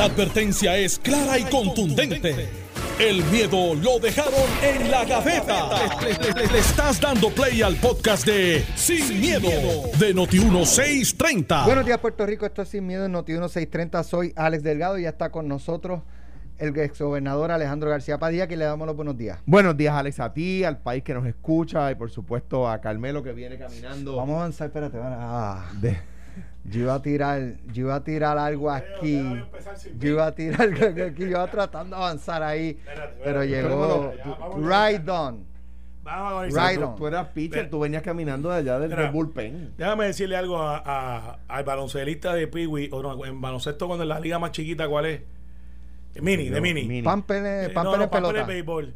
La 0.00 0.06
advertencia 0.06 0.78
es 0.78 0.98
clara 0.98 1.38
y 1.38 1.44
contundente. 1.44 2.48
El 2.98 3.22
miedo 3.24 3.74
lo 3.74 3.98
dejaron 3.98 4.32
en 4.62 4.90
la 4.90 5.04
gaveta. 5.04 5.68
Le, 6.00 6.14
le- 6.14 6.32
le- 6.40 6.52
le 6.54 6.58
estás 6.58 6.98
dando 6.98 7.28
play 7.28 7.60
al 7.60 7.76
podcast 7.76 8.24
de 8.24 8.64
Sin, 8.76 9.20
miedo, 9.20 9.50
de 9.98 10.14
Noti1630. 10.14 11.66
Buenos 11.66 11.84
días, 11.84 11.98
Puerto 11.98 12.24
Rico. 12.24 12.46
Esto 12.46 12.62
es 12.62 12.70
Sin 12.70 12.86
Miedo 12.86 13.04
en 13.04 13.12
Noti 13.12 13.32
1630. 13.32 14.02
Soy 14.04 14.32
Alex 14.36 14.62
Delgado 14.62 14.98
y 14.98 15.02
ya 15.02 15.10
está 15.10 15.30
con 15.30 15.46
nosotros 15.48 16.00
el 16.56 16.74
exgobernador 16.78 17.50
Alejandro 17.50 17.90
García 17.90 18.16
Padilla, 18.16 18.46
que 18.48 18.56
le 18.56 18.64
damos 18.64 18.86
los 18.86 18.96
buenos 18.96 19.18
días. 19.18 19.38
Buenos 19.44 19.76
días, 19.76 19.92
Alex, 19.94 20.18
a 20.20 20.32
ti, 20.32 20.64
al 20.64 20.78
país 20.78 21.02
que 21.04 21.12
nos 21.12 21.26
escucha 21.26 21.90
y 21.90 21.94
por 21.94 22.10
supuesto 22.10 22.66
a 22.70 22.80
Carmelo 22.80 23.22
que 23.22 23.32
viene 23.34 23.58
caminando. 23.58 24.16
Vamos 24.16 24.36
a 24.36 24.38
avanzar, 24.40 24.68
espérate. 24.68 24.96
van 24.96 25.12
a- 25.12 25.18
Ah, 25.20 25.70
de- 25.78 25.98
yo 26.64 26.80
iba 26.82 26.94
a 26.94 27.02
tirar, 27.02 27.54
yo 27.72 27.82
iba 27.86 27.94
a 27.96 28.04
tirar 28.04 28.38
algo 28.38 28.70
aquí. 28.70 29.20
Yo 29.98 30.08
iba 30.10 30.26
a 30.26 30.34
tirar 30.34 30.62
algo 30.62 31.04
aquí. 31.06 31.22
Yo 31.22 31.26
iba 31.28 31.50
tratando 31.50 31.96
de 31.96 32.02
avanzar 32.02 32.42
ahí, 32.42 32.78
pero 33.24 33.44
llegó 33.44 34.12
right 34.58 35.08
on. 35.08 35.48
Vamos 36.02 36.54
a 36.56 36.68
Right 36.70 36.82
on. 36.82 36.96
tú 36.96 37.06
eras 37.06 37.28
pitcher, 37.28 37.68
tú 37.68 37.78
venías 37.80 38.02
caminando 38.02 38.48
de 38.50 38.56
allá 38.56 38.78
del, 38.80 38.88
Mira. 38.90 39.02
del 39.02 39.12
bullpen. 39.12 39.72
Déjame 39.76 40.06
decirle 40.06 40.34
algo 40.36 40.58
a, 40.58 40.82
a- 40.84 41.38
al 41.46 41.64
baloncelista 41.64 42.34
de 42.34 42.48
Piwi, 42.48 42.88
o 42.90 43.02
no, 43.02 43.24
en 43.24 43.40
baloncesto 43.40 43.86
cuando 43.86 44.04
es 44.04 44.08
la 44.08 44.18
liga 44.18 44.38
más 44.38 44.50
chiquita, 44.52 44.88
¿cuál 44.88 45.06
es? 45.06 45.20
Mini, 46.20 46.48
de 46.48 46.60
Mini. 46.60 46.84
Mini. 46.86 47.02
Pampene, 47.02 47.64
Eh, 47.66 47.72
no, 47.74 47.96
no, 47.96 48.10
pelota. 48.10 48.44
béisbol. 48.44 48.94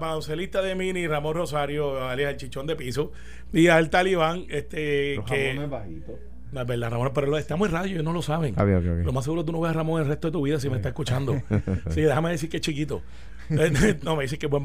Baloncelista 0.00 0.62
de 0.62 0.74
Mini, 0.74 1.06
Ramón 1.06 1.34
Rosario, 1.34 2.02
alias 2.08 2.30
el 2.30 2.36
chichón 2.38 2.66
de 2.66 2.76
piso, 2.76 3.12
y 3.52 3.66
al 3.66 3.90
talibán, 3.90 4.46
este, 4.48 5.16
Los 5.16 5.26
que... 5.26 5.48
jamones 5.48 5.70
bajitos. 5.70 6.14
Es 6.60 6.66
verdad, 6.66 6.90
Ramón, 6.90 7.10
pero 7.14 7.26
lo, 7.26 7.38
estamos 7.38 7.68
en 7.68 7.74
radio, 7.74 7.92
ellos 7.92 8.04
no 8.04 8.12
lo 8.12 8.22
saben. 8.22 8.54
Ah. 8.56 8.64
Lo 8.64 9.12
más 9.12 9.24
seguro 9.24 9.44
tú 9.44 9.52
no 9.52 9.60
ves 9.60 9.70
a 9.70 9.74
Ramón 9.74 10.00
el 10.02 10.08
resto 10.08 10.28
de 10.28 10.32
tu 10.32 10.42
vida 10.42 10.60
si 10.60 10.68
me 10.70 10.76
está 10.76 10.88
escuchando. 10.90 11.40
sí, 11.90 12.00
déjame 12.02 12.30
decir 12.30 12.48
que 12.48 12.58
es 12.58 12.62
chiquito. 12.62 13.02
no, 14.02 14.16
me 14.16 14.22
dice 14.22 14.38
que 14.38 14.46
es 14.46 14.50
buen 14.50 14.62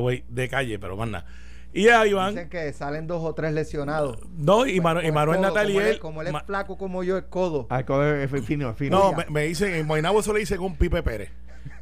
way, 0.00 0.24
de 0.28 0.48
calle, 0.48 0.78
pero 0.78 0.96
más 0.96 1.08
nada. 1.08 1.26
Y 1.72 1.88
a 1.88 2.06
Iván, 2.06 2.30
Dicen 2.34 2.48
que 2.48 2.72
salen 2.72 3.06
dos 3.06 3.22
o 3.22 3.34
tres 3.34 3.52
lesionados. 3.52 4.18
no, 4.36 4.66
y, 4.66 4.80
Manu- 4.80 5.00
y 5.00 5.02
Con 5.02 5.04
el 5.04 5.12
Manuel 5.12 5.38
codo, 5.38 5.48
Natal 5.48 5.70
y 5.70 5.74
como 5.74 5.80
él, 5.82 5.86
él. 5.92 5.98
como 6.00 6.22
él 6.22 6.28
es 6.28 6.42
flaco 6.46 6.78
como 6.78 7.04
yo, 7.04 7.18
es 7.18 7.24
codo. 7.24 7.66
Ah, 7.68 7.84
coge- 7.84 8.24
es 8.24 8.44
fino, 8.46 8.70
es 8.70 8.76
fino. 8.76 8.98
no, 8.98 9.12
me, 9.12 9.26
me 9.28 9.42
dicen, 9.44 9.74
en 9.74 9.86
Moinabo 9.86 10.20
eso 10.20 10.32
le 10.32 10.40
dicen 10.40 10.60
un 10.60 10.76
Pipe 10.76 11.02
Pérez, 11.02 11.30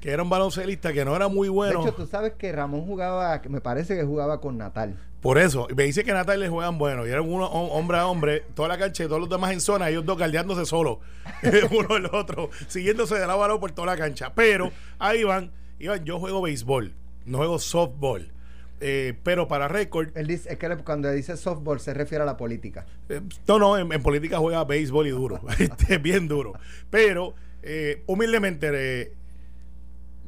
que 0.01 0.11
era 0.11 0.23
un 0.23 0.31
baloncelista 0.31 0.93
que 0.93 1.05
no 1.05 1.15
era 1.17 1.29
muy 1.29 1.49
bueno. 1.49 1.81
De 1.83 1.89
hecho, 1.89 1.95
tú 1.97 2.07
sabes 2.07 2.33
que 2.39 2.53
Ramón 2.53 2.83
jugaba, 2.87 3.41
me 3.49 3.61
parece 3.61 3.97
que 3.97 4.05
jugaba 4.05 4.41
con 4.41 4.57
Natal. 4.59 4.97
Por 5.21 5.39
eso, 5.39 5.67
me 5.75 5.85
dice 5.85 6.05
que 6.05 6.13
Natal 6.13 6.39
le 6.39 6.49
juegan 6.49 6.79
bueno, 6.79 7.07
y 7.07 7.11
eran 7.11 7.29
uno 7.29 7.51
hom- 7.51 7.71
hombre 7.73 7.99
a 7.99 8.07
hombre, 8.07 8.45
toda 8.55 8.69
la 8.69 8.79
cancha 8.79 9.03
y 9.05 9.07
todos 9.09 9.21
los 9.21 9.29
demás 9.31 9.53
en 9.53 9.61
zona, 9.61 9.89
ellos 9.89 10.05
dos 10.05 10.17
galdeándose 10.19 10.67
solos, 10.67 10.99
uno 11.73 11.97
el 11.97 12.07
otro, 12.07 12.51
siguiéndose 12.69 13.15
de 13.17 13.27
lado 13.27 13.43
a 13.43 13.49
lado 13.49 13.59
por 13.61 13.73
toda 13.73 13.87
la 13.87 13.97
cancha. 13.97 14.33
Pero 14.35 14.71
ahí 14.99 15.25
van, 15.25 15.51
Iván, 15.81 16.05
yo 16.05 16.21
juego 16.21 16.43
béisbol, 16.43 16.93
no 17.25 17.39
juego 17.39 17.59
softball. 17.59 18.31
Eh, 18.79 19.15
pero 19.23 19.49
para 19.49 19.69
récord, 19.69 20.09
Él 20.15 20.27
dice, 20.27 20.53
es 20.53 20.59
que 20.59 20.69
cuando 20.85 21.11
dice 21.11 21.37
softball 21.39 21.81
se 21.81 21.95
refiere 21.95 22.23
a 22.23 22.27
la 22.27 22.37
política. 22.37 22.85
eh, 23.09 23.23
no, 23.49 23.59
no, 23.59 23.79
en, 23.79 23.91
en 23.91 24.03
política 24.03 24.39
juega 24.39 24.63
béisbol 24.65 25.07
y 25.07 25.11
duro, 25.11 25.41
este, 25.59 25.97
bien 25.99 26.29
duro. 26.29 26.53
Pero, 26.91 27.35
eh, 27.63 28.03
humildemente, 28.07 29.13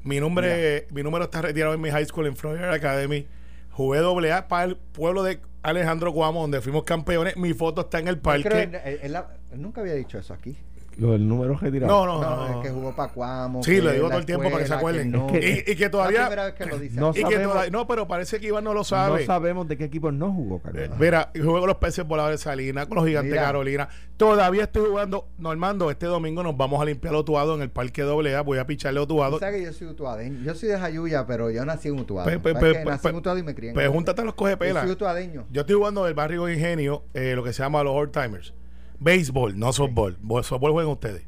mi 0.04 0.20
nombre, 0.20 0.86
mi 0.90 1.02
número 1.02 1.24
está 1.24 1.42
retirado 1.42 1.74
en 1.74 1.80
mi 1.80 1.90
high 1.90 2.04
school 2.06 2.26
en 2.26 2.36
Florida 2.36 2.72
Academy. 2.72 3.26
Jugué 3.70 3.98
doble 4.00 4.32
A 4.32 4.48
para 4.48 4.64
el 4.64 4.76
pueblo 4.76 5.22
de 5.22 5.40
Alejandro 5.62 6.12
Cuamo, 6.12 6.40
donde 6.40 6.60
fuimos 6.60 6.84
campeones. 6.84 7.36
Mi 7.36 7.52
foto 7.54 7.82
está 7.82 7.98
en 7.98 8.08
el 8.08 8.18
parque. 8.18 8.48
él, 8.62 8.74
él- 8.84 8.98
él- 9.02 9.16
él 9.52 9.62
nunca 9.62 9.80
había 9.80 9.94
dicho 9.94 10.18
eso 10.18 10.34
aquí. 10.34 10.56
Lo 10.98 11.12
del 11.12 11.28
número 11.28 11.56
retirado. 11.56 11.92
No, 11.92 12.06
no, 12.06 12.20
No, 12.22 12.36
no. 12.36 12.46
es 12.48 12.50
no. 12.56 12.62
que 12.62 12.70
jugó 12.70 12.94
para 12.94 13.12
Cuamo. 13.12 13.62
Sí, 13.62 13.80
lo 13.80 13.92
digo 13.92 14.08
todo 14.08 14.18
el 14.18 14.26
tiempo 14.26 14.44
para 14.50 14.58
que 14.58 14.66
se 14.66 14.74
acuerden. 14.74 15.10
no. 15.12 15.28
Y, 15.32 15.62
y 15.70 15.76
que 15.76 15.88
todavía. 15.88 16.28
que 16.54 16.66
lo. 16.66 16.76
No 16.92 17.08
aquí. 17.10 17.20
y 17.20 17.22
que 17.24 17.30
sabemos. 17.30 17.52
todavía- 17.52 17.70
no, 17.70 17.86
pero 17.86 18.08
parece 18.08 18.40
que 18.40 18.48
Iván 18.48 18.64
no 18.64 18.72
lo 18.74 18.80
No 18.80 18.84
sabe. 18.84 19.24
sabemos 19.24 19.68
de 19.68 19.76
qué 19.78 19.84
equipo 19.84 20.10
no 20.10 20.32
jugó, 20.32 20.56
Eh, 20.56 20.60
Carmelo. 20.64 20.96
Mira, 20.98 21.30
juego 21.34 21.60
con 21.60 21.68
los 21.68 21.76
peces 21.76 22.04
voladores 22.06 22.40
de 22.40 22.44
Salinas, 22.44 22.86
con 22.86 22.96
los 22.96 23.06
gigantes 23.06 23.30
de 23.30 23.36
Mira. 23.38 23.46
Carolina. 23.46 23.88
Todavía 24.16 24.64
estoy 24.64 24.86
jugando. 24.88 25.28
Normando, 25.38 25.90
este 25.90 26.06
domingo 26.06 26.42
nos 26.42 26.56
vamos 26.56 26.82
a 26.82 26.84
limpiar 26.84 27.14
Otuado 27.14 27.54
en 27.54 27.62
el 27.62 27.70
Parque 27.70 28.02
AA. 28.02 28.40
Voy 28.42 28.58
a 28.58 28.66
picharle 28.66 28.98
Otuado. 28.98 29.38
sabes 29.38 29.56
que 29.60 29.62
yo 29.66 29.72
soy 29.72 29.86
utuadeño. 29.86 30.42
Yo 30.44 30.54
soy 30.56 30.68
de 30.70 30.78
Jayuya, 30.78 31.26
pero 31.26 31.50
yo 31.50 31.64
nací 31.64 31.88
en 31.88 32.00
Utuado. 32.00 32.28
Pe- 32.28 32.40
pe- 32.40 32.52
¿Sabes 32.54 32.72
pe- 32.72 32.78
que 32.80 32.84
pe- 32.84 32.90
nací 32.90 33.08
en 33.08 33.14
Utuado 33.14 33.38
y 33.38 33.42
me 33.44 33.54
crié 33.54 33.70
en 33.70 33.74
Pues 33.74 33.88
júntate 33.88 34.22
a 34.22 34.24
los 34.24 34.34
coge 34.34 34.50
Yo 34.52 34.58
pela. 34.58 34.82
soy 34.82 34.90
utuadeño. 34.90 35.46
Yo 35.52 35.60
estoy 35.60 35.76
jugando 35.76 36.06
el 36.08 36.14
barrio 36.14 36.48
Ingenio, 36.48 37.04
eh, 37.14 37.34
lo 37.36 37.44
que 37.44 37.52
se 37.52 37.62
llama 37.62 37.84
los 37.84 37.94
Old 37.94 38.10
Timers. 38.10 38.52
Béisbol, 39.00 39.58
no 39.58 39.72
softball. 39.72 40.16
Softball 40.42 40.72
juegan 40.72 40.92
ustedes. 40.92 41.24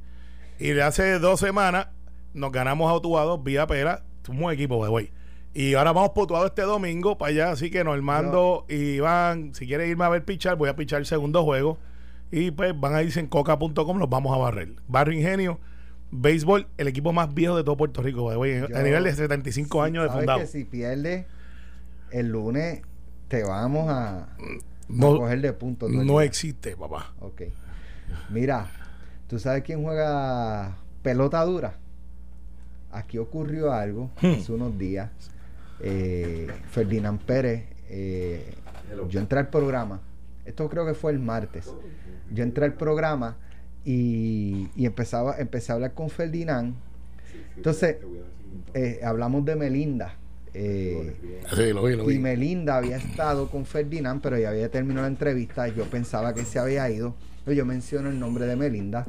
Y 0.58 0.70
de 0.70 0.82
hace 0.82 1.18
dos 1.18 1.40
semanas 1.40 1.88
nos 2.34 2.52
ganamos 2.52 2.90
a 2.90 2.94
Utuado 2.96 3.38
vía 3.38 3.66
pera. 3.66 4.02
Somos 4.24 4.44
un 4.44 4.52
equipo, 4.52 4.86
güey. 4.86 5.10
Y 5.54 5.74
ahora 5.74 5.92
vamos 5.92 6.10
por 6.10 6.24
Utuado 6.24 6.46
este 6.46 6.62
domingo 6.62 7.16
para 7.18 7.30
allá. 7.30 7.50
Así 7.50 7.70
que 7.70 7.82
Normando 7.84 8.66
y 8.68 8.74
Iván, 8.96 9.54
si 9.54 9.66
quieren 9.66 9.88
irme 9.90 10.04
a 10.04 10.08
ver 10.08 10.24
pichar, 10.24 10.56
voy 10.56 10.68
a 10.68 10.76
pichar 10.76 11.00
el 11.00 11.06
segundo 11.06 11.44
juego. 11.44 11.78
Y 12.32 12.50
pues 12.52 12.78
van 12.78 12.94
a 12.94 13.02
irse 13.02 13.18
en 13.20 13.26
coca.com, 13.26 13.98
los 13.98 14.08
vamos 14.08 14.32
a 14.34 14.38
barrer. 14.38 14.74
Barrio 14.86 15.18
Ingenio, 15.18 15.58
béisbol, 16.12 16.68
el 16.78 16.86
equipo 16.88 17.12
más 17.12 17.34
viejo 17.34 17.56
de 17.56 17.64
todo 17.64 17.76
Puerto 17.76 18.02
Rico, 18.02 18.30
Yo- 18.32 18.76
a 18.76 18.82
nivel 18.82 19.02
de 19.04 19.12
75 19.14 19.82
años 19.82 20.04
de 20.04 20.10
fundado. 20.10 20.38
que 20.40 20.46
si 20.46 20.64
pierdes 20.64 21.26
el 22.12 22.28
lunes, 22.28 22.82
te 23.26 23.42
vamos 23.42 23.88
a 23.88 24.28
No, 24.90 25.18
coger 25.18 25.40
de 25.40 25.52
punto. 25.52 25.86
todo 25.86 26.00
el 26.00 26.06
no 26.06 26.20
existe, 26.20 26.76
papá. 26.76 27.12
Ok. 27.20 27.42
Mira, 28.30 28.70
¿tú 29.28 29.38
sabes 29.38 29.62
quién 29.62 29.82
juega 29.82 30.76
pelota 31.02 31.44
dura? 31.44 31.74
Aquí 32.92 33.18
ocurrió 33.18 33.72
algo 33.72 34.10
Hmm. 34.20 34.34
hace 34.40 34.52
unos 34.52 34.76
días. 34.78 35.10
Eh, 35.80 36.48
Ferdinand 36.70 37.20
Pérez, 37.20 37.64
eh, 37.88 38.54
yo 39.08 39.20
entré 39.20 39.38
al 39.38 39.48
programa, 39.48 40.00
esto 40.44 40.68
creo 40.68 40.84
que 40.84 40.94
fue 40.94 41.12
el 41.12 41.18
martes. 41.20 41.72
Yo 42.32 42.42
entré 42.42 42.64
al 42.66 42.74
programa 42.74 43.36
y, 43.84 44.68
y 44.76 44.84
empezaba, 44.86 45.36
empecé 45.38 45.72
a 45.72 45.76
hablar 45.76 45.94
con 45.94 46.10
Ferdinand. 46.10 46.74
Entonces, 47.56 47.96
eh, 48.74 49.00
hablamos 49.02 49.44
de 49.44 49.56
Melinda. 49.56 50.14
Eh, 50.54 51.16
Sí, 51.54 51.72
lo 51.72 51.82
vi, 51.84 51.96
lo 51.96 52.10
y. 52.10 52.18
Melinda 52.18 52.76
había 52.76 52.96
estado 52.96 53.48
con 53.50 53.64
Ferdinand, 53.66 54.20
pero 54.22 54.38
ya 54.38 54.50
había 54.50 54.70
terminado 54.70 55.02
la 55.02 55.08
entrevista. 55.08 55.68
Yo 55.68 55.84
pensaba 55.84 56.34
que 56.34 56.44
se 56.44 56.58
había 56.58 56.88
ido. 56.90 57.14
Pero 57.44 57.56
yo 57.56 57.64
menciono 57.66 58.08
el 58.10 58.18
nombre 58.18 58.46
de 58.46 58.56
Melinda. 58.56 59.06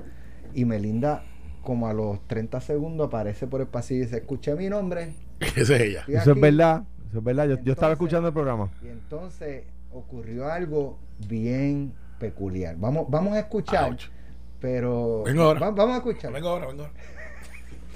Y 0.53 0.66
Melinda, 0.66 1.24
como 1.63 1.88
a 1.88 1.94
los 1.94 2.25
30 2.28 2.62
segundos, 2.62 3.07
aparece 3.07 3.47
por 3.47 3.62
el 3.62 3.68
pasillo 3.68 4.01
y 4.01 4.06
dice: 4.06 4.18
Escuché 4.18 4.56
mi 4.56 4.69
nombre. 4.69 5.13
Esa 5.40 5.75
es 5.75 5.81
ella. 5.81 6.01
Eso 6.07 6.18
es 6.19 6.28
aquí". 6.30 6.40
verdad. 6.40 6.84
Eso 7.09 7.18
es 7.19 7.24
verdad. 7.24 7.47
Yo, 7.47 7.59
yo 7.63 7.74
estaba 7.74 7.94
escuchando 7.94 8.28
el 8.30 8.34
programa. 8.34 8.72
Y 8.84 8.88
entonces 8.88 9.63
ocurrió 9.91 10.50
algo 10.51 10.97
bien 11.28 11.94
peculiar. 12.19 12.75
Vamos, 12.78 13.07
vamos 13.09 13.34
a 13.34 13.40
escuchar. 13.40 13.90
Ouch. 13.91 14.06
Pero 14.59 15.24
Vengo 15.25 15.41
ahora. 15.44 15.59
va- 15.59 15.72
vamos 15.72 15.96
a 15.96 15.97
escuchar. 15.97 16.31
Vengo 16.31 16.50
ahora, 16.50 16.68
vengo 16.68 16.84
ahora. 16.84 16.94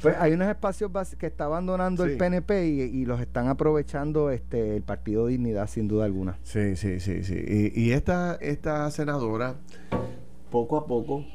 Pues 0.01 0.15
hay 0.19 0.33
unos 0.33 0.49
espacios 0.49 0.91
que 1.17 1.27
está 1.27 1.45
abandonando 1.45 2.03
el. 2.03 2.17
PNP 2.17 2.67
y, 2.67 2.81
y 2.81 3.05
los 3.05 3.21
están 3.21 3.47
aprovechando 3.47 4.29
este 4.29 4.77
el 4.77 4.83
Partido 4.83 5.27
Dignidad, 5.27 5.67
sin 5.67 5.87
duda 5.87 6.05
alguna. 6.05 6.37
Sí, 6.43 6.75
sí, 6.75 6.99
sí, 6.99 7.23
sí. 7.23 7.35
Y, 7.35 7.81
y 7.81 7.91
esta, 7.91 8.35
esta 8.35 8.89
senadora, 8.91 9.55
poco 10.51 10.77
a 10.77 10.85
poco, 10.85 11.25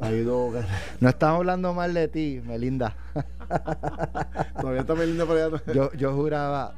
ha 0.00 0.10
ido... 0.10 0.52
No 1.00 1.08
estamos 1.08 1.38
hablando 1.38 1.74
mal 1.74 1.94
de 1.94 2.08
ti, 2.08 2.40
Melinda. 2.44 2.96
Todavía 4.60 4.80
está 4.80 4.94
Melinda 4.94 5.26
por 5.26 5.36
allá. 5.36 5.62
Yo, 5.72 5.92
yo 5.92 6.14
juraba, 6.14 6.74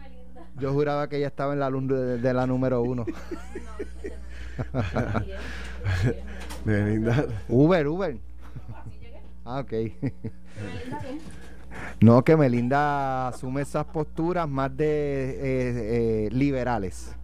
yo 0.58 0.72
juraba 0.72 1.08
que 1.08 1.19
ella 1.19 1.28
estaba 1.28 1.52
en 1.52 1.60
la 1.60 1.70
de, 1.70 2.19
de 2.19 2.34
la 2.34 2.46
número 2.46 2.82
uno. 2.82 3.04
Melinda. 6.64 7.26
Uber, 7.48 7.88
Uber. 7.88 8.19
Ah, 9.46 9.60
ok. 9.60 9.72
No, 12.00 12.25
que 12.25 12.37
Melinda 12.37 13.28
asume 13.28 13.60
esas 13.62 13.84
posturas 13.87 14.48
más 14.48 14.75
de 14.75 14.87
eh, 14.87 15.37
eh, 16.26 16.28
liberales. 16.32 17.14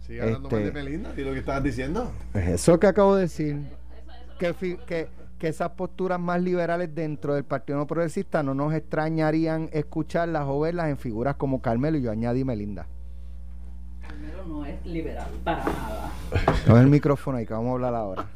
Sigue 0.00 0.22
hablando 0.22 0.48
Este- 0.48 0.56
mal 0.56 0.64
de 0.64 0.72
Melinda. 0.72 1.12
¿Y 1.16 1.20
lo 1.24 1.32
que 1.32 1.40
estabas 1.40 1.62
diciendo? 1.62 2.10
Es 2.32 2.48
eso 2.48 2.78
que 2.80 2.86
acabo 2.86 3.14
de 3.16 3.22
decir. 3.22 3.60
Que, 4.38 4.54
fi- 4.54 4.78
que, 4.86 5.08
que 5.38 5.48
esas 5.48 5.70
posturas 5.70 6.18
más 6.18 6.40
liberales 6.42 6.94
dentro 6.94 7.34
del 7.34 7.44
Partido 7.44 7.78
No 7.78 7.86
Progresista 7.86 8.42
no 8.42 8.54
nos 8.54 8.72
extrañarían 8.72 9.68
escucharlas 9.72 10.44
o 10.46 10.58
verlas 10.60 10.88
en 10.88 10.96
figuras 10.96 11.36
como 11.36 11.60
Carmelo 11.60 11.98
y 11.98 12.02
yo 12.02 12.10
añadí 12.10 12.44
Melinda. 12.44 12.86
Carmelo 14.00 14.44
no 14.46 14.64
es 14.64 14.84
liberal 14.86 15.28
para 15.44 15.64
nada. 15.64 16.12
Con 16.66 16.78
el 16.80 16.86
micrófono 16.86 17.36
ahí 17.38 17.46
que 17.46 17.52
vamos 17.52 17.70
a 17.70 17.74
hablar 17.74 17.94
ahora. 17.94 18.26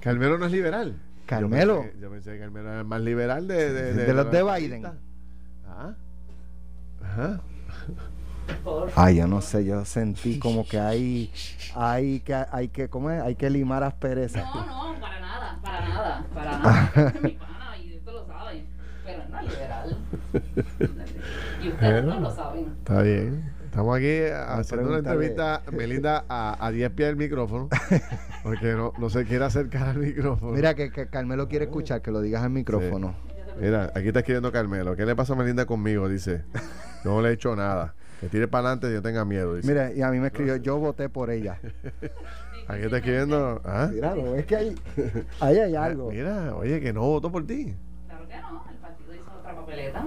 Carmelo 0.00 0.38
no 0.38 0.46
es 0.46 0.52
liberal. 0.52 0.94
Carmelo. 1.40 1.74
Yo 1.76 1.80
pensé, 1.82 1.92
que- 1.94 2.00
yo 2.00 2.10
pensé 2.10 2.32
que 2.32 2.38
Carmelo 2.40 2.68
era 2.70 2.78
el 2.80 2.86
más 2.86 3.00
liberal 3.00 3.48
de... 3.48 3.72
De, 3.72 3.92
De 3.94 4.12
los 4.14 4.30
de 4.30 4.40
los 4.40 4.56
Biden. 4.56 4.86
artistas. 4.86 5.04
Ah. 5.66 5.94
Ajá. 7.02 7.40
Por 8.64 8.90
Ay, 8.96 9.16
yo 9.16 9.26
no 9.26 9.40
sé, 9.40 9.64
yo 9.64 9.84
sentí 9.84 10.38
como 10.38 10.66
que 10.66 10.78
hay, 10.78 11.30
hay 11.74 12.20
que, 12.20 12.34
hay 12.34 12.68
que, 12.68 12.88
¿cómo 12.88 13.10
es? 13.10 13.22
Hay 13.22 13.34
que 13.36 13.48
limar 13.50 13.82
asperezas. 13.82 14.44
No, 14.54 14.92
no, 14.94 15.00
para 15.00 15.20
nada, 15.20 15.58
para 15.62 15.88
nada, 15.88 16.26
para 16.34 16.58
nada. 16.58 16.90
Es 17.14 17.22
mi 17.22 17.30
pana 17.32 17.76
y 17.78 17.94
esto 17.94 18.12
lo 18.12 18.26
saben. 18.26 18.66
Y 21.62 21.68
ustedes 21.68 22.04
no 22.04 22.20
lo 22.20 22.30
saben. 22.30 22.74
Está 22.78 23.02
bien. 23.02 23.51
Estamos 23.72 23.96
aquí 23.96 24.20
haciendo 24.30 24.90
una 24.90 24.98
entrevista, 24.98 25.62
Melinda, 25.72 26.26
a, 26.28 26.66
a 26.66 26.70
10 26.70 26.90
pies 26.90 27.08
del 27.08 27.16
micrófono. 27.16 27.70
Porque 28.42 28.74
no, 28.74 28.92
no 28.98 29.08
se 29.08 29.24
quiere 29.24 29.46
acercar 29.46 29.88
al 29.88 29.96
micrófono. 29.96 30.52
Mira 30.52 30.74
que, 30.74 30.90
que 30.90 31.06
Carmelo 31.06 31.48
quiere 31.48 31.64
escuchar, 31.64 32.02
que 32.02 32.10
lo 32.10 32.20
digas 32.20 32.42
al 32.42 32.50
micrófono. 32.50 33.14
Mira, 33.58 33.90
aquí 33.94 34.08
está 34.08 34.18
escribiendo 34.18 34.52
Carmelo. 34.52 34.94
¿Qué 34.94 35.06
le 35.06 35.16
pasa 35.16 35.32
a 35.32 35.36
Melinda 35.36 35.64
conmigo? 35.64 36.06
Dice. 36.08 36.44
No 37.04 37.22
le 37.22 37.30
he 37.30 37.32
hecho 37.32 37.56
nada. 37.56 37.94
Que 38.20 38.28
tire 38.28 38.46
para 38.46 38.68
adelante 38.68 38.90
y 38.90 38.92
yo 38.92 39.00
tenga 39.00 39.24
miedo. 39.24 39.56
Dice. 39.56 39.66
Mira, 39.66 39.90
y 39.90 40.02
a 40.02 40.10
mí 40.10 40.20
me 40.20 40.26
escribió, 40.26 40.56
yo 40.56 40.76
voté 40.76 41.08
por 41.08 41.30
ella. 41.30 41.58
Aquí 42.68 42.82
está 42.82 42.98
escribiendo. 42.98 43.60
¿ah? 43.64 43.88
Míralo, 43.90 44.36
es 44.36 44.44
que 44.44 44.54
ahí, 44.54 44.74
ahí 45.40 45.56
hay 45.56 45.74
algo. 45.74 46.10
Mira, 46.10 46.54
oye, 46.54 46.78
que 46.78 46.92
no 46.92 47.00
votó 47.00 47.32
por 47.32 47.46
ti. 47.46 47.74
Claro 48.06 48.28
que 48.28 48.36
no, 48.36 48.64
el 48.70 48.76
partido 48.76 49.14
hizo 49.14 49.32
otra 49.32 49.56
papeleta. 49.56 50.04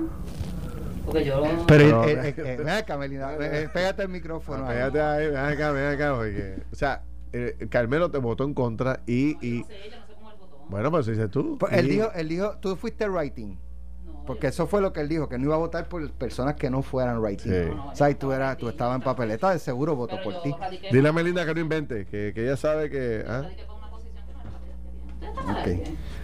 Porque 1.06 1.26
yo. 1.26 1.44
Pero, 1.68 1.90
No, 1.92 2.04
eh, 2.06 2.30
eh, 2.30 2.34
eh, 2.38 2.56
ven 2.58 2.70
acá, 2.70 2.98
Melina, 2.98 3.34
eh, 3.40 3.70
pégate 3.74 4.04
el 4.04 4.10
micrófono. 4.10 4.68
Fíjate 4.68 5.02
ahí, 5.02 5.28
ven 5.28 5.38
acá, 5.38 5.72
ven 5.72 5.94
acá. 5.94 6.16
porque- 6.16 6.58
o 6.72 6.76
sea, 6.76 7.04
eh, 7.34 7.68
Carmelo 7.70 8.10
te 8.12 8.18
votó 8.18 8.44
en 8.44 8.54
contra 8.54 9.02
y. 9.06 9.34
yo 9.34 9.40
y 9.42 9.60
no 9.62 9.68
sé, 9.68 9.74
yo 9.92 9.98
no 10.00 10.08
sé 10.08 10.14
cómo 10.16 10.32
él 10.32 10.38
votó. 10.40 10.66
bueno, 10.70 10.92
pues 10.92 11.06
dices 11.06 11.30
tú. 11.30 11.58
Pues 11.58 11.74
él 11.74 11.88
dijo, 11.90 12.12
él 12.16 12.28
dijo, 12.30 12.58
tú 12.60 12.76
fuiste 12.76 13.08
writing. 13.10 13.60
No, 14.06 14.24
Porque 14.26 14.48
eso 14.48 14.66
fue 14.68 14.82
lo 14.82 14.92
que 14.94 15.02
él 15.02 15.08
dijo, 15.10 15.30
que 15.30 15.38
no 15.38 15.46
iba 15.46 15.56
a 15.56 15.60
votar 15.60 15.88
por 15.88 16.10
personas 16.14 16.56
que 16.56 16.70
no 16.70 16.82
fueran 16.82 17.20
writing. 17.20 17.52
Sí. 17.52 17.66
No, 17.70 17.76
no, 17.76 17.92
O 17.92 17.96
sea, 17.96 18.10
y 18.10 18.14
yo 18.14 18.20
tú, 18.20 18.32
eras, 18.32 18.58
tú 18.58 18.68
estabas 18.70 18.96
en 18.96 19.02
yo 19.02 19.06
papeleta, 19.06 19.52
de 19.52 19.60
seguro 19.60 19.96
votó 19.96 20.16
Pero 20.16 20.24
por 20.24 20.34
yo 20.34 20.42
ti. 20.42 20.56
Dile 20.92 21.10
a 21.10 21.14
Melinda 21.14 21.46
que 21.46 21.54
no 21.54 21.60
invente, 21.62 22.06
que, 22.06 22.32
que 22.34 22.44
ella 22.44 22.58
sabe 22.58 22.90
que. 22.90 23.24
yo 23.26 23.32
¿ah? 23.32 23.42
radiqué 23.44 23.64
por 23.66 23.78
una 23.78 23.90
posición 23.92 24.26
que 24.26 24.34
no 24.34 24.42
era 24.42 24.52
la 24.52 24.60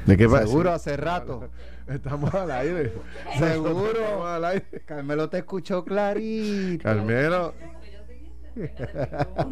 ¿De 0.05 0.17
qué 0.17 0.27
pasa? 0.27 0.47
Seguro 0.47 0.71
hace 0.71 0.97
rato. 0.97 1.49
Estamos 1.87 2.33
al 2.33 2.51
aire. 2.51 2.93
Seguro. 3.37 3.91
Estamos 3.91 4.27
al 4.27 4.45
aire. 4.45 4.83
Carmelo 4.85 5.29
te 5.29 5.39
escuchó 5.39 5.83
clarito. 5.83 6.83
Carmelo, 6.83 7.53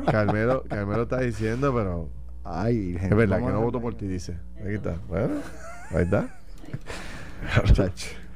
Carmelo, 0.06 0.64
Carmelo 0.68 1.04
está 1.04 1.20
diciendo, 1.20 1.74
pero 1.74 2.10
Ay, 2.44 2.98
es 3.00 3.10
verdad 3.16 3.38
que 3.38 3.44
¿cómo 3.44 3.54
no 3.54 3.62
votó 3.62 3.80
por 3.80 3.96
ti, 3.96 4.08
dice. 4.08 4.36
Aquí 4.60 4.76
está. 4.76 4.96
Bueno, 5.08 5.36
ahí 5.92 6.04
está. 6.04 6.36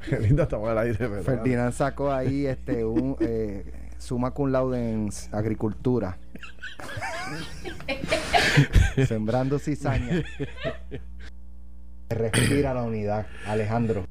Qué 0.10 0.20
linda 0.20 0.44
estamos 0.44 0.70
al 0.70 0.78
aire, 0.78 0.98
pero. 1.00 1.24
Ferdinand 1.24 1.74
sacó 1.74 2.12
ahí 2.12 2.46
este 2.46 2.84
un 2.86 3.16
eh, 3.22 3.83
suma 4.04 4.32
cum 4.32 4.52
laude 4.52 4.78
en 4.78 5.10
agricultura. 5.32 6.18
Sembrando 9.08 9.58
cizaña. 9.60 10.24
Respira 12.10 12.74
la 12.74 12.84
unidad, 12.84 13.26
Alejandro. 13.48 14.06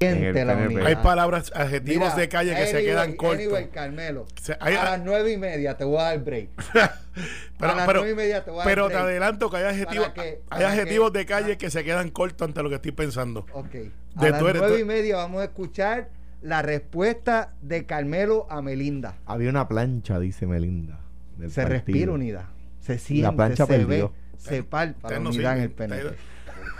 Siente 0.00 0.44
la 0.44 0.54
unidad. 0.54 0.86
Hay 0.86 0.96
palabras, 0.96 1.50
adjetivos 1.54 2.10
Mira, 2.10 2.16
de 2.16 2.28
calle 2.28 2.54
que 2.54 2.66
se 2.68 2.84
quedan 2.84 3.16
cortos. 3.16 3.40
anyway, 3.44 3.68
Carmelo. 3.68 4.26
Se- 4.40 4.56
hay- 4.60 4.76
a 4.76 4.84
las 4.84 5.00
nueve 5.00 5.32
y 5.32 5.36
media 5.36 5.76
te 5.76 5.82
voy 5.84 5.98
a 5.98 6.02
dar 6.04 6.20
break. 6.22 6.48
pero 7.58 7.72
a 7.72 7.74
las 7.74 7.86
pero, 7.86 7.98
nueve 8.00 8.12
y 8.12 8.14
media 8.16 8.44
te 8.44 8.50
voy 8.52 8.60
a 8.60 8.62
dar 8.64 8.68
pero 8.72 8.86
te 8.86 8.94
break. 8.94 9.04
adelanto 9.06 9.50
que 9.50 9.56
hay 9.56 9.64
adjetivos, 9.64 10.08
que- 10.10 10.40
hay 10.50 10.62
adjetivos 10.64 11.10
que- 11.10 11.18
de 11.18 11.26
calle 11.26 11.58
que 11.58 11.70
se 11.70 11.82
quedan 11.82 12.10
cortos 12.10 12.46
ante 12.46 12.62
lo 12.62 12.68
que 12.68 12.76
estoy 12.76 12.92
pensando. 12.92 13.44
Ok. 13.52 13.74
A 14.14 14.24
De 14.24 14.30
las 14.30 14.40
nueve 14.40 14.78
y 14.80 14.84
media 14.84 15.16
vamos 15.16 15.40
a 15.40 15.44
escuchar 15.44 16.08
la 16.42 16.62
respuesta 16.62 17.54
de 17.62 17.84
Carmelo 17.86 18.46
a 18.50 18.62
Melinda. 18.62 19.16
Había 19.26 19.50
una 19.50 19.68
plancha, 19.68 20.18
dice 20.18 20.46
Melinda. 20.46 21.00
del 21.36 21.50
Se 21.50 21.62
partido. 21.62 21.78
respira 21.84 22.12
unidad. 22.12 22.44
Se 22.80 22.98
siente, 22.98 23.32
plancha 23.36 23.66
se 23.66 23.72
perdió. 23.72 24.08
ve, 24.10 24.14
se 24.38 24.62
palpa 24.62 25.08
la 25.10 25.18
Ustedes 25.18 25.22
no 25.22 25.30
unidad 25.30 25.56
en 25.56 25.62
el 25.64 25.70
PNP. 25.70 26.04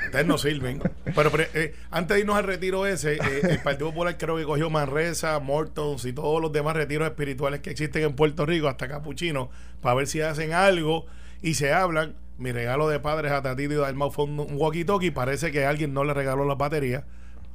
ustedes- 0.06 0.26
no 0.26 0.38
sirven. 0.38 0.81
Pero, 1.14 1.31
pero, 1.31 1.44
eh, 1.55 1.75
antes 1.90 2.14
de 2.14 2.20
irnos 2.20 2.37
al 2.37 2.44
retiro 2.44 2.87
ese, 2.87 3.14
eh, 3.14 3.20
el 3.43 3.58
Partido 3.60 3.90
Popular 3.90 4.16
creo 4.16 4.37
que 4.37 4.44
cogió 4.44 4.70
Manresa, 4.70 5.38
Mortons 5.40 6.04
y 6.06 6.12
todos 6.12 6.40
los 6.40 6.52
demás 6.52 6.76
retiros 6.76 7.06
espirituales 7.08 7.61
que 7.61 7.70
existen 7.70 8.04
en 8.04 8.14
Puerto 8.14 8.46
Rico, 8.46 8.69
hasta 8.69 8.88
Capuchino, 8.88 9.50
para 9.82 9.94
ver 9.96 10.06
si 10.06 10.20
hacen 10.20 10.52
algo 10.52 11.06
y 11.43 11.54
se 11.54 11.72
hablan. 11.72 12.14
Mi 12.38 12.52
regalo 12.52 12.88
de 12.88 13.00
padres 13.00 13.32
a 13.32 13.43
Tatito 13.43 13.75
y 13.75 13.76
Dalmau 13.76 14.12
fue 14.12 14.25
un, 14.25 14.38
un 14.38 14.56
walkie-talkie. 14.56 15.12
Parece 15.12 15.50
que 15.50 15.66
alguien 15.66 15.93
no 15.93 16.04
le 16.04 16.14
regaló 16.14 16.44
las 16.44 16.56
baterías 16.56 17.02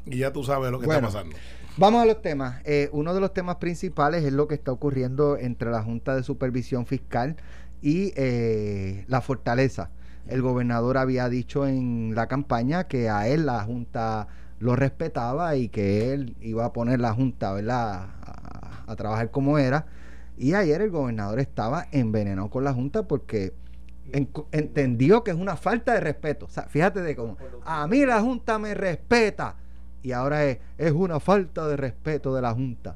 y 0.06 0.18
ya 0.18 0.32
tú 0.34 0.44
sabes 0.44 0.72
lo 0.72 0.80
que 0.80 0.86
Bueno, 0.86 1.08
está 1.08 1.20
pasando. 1.20 1.38
Vamos 1.78 2.02
a 2.04 2.06
los 2.06 2.22
temas. 2.22 2.62
Eh, 2.66 2.90
uno 2.92 3.14
de 3.14 3.20
los 3.20 3.34
temas 3.34 3.56
principales 3.56 4.24
es 4.24 4.34
lo 4.34 4.48
que 4.48 4.54
está 4.56 4.72
ocurriendo 4.72 5.38
entre 5.38 5.72
la 5.72 5.82
Junta 5.82 6.16
de 6.16 6.22
Supervisión 6.24 6.86
Fiscal 6.86 7.36
y 7.82 8.14
eh, 8.16 9.06
la 9.08 9.22
Fortaleza. 9.22 9.90
El 10.28 10.42
gobernador 10.42 10.98
había 10.98 11.28
dicho 11.30 11.66
en 11.68 12.14
la 12.16 12.28
campaña 12.28 12.86
que 12.86 13.10
a 13.10 13.28
él 13.28 13.46
la 13.48 13.64
Junta 13.64 14.28
lo 14.60 14.76
respetaba 14.76 15.56
y 15.56 15.68
que 15.70 16.14
él 16.14 16.38
iba 16.42 16.64
a 16.66 16.74
poner 16.74 17.00
la 17.02 17.14
Junta 17.14 17.52
¿verdad? 17.54 18.08
A, 18.22 18.84
a 18.88 18.96
trabajar 18.96 19.32
como 19.32 19.58
era. 19.58 19.88
Y 20.38 20.54
ayer 20.54 20.82
el 20.82 20.92
gobernador 20.92 21.40
estaba 21.40 21.88
envenenado 21.92 22.50
con 22.50 22.64
la 22.64 22.74
Junta 22.74 23.08
porque 23.08 23.54
en- 24.12 24.30
entendió 24.52 25.24
que 25.24 25.32
es 25.32 25.38
una 25.38 25.58
falta 25.58 25.94
de 25.94 26.00
respeto. 26.02 26.46
O 26.46 26.50
sea, 26.50 26.64
fíjate 26.64 27.02
de 27.02 27.16
cómo 27.16 27.36
a 27.66 27.88
mí 27.88 28.06
la 28.06 28.22
Junta 28.22 28.60
me 28.60 28.74
respeta 28.76 29.56
y 30.04 30.12
ahora 30.12 30.46
es, 30.46 30.60
es 30.78 30.92
una 30.92 31.20
falta 31.20 31.68
de 31.68 31.78
respeto 31.78 32.36
de 32.36 32.42
la 32.42 32.54
Junta. 32.54 32.96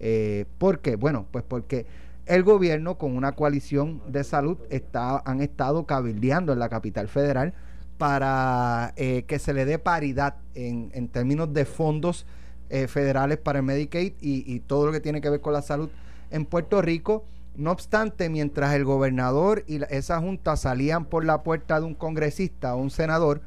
Eh, 0.00 0.46
¿Por 0.58 0.80
qué? 0.80 0.96
Bueno, 0.96 1.26
pues 1.30 1.44
porque 1.46 1.86
el 2.26 2.42
gobierno 2.42 2.96
con 2.98 3.16
una 3.16 3.32
coalición 3.32 4.00
de 4.08 4.24
salud 4.24 4.58
está, 4.70 5.22
han 5.24 5.40
estado 5.40 5.84
cabildeando 5.86 6.52
en 6.52 6.58
la 6.58 6.68
capital 6.68 7.08
federal 7.08 7.54
para 7.98 8.94
eh, 8.96 9.24
que 9.26 9.38
se 9.38 9.52
le 9.52 9.64
dé 9.66 9.78
paridad 9.78 10.36
en, 10.54 10.90
en 10.94 11.08
términos 11.08 11.52
de 11.52 11.64
fondos 11.66 12.24
eh, 12.70 12.86
federales 12.88 13.36
para 13.38 13.58
el 13.58 13.64
Medicaid 13.64 14.14
y, 14.20 14.50
y 14.50 14.60
todo 14.60 14.86
lo 14.86 14.92
que 14.92 15.00
tiene 15.00 15.20
que 15.20 15.28
ver 15.28 15.40
con 15.40 15.52
la 15.52 15.60
salud 15.62 15.90
en 16.30 16.46
Puerto 16.46 16.80
Rico. 16.80 17.24
No 17.56 17.72
obstante, 17.72 18.30
mientras 18.30 18.72
el 18.74 18.84
gobernador 18.84 19.64
y 19.66 19.78
la- 19.80 19.86
esa 19.86 20.18
junta 20.20 20.56
salían 20.56 21.04
por 21.04 21.24
la 21.24 21.42
puerta 21.42 21.78
de 21.80 21.84
un 21.86 21.94
congresista 21.94 22.74
o 22.74 22.78
un 22.78 22.90
senador, 22.90 23.42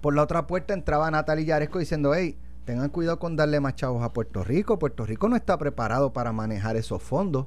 por 0.00 0.14
la 0.14 0.22
otra 0.22 0.46
puerta 0.46 0.74
entraba 0.74 1.10
Natalia 1.10 1.44
Yaresco 1.46 1.78
diciendo, 1.78 2.14
hey, 2.14 2.36
tengan 2.64 2.90
cuidado 2.90 3.18
con 3.18 3.36
darle 3.36 3.60
más 3.60 3.74
chavos 3.74 4.02
a 4.02 4.12
Puerto 4.12 4.44
Rico. 4.44 4.78
Puerto 4.78 5.04
Rico 5.06 5.28
no 5.28 5.36
está 5.36 5.56
preparado 5.58 6.12
para 6.12 6.32
manejar 6.32 6.76
esos 6.76 7.02
fondos. 7.02 7.46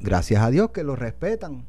Gracias 0.00 0.42
a 0.42 0.50
Dios 0.50 0.70
que 0.70 0.84
lo 0.84 0.96
respetan. 0.96 1.64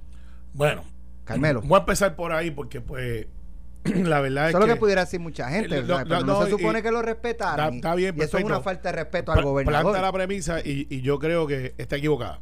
Bueno, 0.53 0.83
Carmelo. 1.25 1.61
voy 1.61 1.77
a 1.77 1.79
empezar 1.79 2.15
por 2.15 2.31
ahí 2.31 2.51
porque, 2.51 2.81
pues, 2.81 3.27
la 3.83 4.19
verdad 4.21 4.49
es 4.49 4.53
lo 4.53 4.61
que. 4.61 4.73
que 4.73 4.75
pudiera 4.75 5.01
decir 5.05 5.19
mucha 5.19 5.49
gente. 5.49 5.81
No, 5.83 5.97
Pero 6.03 6.19
no, 6.21 6.25
no, 6.25 6.41
se 6.43 6.49
y- 6.49 6.51
supone 6.51 6.83
que 6.83 6.91
lo 6.91 7.01
respetaran. 7.01 7.75
Está- 7.75 7.95
bien, 7.95 8.15
y 8.17 8.21
eso 8.21 8.37
es 8.37 8.43
una 8.43 8.61
falta 8.61 8.89
de 8.91 8.97
respeto 8.97 9.31
al 9.31 9.39
Pla- 9.39 9.45
gobernador. 9.47 9.91
Planta 9.91 10.01
la 10.01 10.11
premisa 10.11 10.59
y, 10.59 10.87
y 10.89 11.01
yo 11.01 11.17
creo 11.19 11.47
que 11.47 11.73
está 11.77 11.95
equivocada. 11.95 12.39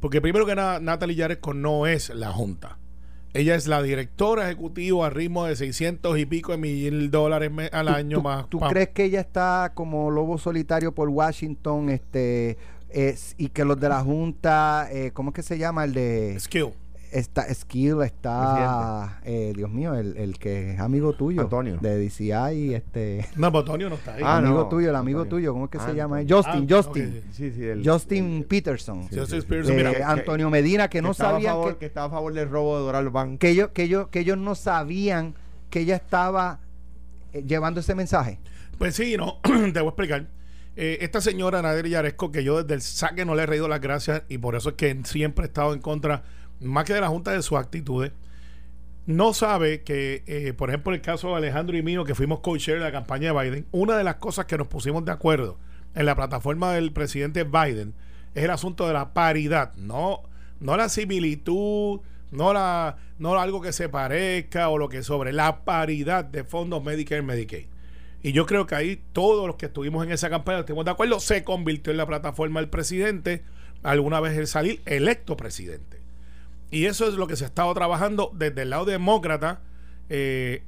Porque 0.00 0.20
primero 0.20 0.44
que 0.46 0.54
nada, 0.54 0.78
Natalie 0.78 1.16
Yaresco 1.16 1.54
no 1.54 1.86
es 1.86 2.10
la 2.10 2.30
Junta. 2.32 2.78
Ella 3.36 3.54
es 3.54 3.66
la 3.66 3.82
directora 3.82 4.46
ejecutiva 4.46 5.06
a 5.06 5.10
ritmo 5.10 5.44
de 5.44 5.56
600 5.56 6.18
y 6.18 6.26
pico 6.26 6.52
de 6.52 6.58
mil 6.58 7.10
dólares 7.10 7.50
al 7.72 7.88
año 7.88 8.18
¿Tú, 8.18 8.22
más. 8.22 8.48
tú 8.48 8.60
crees 8.60 8.88
que 8.88 9.04
ella 9.04 9.20
está 9.20 9.72
como 9.74 10.10
lobo 10.10 10.38
solitario 10.38 10.92
por 10.92 11.08
Washington 11.08 11.90
este 11.90 12.56
es- 12.88 13.34
y 13.36 13.48
que 13.48 13.64
los 13.64 13.78
de 13.78 13.88
la 13.88 14.00
Junta, 14.00 14.88
eh, 14.90 15.10
¿cómo 15.12 15.30
es 15.30 15.34
que 15.34 15.42
se 15.42 15.58
llama? 15.58 15.84
El 15.84 15.92
de 15.92 16.36
Skill. 16.40 16.70
Está 17.18 17.52
Skill, 17.54 18.02
está, 18.02 19.20
eh, 19.24 19.52
Dios 19.56 19.70
mío, 19.70 19.94
el, 19.94 20.16
el 20.16 20.38
que 20.38 20.72
es 20.74 20.80
amigo 20.80 21.12
tuyo. 21.14 21.42
Antonio. 21.42 21.78
De 21.80 21.98
DCI, 21.98 22.74
este... 22.74 23.26
No, 23.36 23.50
Botonio 23.50 23.88
no 23.88 23.94
está 23.96 24.14
ahí. 24.14 24.22
Ah, 24.24 24.36
amigo 24.38 24.54
no, 24.54 24.68
tuyo, 24.68 24.90
el 24.90 24.96
amigo 24.96 25.20
Antonio. 25.22 25.38
tuyo, 25.48 25.52
¿cómo 25.52 25.64
es 25.66 25.70
que 25.70 25.78
se 25.80 25.94
llama? 25.94 26.18
Antonio. 26.18 26.36
Justin, 26.42 26.66
Ah, 26.70 26.76
Justin. 26.76 27.06
ok. 27.18 27.24
Sí, 27.32 27.50
sí, 27.52 27.64
el- 27.64 27.88
Justin 27.88 28.46
Peterson. 28.48 29.02
Sí, 29.10 29.18
Justin 29.18 29.26
sí. 29.40 29.46
Spears, 29.46 29.68
Eh, 29.68 29.72
mira, 29.74 30.10
Antonio 30.10 30.50
Medina, 30.50 30.88
que 30.88 31.02
no 31.02 31.10
estaba 31.12 31.30
a 31.30 31.32
sabían 31.34 31.52
favor- 31.54 31.72
que, 31.74 31.78
que 31.80 31.86
estaba 31.86 32.06
a 32.06 32.10
favor 32.10 32.32
del 32.32 32.48
robo 32.48 32.78
de 32.78 32.84
Doral 32.84 33.10
Bank. 33.10 33.38
que 33.38 33.50
ellos, 33.50 33.70
que 33.72 33.82
ellos, 33.84 34.08
que 34.08 34.20
ellos 34.20 34.38
no 34.38 34.54
sabían 34.54 35.34
que 35.70 35.80
ella 35.80 35.96
estaba 35.96 36.60
eh, 37.32 37.42
llevando 37.46 37.80
ese 37.80 37.94
mensaje. 37.94 38.38
Pues 38.78 38.94
sí, 38.94 39.16
no, 39.16 39.38
te 39.42 39.80
voy 39.80 39.86
a 39.86 39.88
explicar. 39.88 40.26
Eh, 40.78 40.98
esta 41.00 41.22
señora 41.22 41.62
Nader 41.62 41.88
Yaresco, 41.88 42.30
que 42.30 42.44
yo 42.44 42.62
desde 42.62 42.74
el 42.74 42.82
saque 42.82 43.24
no 43.24 43.34
le 43.34 43.44
he 43.44 43.46
reído 43.46 43.66
las 43.66 43.80
gracias 43.80 44.24
y 44.28 44.36
por 44.36 44.54
eso 44.56 44.68
es 44.70 44.74
que 44.74 45.00
siempre 45.04 45.44
he 45.44 45.48
estado 45.48 45.72
en 45.72 45.80
contra, 45.80 46.22
más 46.60 46.84
que 46.84 46.94
de 46.94 47.00
la 47.00 47.08
Junta, 47.08 47.32
de 47.32 47.42
sus 47.42 47.58
actitudes, 47.58 48.12
no 49.06 49.32
sabe 49.34 49.82
que, 49.82 50.24
eh, 50.26 50.52
por 50.52 50.70
ejemplo, 50.70 50.92
el 50.92 51.00
caso 51.00 51.28
de 51.30 51.36
Alejandro 51.36 51.76
y 51.76 51.82
mío, 51.82 52.04
que 52.04 52.14
fuimos 52.14 52.40
co-chair 52.40 52.78
de 52.78 52.84
la 52.84 52.92
campaña 52.92 53.32
de 53.32 53.40
Biden, 53.40 53.66
una 53.70 53.96
de 53.96 54.04
las 54.04 54.16
cosas 54.16 54.46
que 54.46 54.58
nos 54.58 54.66
pusimos 54.66 55.04
de 55.04 55.12
acuerdo 55.12 55.58
en 55.94 56.06
la 56.06 56.16
plataforma 56.16 56.72
del 56.72 56.92
presidente 56.92 57.44
Biden 57.44 57.94
es 58.34 58.44
el 58.44 58.50
asunto 58.50 58.86
de 58.86 58.92
la 58.92 59.14
paridad, 59.14 59.74
no, 59.76 60.22
no 60.60 60.76
la 60.76 60.88
similitud, 60.88 62.00
no 62.30 62.52
la 62.52 62.96
no 63.18 63.38
algo 63.38 63.62
que 63.62 63.72
se 63.72 63.88
parezca 63.88 64.68
o 64.68 64.78
lo 64.78 64.88
que 64.88 65.02
sobre, 65.02 65.32
la 65.32 65.64
paridad 65.64 66.24
de 66.24 66.44
fondos 66.44 66.84
Medicare 66.84 67.22
y 67.22 67.24
Medicaid. 67.24 67.66
Y 68.22 68.32
yo 68.32 68.44
creo 68.44 68.66
que 68.66 68.74
ahí 68.74 69.02
todos 69.12 69.46
los 69.46 69.56
que 69.56 69.66
estuvimos 69.66 70.04
en 70.04 70.12
esa 70.12 70.28
campaña 70.28 70.60
estuvimos 70.60 70.84
de 70.84 70.90
acuerdo, 70.90 71.20
se 71.20 71.44
convirtió 71.44 71.92
en 71.92 71.96
la 71.96 72.06
plataforma 72.06 72.60
del 72.60 72.68
presidente, 72.68 73.42
alguna 73.82 74.20
vez 74.20 74.36
el 74.36 74.46
salir 74.46 74.82
electo 74.84 75.36
presidente. 75.36 75.95
Y 76.70 76.86
eso 76.86 77.08
es 77.08 77.14
lo 77.14 77.26
que 77.26 77.36
se 77.36 77.44
ha 77.44 77.48
estado 77.48 77.72
trabajando 77.74 78.30
desde 78.34 78.62
el 78.62 78.70
lado 78.70 78.84
demócrata, 78.84 79.62
eh, 80.08 80.62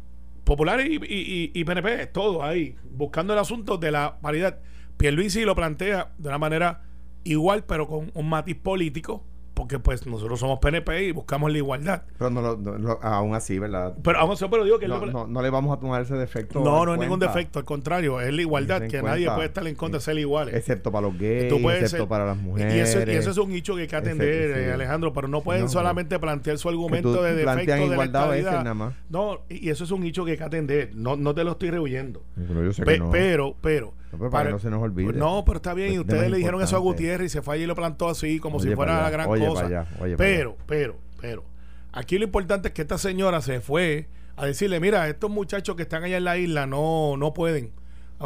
populares 0.45 0.87
y, 0.89 0.95
y, 0.95 1.53
y, 1.55 1.65
PNP, 1.65 2.07
todos 2.07 2.43
ahí, 2.43 2.77
buscando 2.91 3.33
el 3.33 3.39
asunto 3.39 3.77
de 3.79 3.91
la 3.91 4.19
paridad. 4.21 4.59
Pierluisi 4.97 5.43
lo 5.45 5.55
plantea 5.55 6.13
de 6.19 6.29
una 6.29 6.39
manera 6.39 6.83
igual, 7.25 7.65
pero 7.65 7.87
con 7.87 8.11
un 8.15 8.29
matiz 8.29 8.57
político, 8.57 9.25
porque 9.59 9.79
pues 9.79 10.07
nosotros 10.07 10.41
somos 10.41 10.59
PNP 10.61 11.05
y 11.09 11.13
buscamos 11.13 11.51
la 11.53 11.59
igualdad. 11.59 12.03
Pero 12.17 12.31
no, 12.31 12.41
lo- 12.41 12.57
no- 12.57 12.79
lo- 12.79 13.03
aún 13.03 13.35
así, 13.35 13.59
¿verdad? 13.59 13.95
Pero 14.03 14.19
vamos 14.21 14.41
a 14.43 14.49
pero 14.49 14.65
digo 14.65 14.79
que 14.79 14.89
No, 14.89 15.05
lo- 15.05 15.27
no, 15.27 15.43
le 15.43 15.51
vamos 15.51 15.77
a 15.77 15.81
tomar 15.81 16.01
ese 16.01 16.15
defecto. 16.15 16.61
no, 16.61 16.87
no 16.87 16.95
es 16.95 17.01
ningún 17.01 17.19
defecto, 17.21 17.59
al 17.59 17.65
contrario, 17.65 18.21
es 18.21 18.33
la 18.33 18.41
igualdad, 18.41 18.81
que 18.83 18.89
cuenta. 19.01 19.11
nadie 19.11 19.27
puede 19.31 19.49
estar 19.49 19.67
en 19.67 19.75
contra 19.75 19.99
de 19.99 20.05
ser 20.05 20.17
iguales. 20.19 20.55
Excepto 20.55 20.91
para 20.93 21.09
los 21.09 21.19
gays, 21.19 21.53
excepto 21.53 21.89
ser- 21.99 22.09
para 22.09 22.25
las 22.25 22.37
mujeres. 22.39 22.75
Y 22.75 22.79
eso, 22.79 22.99
y 23.11 23.15
eso 23.15 23.31
es 23.33 23.37
un 23.39 23.53
hecho 23.53 23.75
que 23.75 23.83
hay 23.83 23.89
que 23.89 23.97
atender, 23.97 24.29
Excepto, 24.29 24.59
sí. 24.61 24.65
eh, 24.69 24.73
Alejandro, 24.73 25.13
pero 25.13 25.29
no 25.29 25.43
pueden 25.43 25.69
solamente 25.69 26.19
plantear 26.19 26.57
su 26.59 26.69
argumento 26.69 27.23
de 27.23 27.35
defecto 27.35 27.73
de 27.73 27.79
la 27.89 27.93
igualdad 27.95 28.25
a 28.25 28.29
veces 28.29 28.53
nada 28.53 28.75
más. 28.75 28.95
No, 29.11 29.41
y 29.49 29.69
y 29.69 29.71
eso 29.71 29.85
es 29.85 29.91
un 29.91 30.03
hecho 30.05 30.25
que 30.25 30.31
hay 30.33 30.39
que 30.39 30.45
atender. 30.45 30.91
No, 30.95 31.17
no 31.17 31.35
te 31.35 31.43
lo 31.45 31.51
estoy 31.53 31.71
rehuyendo. 31.71 32.23
Pero 32.37 32.63
yo 32.65 32.73
sé 32.73 32.85
Pe- 32.85 32.99
que. 32.99 33.05
Pero, 33.11 33.55
pero. 33.61 33.93
No, 34.13 34.17
pero 34.19 34.31
para 34.31 34.47
que 34.47 34.53
no 34.53 34.59
se 34.59 34.71
nos 34.71 34.83
olvide. 34.83 35.13
No, 35.13 35.43
pero 35.45 35.57
está 35.57 35.75
bien. 35.75 35.91
Y 35.91 35.95
Es 35.97 36.01
ustedes 36.01 36.31
le 36.31 36.39
dijeron 36.39 36.63
eso 36.63 36.77
a. 36.77 36.79
Gutiérrez 36.79 37.27
y 37.27 37.29
se 37.29 37.43
fue 37.43 37.57
allí 37.57 37.65
y 37.65 37.67
lo 37.67 37.75
plantó 37.75 38.09
así, 38.09 38.39
como 38.39 38.57
Oye 38.57 38.71
si 38.71 38.75
fuera 38.75 39.03
la 39.03 39.11
gran 39.11 39.29
oye 39.29 39.45
allá, 39.57 39.87
pero, 40.17 40.57
pero, 40.67 40.97
pero. 41.21 41.45
Aquí 41.93 42.19
lo 42.19 42.25
importante 42.25 42.69
es 42.69 42.75
que 42.75 42.83
esta 42.83 42.99
señora 42.99 43.41
se 43.41 43.61
fue 43.61 44.09
a 44.37 44.47
decirle: 44.47 44.81
Mira, 44.81 45.09
estos 45.09 45.31
muchachos 45.31 45.77
que 45.77 45.83
están 45.83 46.05
allá 46.05 46.17
en 46.19 46.25
la 46.25 46.37
isla 46.37 46.67
no, 46.67 47.17
no 47.17 47.35
pueden 47.35 47.73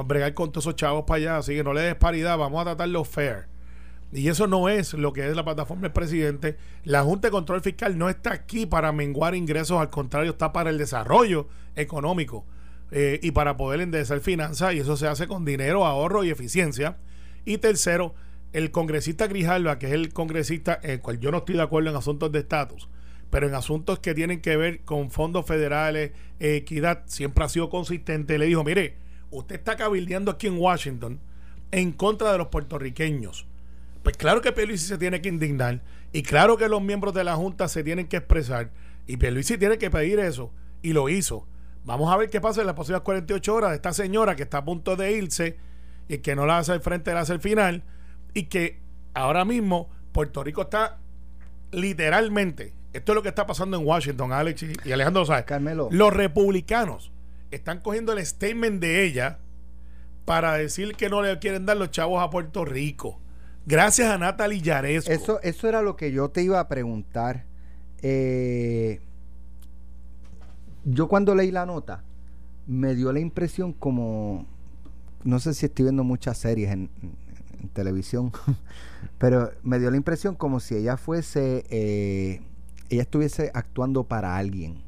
bregar 0.04 0.34
con 0.34 0.50
todos 0.50 0.64
esos 0.64 0.76
chavos 0.76 1.04
para 1.06 1.18
allá, 1.18 1.36
así 1.38 1.54
que 1.54 1.64
no 1.64 1.74
le 1.74 1.82
des 1.82 1.94
paridad, 1.94 2.38
vamos 2.38 2.60
a 2.62 2.64
tratarlo 2.64 3.04
fair. 3.04 3.46
Y 4.12 4.28
eso 4.28 4.46
no 4.46 4.68
es 4.68 4.92
lo 4.92 5.12
que 5.12 5.26
es 5.26 5.34
la 5.34 5.44
plataforma 5.44 5.82
del 5.82 5.92
presidente. 5.92 6.58
La 6.84 7.02
Junta 7.02 7.28
de 7.28 7.32
Control 7.32 7.62
Fiscal 7.62 7.96
no 7.96 8.10
está 8.10 8.32
aquí 8.32 8.66
para 8.66 8.92
menguar 8.92 9.34
ingresos, 9.34 9.80
al 9.80 9.88
contrario, 9.88 10.32
está 10.32 10.52
para 10.52 10.68
el 10.68 10.76
desarrollo 10.76 11.48
económico 11.76 12.44
eh, 12.90 13.20
y 13.22 13.30
para 13.30 13.56
poder 13.56 13.80
enderezar 13.80 14.20
finanzas, 14.20 14.74
y 14.74 14.80
eso 14.80 14.98
se 14.98 15.08
hace 15.08 15.26
con 15.26 15.46
dinero, 15.46 15.86
ahorro 15.86 16.24
y 16.24 16.30
eficiencia. 16.30 16.98
Y 17.46 17.58
tercero, 17.58 18.14
el 18.52 18.70
congresista 18.70 19.26
Grijalva, 19.26 19.78
que 19.78 19.86
es 19.86 19.92
el 19.92 20.12
congresista 20.12 20.78
en 20.82 20.90
el 20.92 21.00
cual 21.00 21.18
yo 21.20 21.30
no 21.30 21.38
estoy 21.38 21.56
de 21.56 21.62
acuerdo 21.62 21.90
en 21.90 21.96
asuntos 21.96 22.30
de 22.32 22.40
estatus, 22.40 22.88
pero 23.30 23.46
en 23.46 23.54
asuntos 23.54 23.98
que 24.00 24.14
tienen 24.14 24.40
que 24.40 24.56
ver 24.56 24.80
con 24.80 25.10
fondos 25.10 25.46
federales, 25.46 26.12
equidad, 26.38 27.02
siempre 27.06 27.44
ha 27.44 27.48
sido 27.48 27.70
consistente. 27.70 28.38
Le 28.38 28.46
dijo, 28.46 28.62
mire, 28.62 28.96
usted 29.30 29.56
está 29.56 29.76
cabildeando 29.76 30.30
aquí 30.30 30.48
en 30.48 30.58
Washington 30.58 31.18
en 31.70 31.92
contra 31.92 32.30
de 32.32 32.38
los 32.38 32.48
puertorriqueños. 32.48 33.46
Pues 34.02 34.16
claro 34.16 34.42
que 34.42 34.52
Pierluisi 34.52 34.86
se 34.86 34.98
tiene 34.98 35.22
que 35.22 35.28
indignar 35.28 35.80
y 36.12 36.22
claro 36.22 36.58
que 36.58 36.68
los 36.68 36.82
miembros 36.82 37.14
de 37.14 37.24
la 37.24 37.36
Junta 37.36 37.68
se 37.68 37.82
tienen 37.82 38.06
que 38.06 38.18
expresar 38.18 38.70
y 39.06 39.16
Pierluisi 39.16 39.56
tiene 39.56 39.78
que 39.78 39.90
pedir 39.90 40.18
eso 40.18 40.52
y 40.82 40.92
lo 40.92 41.08
hizo. 41.08 41.46
Vamos 41.84 42.12
a 42.12 42.16
ver 42.16 42.28
qué 42.28 42.40
pasa 42.40 42.60
en 42.60 42.66
las 42.66 42.74
próximas 42.74 43.00
48 43.00 43.54
horas 43.54 43.70
de 43.70 43.76
esta 43.76 43.92
señora 43.92 44.36
que 44.36 44.42
está 44.42 44.58
a 44.58 44.64
punto 44.64 44.94
de 44.94 45.12
irse 45.12 45.56
y 46.08 46.18
que 46.18 46.36
no 46.36 46.44
la 46.44 46.58
hace 46.58 46.72
al 46.72 46.82
frente, 46.82 47.14
la 47.14 47.20
hace 47.20 47.32
al 47.32 47.40
final 47.40 47.82
y 48.34 48.44
que 48.44 48.80
ahora 49.14 49.44
mismo 49.44 49.90
Puerto 50.12 50.42
Rico 50.44 50.62
está 50.62 50.98
literalmente, 51.70 52.72
esto 52.92 53.12
es 53.12 53.16
lo 53.16 53.22
que 53.22 53.30
está 53.30 53.46
pasando 53.46 53.76
en 53.78 53.86
Washington, 53.86 54.32
Alex 54.32 54.62
y, 54.62 54.72
y 54.84 54.92
Alejandro 54.92 55.24
sabe. 55.24 55.44
Carmelo. 55.44 55.88
Los 55.90 56.12
republicanos 56.12 57.12
están 57.50 57.80
cogiendo 57.80 58.12
el 58.12 58.24
statement 58.24 58.80
de 58.80 59.04
ella 59.04 59.38
para 60.24 60.54
decir 60.54 60.94
que 60.94 61.08
no 61.08 61.22
le 61.22 61.38
quieren 61.38 61.66
dar 61.66 61.76
los 61.76 61.90
chavos 61.90 62.22
a 62.22 62.30
Puerto 62.30 62.64
Rico. 62.64 63.18
Gracias 63.66 64.08
a 64.08 64.18
Natalie 64.18 64.60
Yaresco. 64.60 65.10
Eso, 65.12 65.40
eso 65.42 65.68
era 65.68 65.82
lo 65.82 65.96
que 65.96 66.12
yo 66.12 66.30
te 66.30 66.42
iba 66.42 66.58
a 66.58 66.68
preguntar. 66.68 67.44
Eh, 68.02 69.00
yo 70.84 71.08
cuando 71.08 71.34
leí 71.34 71.50
la 71.50 71.66
nota, 71.66 72.02
me 72.66 72.94
dio 72.94 73.12
la 73.12 73.20
impresión 73.20 73.72
como, 73.72 74.46
no 75.24 75.38
sé 75.38 75.54
si 75.54 75.66
estoy 75.66 75.84
viendo 75.84 76.04
muchas 76.04 76.38
series 76.38 76.72
en, 76.72 76.90
en 77.60 77.68
televisión, 77.68 78.32
pero 79.18 79.50
me 79.62 79.78
dio 79.78 79.90
la 79.90 79.96
impresión 79.96 80.34
como 80.34 80.60
si 80.60 80.76
ella 80.76 80.96
fuese, 80.96 81.64
eh, 81.70 82.40
ella 82.88 83.02
estuviese 83.02 83.50
actuando 83.54 84.04
para 84.04 84.36
alguien. 84.36 84.82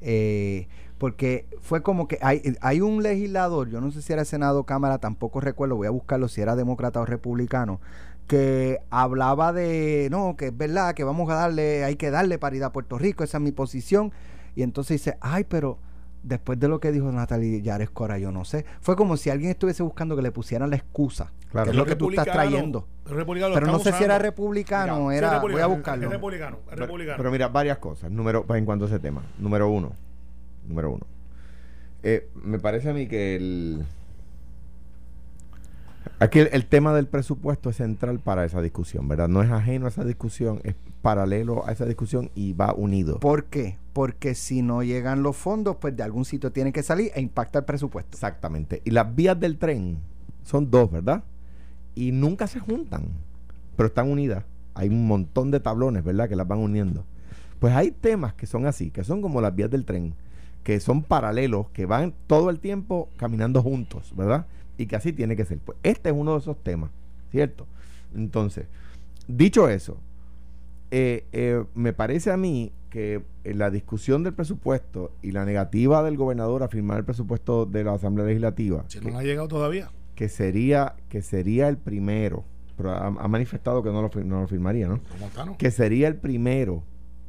Eh, 0.00 0.68
porque 0.98 1.46
fue 1.60 1.82
como 1.82 2.06
que 2.06 2.18
hay, 2.22 2.56
hay 2.60 2.80
un 2.80 3.02
legislador, 3.02 3.68
yo 3.68 3.80
no 3.80 3.90
sé 3.90 4.02
si 4.02 4.12
era 4.12 4.24
Senado 4.24 4.60
o 4.60 4.66
Cámara, 4.66 4.98
tampoco 4.98 5.40
recuerdo, 5.40 5.76
voy 5.76 5.88
a 5.88 5.90
buscarlo 5.90 6.28
si 6.28 6.40
era 6.40 6.54
demócrata 6.54 7.00
o 7.00 7.04
republicano, 7.04 7.80
que 8.28 8.78
hablaba 8.90 9.52
de, 9.52 10.08
no, 10.10 10.36
que 10.36 10.46
es 10.46 10.56
verdad, 10.56 10.94
que 10.94 11.04
vamos 11.04 11.28
a 11.30 11.34
darle, 11.34 11.84
hay 11.84 11.96
que 11.96 12.10
darle 12.10 12.38
paridad 12.38 12.68
a 12.68 12.72
Puerto 12.72 12.98
Rico, 12.98 13.24
esa 13.24 13.38
es 13.38 13.42
mi 13.42 13.52
posición. 13.52 14.12
Y 14.54 14.62
entonces 14.62 15.00
dice, 15.00 15.18
ay, 15.20 15.44
pero 15.44 15.78
después 16.22 16.58
de 16.58 16.68
lo 16.68 16.80
que 16.80 16.92
dijo 16.92 17.10
Natalie 17.10 17.62
Yaresco, 17.62 18.04
ahora 18.04 18.18
yo 18.18 18.32
no 18.32 18.44
sé. 18.44 18.64
Fue 18.80 18.96
como 18.96 19.16
si 19.16 19.30
alguien 19.30 19.50
estuviese 19.50 19.82
buscando 19.82 20.16
que 20.16 20.22
le 20.22 20.32
pusieran 20.32 20.70
la 20.70 20.76
excusa. 20.76 21.32
Claro. 21.50 21.66
que 21.66 21.70
es 21.72 21.76
lo 21.76 21.84
que 21.84 21.96
tú 21.96 22.08
estás 22.08 22.24
trayendo. 22.24 22.86
Pero 23.04 23.66
no 23.66 23.78
sé 23.78 23.92
si 23.92 24.04
era 24.04 24.18
republicano, 24.18 25.12
es 25.12 25.18
era, 25.18 25.28
voy 25.28 25.36
a 25.36 25.66
republicano, 25.66 25.74
buscarlo. 25.74 26.06
Es 26.06 26.12
republicano, 26.12 26.56
es 26.56 26.62
Pero, 26.70 26.80
republicano. 26.86 27.16
pero 27.18 27.30
mira, 27.30 27.48
varias 27.48 27.78
cosas. 27.78 28.10
Número, 28.10 28.46
en 28.48 28.64
cuanto 28.64 28.86
a 28.86 28.88
ese 28.88 28.98
tema. 28.98 29.22
Número 29.38 29.68
uno. 29.68 29.92
Número 30.66 30.92
uno. 30.92 31.06
Eh, 32.02 32.28
me 32.34 32.58
parece 32.58 32.90
a 32.90 32.94
mí 32.94 33.06
que 33.06 33.36
el. 33.36 33.84
Aquí 36.20 36.38
el, 36.38 36.48
el 36.52 36.66
tema 36.66 36.94
del 36.94 37.06
presupuesto 37.06 37.68
es 37.70 37.76
central 37.76 38.18
para 38.18 38.44
esa 38.44 38.62
discusión, 38.62 39.06
¿verdad? 39.08 39.28
No 39.28 39.42
es 39.42 39.50
ajeno 39.50 39.86
a 39.86 39.88
esa 39.88 40.04
discusión, 40.04 40.60
es 40.64 40.74
paralelo 41.02 41.66
a 41.66 41.72
esa 41.72 41.84
discusión 41.84 42.30
y 42.34 42.52
va 42.54 42.72
unido. 42.72 43.18
¿Por 43.18 43.44
qué? 43.46 43.76
Porque 43.92 44.34
si 44.34 44.62
no 44.62 44.82
llegan 44.82 45.22
los 45.22 45.36
fondos, 45.36 45.76
pues 45.76 45.94
de 45.96 46.02
algún 46.02 46.24
sitio 46.24 46.52
tienen 46.52 46.72
que 46.72 46.82
salir 46.82 47.10
e 47.14 47.20
impacta 47.20 47.58
el 47.58 47.64
presupuesto. 47.64 48.16
Exactamente. 48.16 48.80
Y 48.84 48.90
las 48.92 49.14
vías 49.14 49.38
del 49.38 49.58
tren 49.58 49.98
son 50.44 50.70
dos, 50.70 50.90
¿verdad? 50.90 51.24
Y 51.94 52.12
nunca 52.12 52.46
se 52.46 52.60
juntan, 52.60 53.08
pero 53.76 53.88
están 53.88 54.10
unidas. 54.10 54.44
Hay 54.74 54.88
un 54.88 55.06
montón 55.06 55.50
de 55.50 55.60
tablones, 55.60 56.04
¿verdad? 56.04 56.28
Que 56.28 56.36
las 56.36 56.48
van 56.48 56.60
uniendo. 56.60 57.04
Pues 57.58 57.74
hay 57.74 57.90
temas 57.90 58.32
que 58.34 58.46
son 58.46 58.66
así, 58.66 58.90
que 58.90 59.04
son 59.04 59.20
como 59.20 59.40
las 59.40 59.54
vías 59.54 59.70
del 59.70 59.84
tren, 59.84 60.14
que 60.62 60.80
son 60.80 61.02
paralelos, 61.02 61.68
que 61.70 61.84
van 61.84 62.14
todo 62.26 62.48
el 62.48 62.60
tiempo 62.60 63.08
caminando 63.16 63.62
juntos, 63.62 64.14
¿verdad? 64.16 64.46
Y 64.78 64.86
que 64.86 64.96
así 64.96 65.12
tiene 65.12 65.36
que 65.36 65.44
ser. 65.44 65.58
Pues 65.58 65.76
este 65.82 66.08
es 66.08 66.14
uno 66.16 66.32
de 66.32 66.38
esos 66.38 66.56
temas, 66.62 66.90
¿cierto? 67.30 67.66
Entonces, 68.14 68.66
dicho 69.28 69.68
eso, 69.68 69.98
eh, 70.94 71.24
eh, 71.32 71.64
me 71.74 71.94
parece 71.94 72.30
a 72.30 72.36
mí 72.36 72.70
que 72.90 73.22
en 73.44 73.56
la 73.56 73.70
discusión 73.70 74.22
del 74.22 74.34
presupuesto 74.34 75.10
y 75.22 75.32
la 75.32 75.46
negativa 75.46 76.02
del 76.02 76.18
gobernador 76.18 76.62
a 76.62 76.68
firmar 76.68 76.98
el 76.98 77.04
presupuesto 77.06 77.64
de 77.64 77.82
la 77.82 77.94
Asamblea 77.94 78.26
Legislativa, 78.26 78.84
Si 78.88 79.00
que, 79.00 79.10
no 79.10 79.18
ha 79.18 79.22
llegado 79.22 79.48
todavía. 79.48 79.90
que 80.14 80.28
sería 80.28 80.94
que 81.08 81.22
sería 81.22 81.68
el 81.68 81.78
primero, 81.78 82.44
pero 82.76 82.90
ha, 82.90 83.06
ha 83.06 83.28
manifestado 83.28 83.82
que 83.82 83.88
no 83.88 84.02
lo, 84.02 84.10
no 84.22 84.42
lo 84.42 84.46
firmaría, 84.46 84.86
¿no? 84.86 85.00
¿Cómo 85.10 85.26
está, 85.28 85.46
no? 85.46 85.56
Que 85.56 85.70
sería 85.70 86.08
el 86.08 86.16
primero 86.16 86.82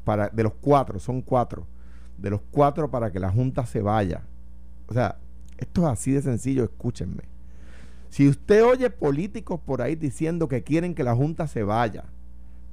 para 0.03 0.27
de 0.27 0.43
los 0.43 0.55
cuatro, 0.55 1.00
son 1.00 1.22
cuatro, 1.22 1.65
de 2.17 2.32
los 2.32 2.41
cuatro 2.51 2.91
para 2.91 3.13
que 3.13 3.22
la 3.22 3.32
Junta 3.32 3.65
se 3.65 3.82
vaya. 3.82 4.24
O 4.88 4.93
sea, 4.93 5.20
esto 5.58 5.84
es 5.84 5.88
así 5.88 6.12
de 6.12 6.22
sencillo, 6.22 6.65
escúchenme. 6.65 7.24
Si 8.10 8.27
usted 8.27 8.62
oye 8.62 8.89
políticos 8.89 9.62
por 9.65 9.82
ahí 9.82 9.96
diciendo 9.96 10.50
que 10.50 10.63
quieren 10.63 10.93
que 10.96 11.05
la 11.05 11.15
Junta 11.15 11.48
se 11.48 11.63
vaya, 11.63 12.03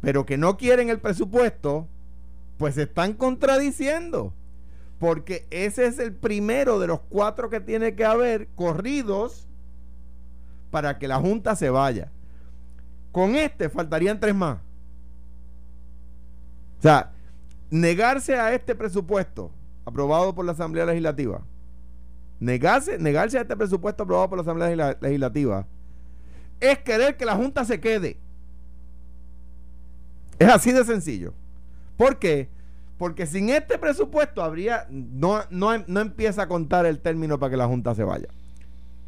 pero 0.01 0.27
que 0.27 0.37
no 0.37 0.57
quieren 0.57 0.89
el 0.91 0.99
presupuesto, 1.01 1.87
pues 2.59 2.75
se 2.75 2.83
están 2.83 3.15
contradiciendo. 3.15 4.33
Porque 4.99 5.47
ese 5.51 5.87
es 5.87 5.99
el 5.99 6.15
primero 6.15 6.79
de 6.79 6.87
los 6.87 7.01
cuatro 7.01 7.49
que 7.49 7.61
tiene 7.61 7.95
que 7.95 8.05
haber 8.05 8.49
corridos 8.55 9.49
para 10.71 10.99
que 10.99 11.09
la 11.09 11.19
Junta 11.19 11.57
se 11.57 11.71
vaya. 11.71 12.13
Con 13.13 13.35
este 13.35 13.71
faltarían 13.71 14.21
tres 14.21 14.35
más. 14.35 14.59
O 16.79 16.83
sea, 16.83 17.13
negarse 17.71 18.37
a 18.37 18.55
este 18.55 18.75
presupuesto 18.75 19.51
aprobado 19.85 20.35
por 20.35 20.45
la 20.45 20.53
Asamblea 20.53 20.87
Legislativa, 20.87 21.43
negarse, 22.39 22.99
negarse 22.99 23.39
a 23.39 23.43
este 23.43 23.57
presupuesto 23.57 24.03
aprobado 24.03 24.29
por 24.29 24.39
la 24.39 24.43
Asamblea 24.43 24.69
Legisla- 24.69 24.99
Legislativa, 25.01 25.67
es 26.61 26.79
querer 26.79 27.17
que 27.17 27.25
la 27.25 27.37
Junta 27.37 27.65
se 27.65 27.81
quede. 27.81 28.19
Es 30.41 30.49
así 30.49 30.73
de 30.73 30.85
sencillo. 30.85 31.35
¿Por 31.99 32.19
qué? 32.19 32.49
Porque 32.97 33.27
sin 33.27 33.51
este 33.51 33.79
presupuesto 33.79 34.43
habría, 34.43 34.87
no, 34.91 35.43
no, 35.51 35.77
no 35.87 36.01
empieza 36.01 36.43
a 36.43 36.49
contar 36.49 36.87
el 36.87 37.01
término 37.01 37.39
para 37.39 37.51
que 37.51 37.57
la 37.59 37.67
Junta 37.67 37.95
se 37.95 38.05
vaya. 38.05 38.29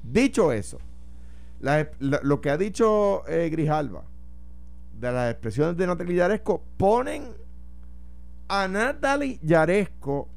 Dicho 0.02 0.52
eso, 0.52 0.78
lo 2.00 2.40
que 2.42 2.50
ha 2.50 2.58
dicho 2.58 3.26
eh, 3.28 3.48
Grijalva 3.50 4.04
de 4.92 5.10
las 5.10 5.30
expresiones 5.30 5.76
de 5.78 5.86
Natalie 5.86 6.16
Yaresco 6.16 6.62
ponen 6.76 7.32
a 8.48 8.68
Natalie 8.68 9.40
Yaresco 9.42 10.28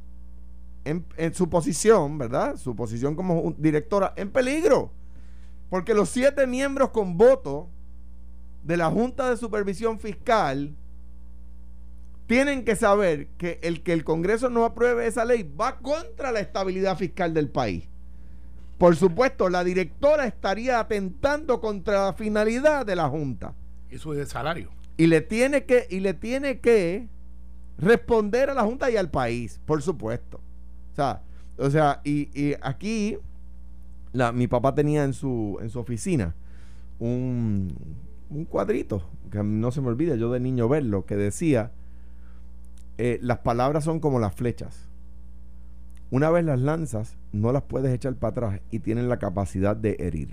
en, 0.86 1.06
en 1.18 1.34
su 1.34 1.50
posición, 1.50 2.18
¿verdad? 2.18 2.56
Su 2.56 2.74
posición 2.74 3.16
como 3.16 3.54
directora 3.58 4.14
en 4.16 4.32
peligro. 4.32 4.92
Porque 5.70 5.94
los 5.94 6.08
siete 6.08 6.48
miembros 6.48 6.92
con 6.92 7.18
voto 7.18 7.68
de 8.64 8.78
la 8.78 8.90
Junta 8.90 9.30
de 9.30 9.36
Supervisión 9.36 10.00
Fiscal 10.00 10.74
tienen 12.28 12.66
que 12.66 12.76
saber 12.76 13.28
que 13.38 13.60
el 13.62 13.84
que 13.84 13.94
el 13.94 14.04
Congreso 14.04 14.50
no 14.50 14.66
apruebe 14.66 15.08
esa 15.08 15.26
ley 15.26 15.44
va 15.44 15.78
contra 15.78 16.32
la 16.32 16.40
estabilidad 16.40 16.98
fiscal 16.98 17.34
del 17.34 17.50
país. 17.50 17.88
Por 18.78 18.96
supuesto, 18.96 19.50
la 19.50 19.64
directora 19.64 20.26
estaría 20.26 20.80
atentando 20.80 21.62
contra 21.62 22.08
la 22.08 22.14
finalidad 22.14 22.86
de 22.86 22.96
la 22.96 23.08
Junta. 23.08 23.54
Y 23.90 23.98
su 23.98 24.14
salario. 24.26 24.70
Y 24.98 25.08
le 25.08 25.22
tiene 25.22 25.64
que, 25.64 25.88
y 25.90 26.00
le 26.02 26.14
tiene 26.14 26.60
que 26.60 27.08
responder 27.78 28.50
a 28.50 28.54
la 28.54 28.64
Junta 28.64 28.90
y 28.92 28.98
al 28.98 29.10
país, 29.10 29.62
por 29.66 29.82
supuesto. 29.82 30.42
O 30.92 30.96
sea, 30.96 31.22
o 31.58 31.70
sea 31.70 32.02
y, 32.04 32.30
y 32.34 32.56
aquí 32.62 33.18
la, 34.12 34.32
mi 34.32 34.48
papá 34.48 34.74
tenía 34.74 35.04
en 35.04 35.14
su, 35.14 35.58
en 35.62 35.70
su 35.70 35.80
oficina 35.80 36.36
un, 37.00 37.74
un 38.30 38.46
cuadrito, 38.46 39.04
que 39.32 39.44
no 39.44 39.72
se 39.72 39.82
me 39.82 39.88
olvida, 39.88 40.16
yo 40.16 40.32
de 40.32 40.40
niño 40.40 40.68
verlo, 40.68 41.06
que 41.06 41.16
decía, 41.16 41.72
eh, 42.98 43.20
las 43.22 43.40
palabras 43.40 43.84
son 43.84 44.00
como 44.00 44.20
las 44.20 44.34
flechas. 44.34 44.90
Una 46.12 46.30
vez 46.30 46.46
las 46.46 46.60
lanzas, 46.60 47.18
no 47.32 47.52
las 47.52 47.64
puedes 47.64 47.94
echar 47.94 48.16
para 48.16 48.32
atrás 48.32 48.62
y 48.72 48.80
tienen 48.80 49.10
la 49.10 49.20
capacidad 49.20 49.76
de 49.76 49.98
herir. 50.00 50.30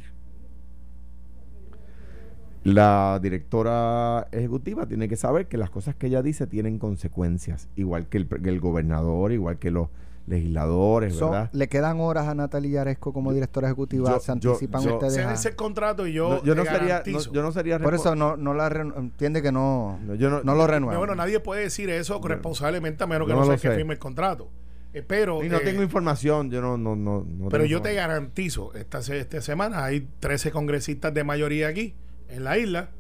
La 2.65 3.19
directora 3.21 4.29
ejecutiva 4.31 4.87
tiene 4.87 5.09
que 5.09 5.17
saber 5.17 5.49
que 5.49 5.57
las 5.57 5.71
cosas 5.71 5.97
que 5.97 6.07
ella 6.07 6.23
dice 6.23 6.47
tienen 6.47 6.79
consecuencias, 6.79 7.69
igual 7.75 8.07
que 8.07 8.19
el, 8.19 8.29
que 8.29 8.49
el 8.49 8.61
gobernador, 8.61 9.33
igual 9.33 9.59
que 9.59 9.73
los 9.73 9.89
legisladores, 10.27 11.15
So, 11.15 11.31
¿verdad? 11.31 11.51
¿Le 11.53 11.69
quedan 11.69 12.01
horas 12.01 12.29
a 12.29 12.35
Natalia 12.35 12.71
Yaresco 12.71 13.13
como 13.13 13.33
directora 13.33 13.69
ejecutiva? 13.69 14.11
Yo- 14.11 14.21
¿Se 14.21 14.33
anticipan 14.33 14.83
yo- 14.83 14.95
ustedes? 14.99 15.41
Se 15.41 15.49
el 15.49 15.57
contrato 15.57 16.07
y 16.07 16.13
yo, 16.13 16.29
No, 16.29 16.45
yo 16.45 16.55
no 16.55 16.65
sería, 16.65 16.81
no, 16.81 16.89
garantizo. 16.89 17.33
yo 17.33 17.43
no 17.43 17.53
sería 17.53 17.79
Por 17.79 17.95
eso 17.95 18.15
no, 18.15 18.37
no 18.37 18.55
la 18.55 18.69
reno- 18.69 18.95
entiende 18.97 19.43
que 19.43 19.53
no, 19.53 19.99
no, 20.05 20.15
yo 20.15 20.31
no, 20.31 20.43
no 20.43 20.55
lo 20.55 20.67
renueva. 20.67 20.95
No, 20.95 20.99
bueno, 21.01 21.15
nadie 21.15 21.41
puede 21.41 21.63
decir 21.63 21.91
eso 21.91 22.21
responsablemente 22.23 23.03
a 23.05 23.07
menos 23.07 23.27
que 23.27 23.35
no 23.35 23.45
sea 23.45 23.55
que 23.57 23.69
sé. 23.69 23.75
firme 23.77 23.95
el 23.95 23.99
contrato. 23.99 24.49
Eh, 24.95 25.03
pero 25.07 25.43
y 25.43 25.49
no 25.49 25.57
eh, 25.57 25.61
tengo 25.61 25.83
información, 25.83 26.51
yo 26.51 26.61
no, 26.61 26.77
no, 26.77 26.95
no, 26.95 27.25
no 27.27 27.49
pero 27.49 27.65
yo 27.65 27.81
te 27.81 27.95
garantizo, 27.95 28.75
esta, 28.75 28.99
esta 28.99 29.41
semana 29.41 29.85
hay 29.85 30.07
13 30.21 30.51
congresistas 30.51 31.15
de 31.15 31.25
mayoría 31.25 31.69
aquí 31.69 31.95
en 32.29 32.45
la 32.45 32.59
isla 32.59 32.91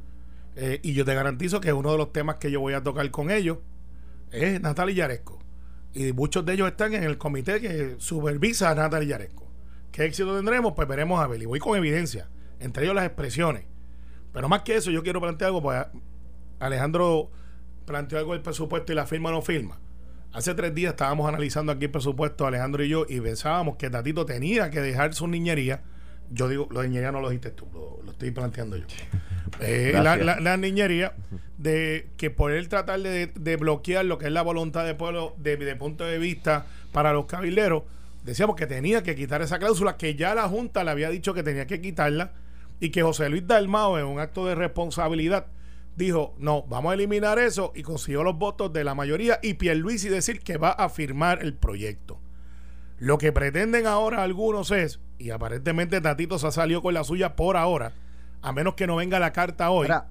eh, 0.56 0.80
y 0.82 0.94
yo 0.94 1.04
te 1.04 1.14
garantizo 1.14 1.60
que 1.60 1.72
uno 1.74 1.92
de 1.92 1.98
los 1.98 2.10
temas 2.10 2.36
que 2.36 2.50
yo 2.50 2.60
voy 2.60 2.72
a 2.72 2.82
tocar 2.82 3.10
con 3.10 3.30
ellos 3.30 3.58
es 4.30 4.58
Natalia 4.62 4.94
Yaresco. 4.94 5.38
Y 5.94 6.12
muchos 6.12 6.44
de 6.44 6.54
ellos 6.54 6.68
están 6.68 6.94
en 6.94 7.04
el 7.04 7.18
comité 7.18 7.60
que 7.60 7.96
supervisa 7.98 8.70
a 8.70 8.74
Natalia 8.74 9.10
Yaresco. 9.10 9.50
¿Qué 9.90 10.06
éxito 10.06 10.34
tendremos? 10.34 10.72
Pues 10.74 10.88
veremos 10.88 11.20
a. 11.20 11.34
Y 11.36 11.44
voy 11.44 11.58
con 11.58 11.76
evidencia, 11.76 12.28
entre 12.60 12.84
ellos 12.84 12.94
las 12.94 13.04
expresiones. 13.04 13.64
Pero 14.32 14.48
más 14.48 14.62
que 14.62 14.76
eso, 14.76 14.90
yo 14.90 15.02
quiero 15.02 15.20
plantear 15.20 15.48
algo, 15.48 15.62
pues 15.62 15.84
Alejandro 16.58 17.30
planteó 17.84 18.18
algo 18.18 18.32
del 18.32 18.42
presupuesto 18.42 18.92
y 18.92 18.94
la 18.94 19.06
firma 19.06 19.30
no 19.30 19.42
firma. 19.42 19.78
Hace 20.32 20.54
tres 20.54 20.74
días 20.74 20.92
estábamos 20.92 21.28
analizando 21.28 21.72
aquí 21.72 21.84
el 21.84 21.90
presupuesto, 21.90 22.46
Alejandro 22.46 22.82
y 22.82 22.88
yo, 22.88 23.04
y 23.06 23.20
pensábamos 23.20 23.76
que 23.76 23.90
Tatito 23.90 24.24
tenía 24.24 24.70
que 24.70 24.80
dejar 24.80 25.12
su 25.12 25.28
niñería. 25.28 25.82
Yo 26.32 26.48
digo, 26.48 26.68
lo 26.70 26.80
de 26.80 26.88
niñería 26.88 27.12
no 27.12 27.20
lo 27.20 27.28
dijiste 27.30 27.50
tú, 27.50 27.66
lo, 27.72 28.00
lo 28.04 28.10
estoy 28.12 28.30
planteando 28.30 28.76
yo. 28.76 28.86
Eh, 29.60 29.90
la, 29.94 30.16
Gracias. 30.16 30.26
la- 30.26 30.40
la 30.40 30.56
niñería 30.56 31.14
de 31.58 32.08
que 32.16 32.30
por 32.30 32.52
él 32.52 32.68
tratar 32.68 33.00
de, 33.00 33.26
de 33.28 33.56
bloquear 33.56 34.04
lo 34.04 34.18
que 34.18 34.26
es 34.26 34.32
la 34.32 34.42
voluntad 34.42 34.84
del 34.84 34.96
pueblo 34.96 35.34
de, 35.38 35.56
de 35.56 35.76
punto 35.76 36.04
de 36.04 36.18
vista 36.18 36.66
para 36.92 37.12
los 37.12 37.26
cabilderos, 37.26 37.82
decíamos 38.24 38.56
que 38.56 38.66
tenía 38.66 39.02
que 39.02 39.14
quitar 39.14 39.42
esa 39.42 39.58
cláusula, 39.58 39.96
que 39.96 40.14
ya 40.14 40.34
la 40.34 40.48
Junta 40.48 40.82
le 40.84 40.90
había 40.90 41.10
dicho 41.10 41.34
que 41.34 41.42
tenía 41.42 41.66
que 41.66 41.80
quitarla, 41.80 42.32
y 42.80 42.90
que 42.90 43.02
José 43.02 43.28
Luis 43.28 43.46
Dalmao, 43.46 43.98
en 43.98 44.06
un 44.06 44.18
acto 44.18 44.44
de 44.46 44.54
responsabilidad, 44.56 45.46
dijo, 45.96 46.34
no, 46.38 46.62
vamos 46.62 46.90
a 46.90 46.94
eliminar 46.94 47.38
eso, 47.38 47.72
y 47.76 47.82
consiguió 47.82 48.24
los 48.24 48.36
votos 48.38 48.72
de 48.72 48.82
la 48.82 48.94
mayoría, 48.94 49.38
y 49.42 49.54
Pierluisi 49.54 50.08
decir 50.08 50.40
que 50.40 50.56
va 50.56 50.70
a 50.70 50.88
firmar 50.88 51.42
el 51.42 51.54
proyecto. 51.54 52.18
Lo 52.98 53.18
que 53.18 53.32
pretenden 53.32 53.86
ahora 53.86 54.22
algunos 54.22 54.70
es, 54.70 54.98
y 55.22 55.30
aparentemente 55.30 56.00
Tatito 56.00 56.38
se 56.38 56.48
ha 56.48 56.50
salido 56.50 56.82
con 56.82 56.94
la 56.94 57.04
suya 57.04 57.36
por 57.36 57.56
ahora, 57.56 57.92
a 58.42 58.52
menos 58.52 58.74
que 58.74 58.88
no 58.88 58.96
venga 58.96 59.20
la 59.20 59.32
carta 59.32 59.70
hoy, 59.70 59.86
Ahora, 59.86 60.08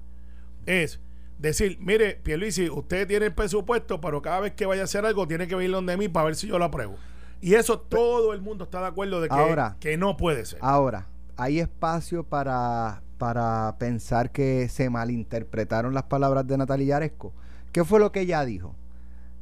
es 0.64 1.00
decir, 1.38 1.76
mire, 1.80 2.14
Pierluisi, 2.22 2.70
usted 2.70 3.06
tiene 3.06 3.26
el 3.26 3.34
presupuesto, 3.34 4.00
pero 4.00 4.22
cada 4.22 4.40
vez 4.40 4.54
que 4.54 4.64
vaya 4.64 4.82
a 4.82 4.84
hacer 4.84 5.04
algo 5.04 5.28
tiene 5.28 5.46
que 5.46 5.54
venir 5.54 5.72
donde 5.72 5.96
mí 5.98 6.08
para 6.08 6.26
ver 6.26 6.36
si 6.36 6.46
yo 6.46 6.58
lo 6.58 6.64
apruebo. 6.64 6.96
Y 7.42 7.54
eso 7.54 7.78
todo 7.80 8.32
el 8.32 8.40
mundo 8.40 8.64
está 8.64 8.80
de 8.80 8.86
acuerdo 8.86 9.20
de 9.20 9.28
que, 9.28 9.34
Ahora. 9.34 9.76
que 9.80 9.98
no 9.98 10.16
puede 10.16 10.46
ser. 10.46 10.60
ahora, 10.62 11.08
hay 11.36 11.58
espacio 11.58 12.24
para, 12.24 13.02
para 13.18 13.76
pensar 13.78 14.30
que 14.30 14.68
se 14.68 14.88
malinterpretaron 14.88 15.92
las 15.92 16.04
palabras 16.04 16.46
de 16.46 16.56
Natalia 16.56 16.86
Yaresco. 16.86 17.34
¿Qué 17.72 17.84
fue 17.84 18.00
lo 18.00 18.12
que 18.12 18.20
ella 18.20 18.44
dijo? 18.44 18.76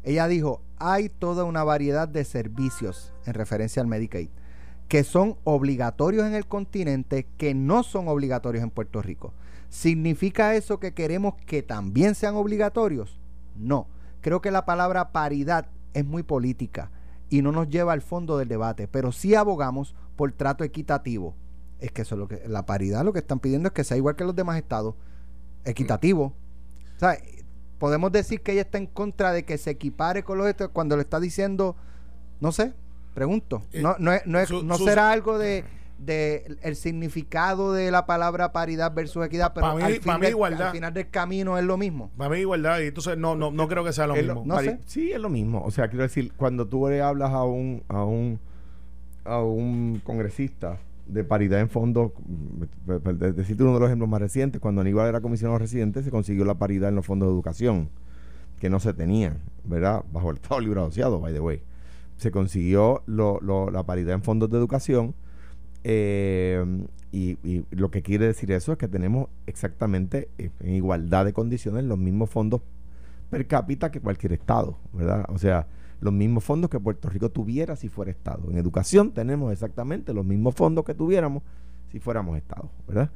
Ella 0.03 0.27
dijo, 0.27 0.63
hay 0.79 1.11
toda 1.11 1.45
una 1.45 1.63
variedad 1.63 2.09
de 2.09 2.25
servicios 2.25 3.13
en 3.27 3.35
referencia 3.35 3.83
al 3.83 3.89
Medicaid 3.89 4.31
que 4.91 5.05
son 5.05 5.37
obligatorios 5.45 6.27
en 6.27 6.35
el 6.35 6.49
continente, 6.49 7.25
que 7.39 7.55
no 7.55 7.85
son 7.85 8.09
obligatorios 8.09 8.65
en 8.65 8.71
Puerto 8.71 9.01
Rico. 9.01 9.33
¿Significa 9.69 10.57
eso 10.57 10.81
que 10.81 10.95
queremos 10.95 11.35
que 11.47 11.63
también 11.63 12.17
sean 12.17 12.35
obligatorios? 12.35 13.21
No. 13.55 13.87
Creo 14.21 14.41
que 14.41 14.51
la 14.51 14.67
palabra 14.67 15.13
paridad 15.13 15.69
es 15.95 16.05
muy 16.05 16.25
política 16.25 16.91
y 17.29 17.41
no 17.41 17.53
nos 17.53 17.69
lleva 17.69 17.93
al 17.93 18.03
fondo 18.03 18.37
del 18.37 18.49
debate, 18.49 18.89
pero 18.89 19.13
sí 19.13 19.37
abogamos 19.37 19.95
por 20.17 20.33
trato 20.33 20.65
equitativo. 20.65 21.37
Es 21.79 21.93
que 21.93 22.03
eso 22.03 22.17
es 22.17 22.19
lo 22.19 22.27
que 22.27 22.43
la 22.49 22.67
paridad 22.67 23.05
lo 23.05 23.13
que 23.13 23.21
están 23.21 23.39
pidiendo 23.39 23.69
es 23.69 23.73
que 23.73 23.85
sea 23.85 23.97
igual 23.97 24.17
que 24.17 24.25
los 24.25 24.35
demás 24.35 24.57
estados, 24.57 24.97
equitativo. 25.65 26.33
O 26.97 26.99
sea, 26.99 27.17
podemos 27.79 28.11
decir 28.11 28.43
que 28.43 28.51
ella 28.51 28.63
está 28.63 28.79
en 28.79 28.89
contra 28.89 29.31
de 29.31 29.45
que 29.45 29.57
se 29.57 29.71
equipare 29.71 30.25
con 30.25 30.37
los 30.37 30.49
estados 30.49 30.73
cuando 30.73 30.97
le 30.97 31.03
está 31.03 31.21
diciendo, 31.21 31.77
no 32.41 32.51
sé, 32.51 32.75
pregunto. 33.15 33.63
Eh, 33.73 33.83
No, 33.83 33.97
no, 33.99 34.13
es- 34.13 34.27
no, 34.27 34.39
es- 34.39 34.49
su- 34.49 34.63
no 34.63 34.77
su- 34.77 34.85
será 34.85 35.11
algo 35.11 35.39
de, 35.39 35.65
de 35.99 36.57
el 36.63 36.77
significado 36.77 37.73
de 37.73 37.91
la 37.91 38.07
palabra 38.07 38.53
paridad 38.53 38.93
versus 38.95 39.25
equidad, 39.27 39.53
pero 39.55 39.77
mí- 39.77 39.83
al, 39.83 39.93
fin 40.01 40.15
mí 40.15 40.21
del- 40.21 40.31
igualdad. 40.31 40.69
al 40.69 40.73
final 40.73 40.95
del 40.95 41.11
camino 41.11 41.59
es 41.59 41.65
lo 41.65 41.77
mismo. 41.77 42.11
Para 42.17 42.31
mí 42.31 42.39
igualdad, 42.39 42.81
y 42.81 42.87
entonces 42.87 43.19
no, 43.19 43.35
no, 43.37 43.51
no 43.51 43.69
creo 43.69 43.85
que 43.85 43.93
sea 43.93 44.07
lo 44.07 44.15
Es 44.15 44.25
mismo. 44.25 44.43
No 44.47 44.55
pari- 44.57 44.65
sé. 44.65 44.79
Sí, 44.87 45.13
es 45.13 45.21
lo 45.21 45.29
mismo. 45.29 45.63
O 45.65 45.71
sea, 45.71 45.89
quiero 45.89 46.03
decir, 46.05 46.33
cuando 46.37 46.67
tú 46.67 46.89
le 46.89 47.03
hablas 47.03 47.31
a 47.33 47.45
un, 47.45 47.83
a 47.89 48.05
un, 48.05 48.39
a 49.25 49.41
un 49.43 50.01
congresista 50.03 50.79
de 51.07 51.25
paridad 51.25 51.61
en 51.61 51.69
fondos, 51.69 52.13
mm, 52.25 52.93
decirte 53.35 53.63
uno 53.65 53.75
de 53.75 53.81
los 53.81 53.89
ejemplos 53.89 54.09
más 54.09 54.21
recientes, 54.21 54.61
cuando 54.61 54.81
Aníbal 54.81 55.09
era 55.09 55.21
comisionado 55.21 55.59
residente, 55.59 56.03
se 56.03 56.11
consiguió 56.11 56.45
la 56.45 56.55
paridad 56.55 56.89
en 56.89 56.95
los 56.95 57.05
fondos 57.05 57.29
de 57.29 57.35
educación, 57.35 57.91
que 58.61 58.71
no 58.71 58.79
se 58.81 58.95
tenían, 58.95 59.39
¿verdad? 59.65 60.05
Bajo 60.13 60.31
el 60.31 60.37
Estado 60.37 60.61
Libre 60.61 60.81
Asociado, 60.81 61.19
by 61.21 61.33
the 61.35 61.41
way. 61.41 61.63
Se 62.21 62.31
consiguió 62.31 63.03
lo- 63.07 63.41
lo- 63.41 63.71
la 63.71 63.83
paridad 63.85 64.15
en 64.15 64.23
fondos 64.23 64.51
de 64.51 64.59
educación. 64.59 65.15
eh, 65.85 66.65
y, 67.13 67.39
y 67.43 67.65
lo 67.71 67.91
que 67.91 68.03
quiere 68.03 68.27
decir 68.27 68.53
eso 68.53 68.73
es 68.73 68.79
que 68.79 68.87
tenemos 68.89 69.29
exactamente 69.47 70.29
en 70.39 70.75
igualdad 70.75 71.25
de 71.25 71.33
condiciones 71.33 71.85
los 71.85 71.99
mismos 71.99 72.31
fondos 72.31 72.61
per 73.31 73.47
cápita 73.47 73.91
que 73.91 74.01
cualquier 74.01 74.33
estado, 74.35 74.77
¿verdad? 74.93 75.25
O 75.29 75.39
sea, 75.39 75.67
los 76.01 76.13
mismos 76.13 76.45
fondos 76.45 76.71
que 76.71 76.79
Puerto 76.79 77.09
Rico 77.09 77.31
tuviera 77.31 77.75
si 77.77 77.89
fuera 77.89 78.11
estado. 78.11 78.51
En 78.51 78.59
educación 78.59 79.13
tenemos 79.13 79.53
exactamente 79.53 80.13
los 80.15 80.25
mismos 80.27 80.55
fondos 80.55 80.85
que 80.85 80.95
tuviéramos 80.95 81.43
si 81.91 81.99
fuéramos 81.99 82.37
estado, 82.37 82.71
¿verdad? 82.87 83.11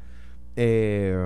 Eh, 0.57 1.17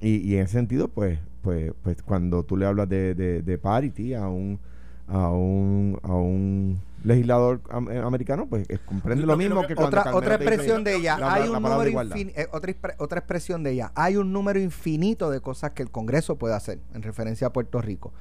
y, 0.00 0.16
y 0.28 0.36
en 0.36 0.42
ese 0.44 0.52
sentido, 0.54 0.88
pues, 0.88 1.18
pues, 1.42 1.72
pues 1.82 2.02
cuando 2.02 2.42
tú 2.44 2.56
le 2.56 2.66
hablas 2.66 2.88
de, 2.88 3.14
de, 3.14 3.42
de 3.42 3.58
parity 3.58 4.14
a 4.14 4.28
un 4.28 4.58
a 5.08 5.30
un, 5.30 5.98
a 6.02 6.12
un 6.12 6.80
legislador 7.04 7.60
am- 7.70 7.90
eh, 7.90 7.98
americano, 7.98 8.46
pues 8.46 8.66
es- 8.68 8.80
comprende 8.80 9.24
lo, 9.24 9.36
mismo 9.36 9.62
que- 9.66 9.74
que 9.74 9.82
Otra, 9.82 10.14
otra 10.14 10.36
dice- 10.36 10.50
expresión 10.50 10.84
de 10.84 10.96
ella, 10.96 11.18
la- 11.18 11.32
hay 11.34 11.42
la 11.48 11.56
un 11.58 11.62
número 11.62 12.02
eh, 12.14 12.48
otra, 12.52 12.74
otra 12.98 13.18
expresión 13.20 13.62
de 13.62 13.70
ella, 13.72 13.92
hay 13.94 14.16
un 14.16 14.32
número 14.32 14.60
infinito 14.60 15.30
de 15.30 15.40
cosas 15.40 15.70
que 15.72 15.82
el 15.82 15.90
Congreso 15.90 16.36
puede 16.36 16.54
hacer 16.54 16.78
en 16.94 17.02
referencia 17.02 17.46
a 17.46 17.52
Puerto 17.52 17.80
Rico. 17.80 18.12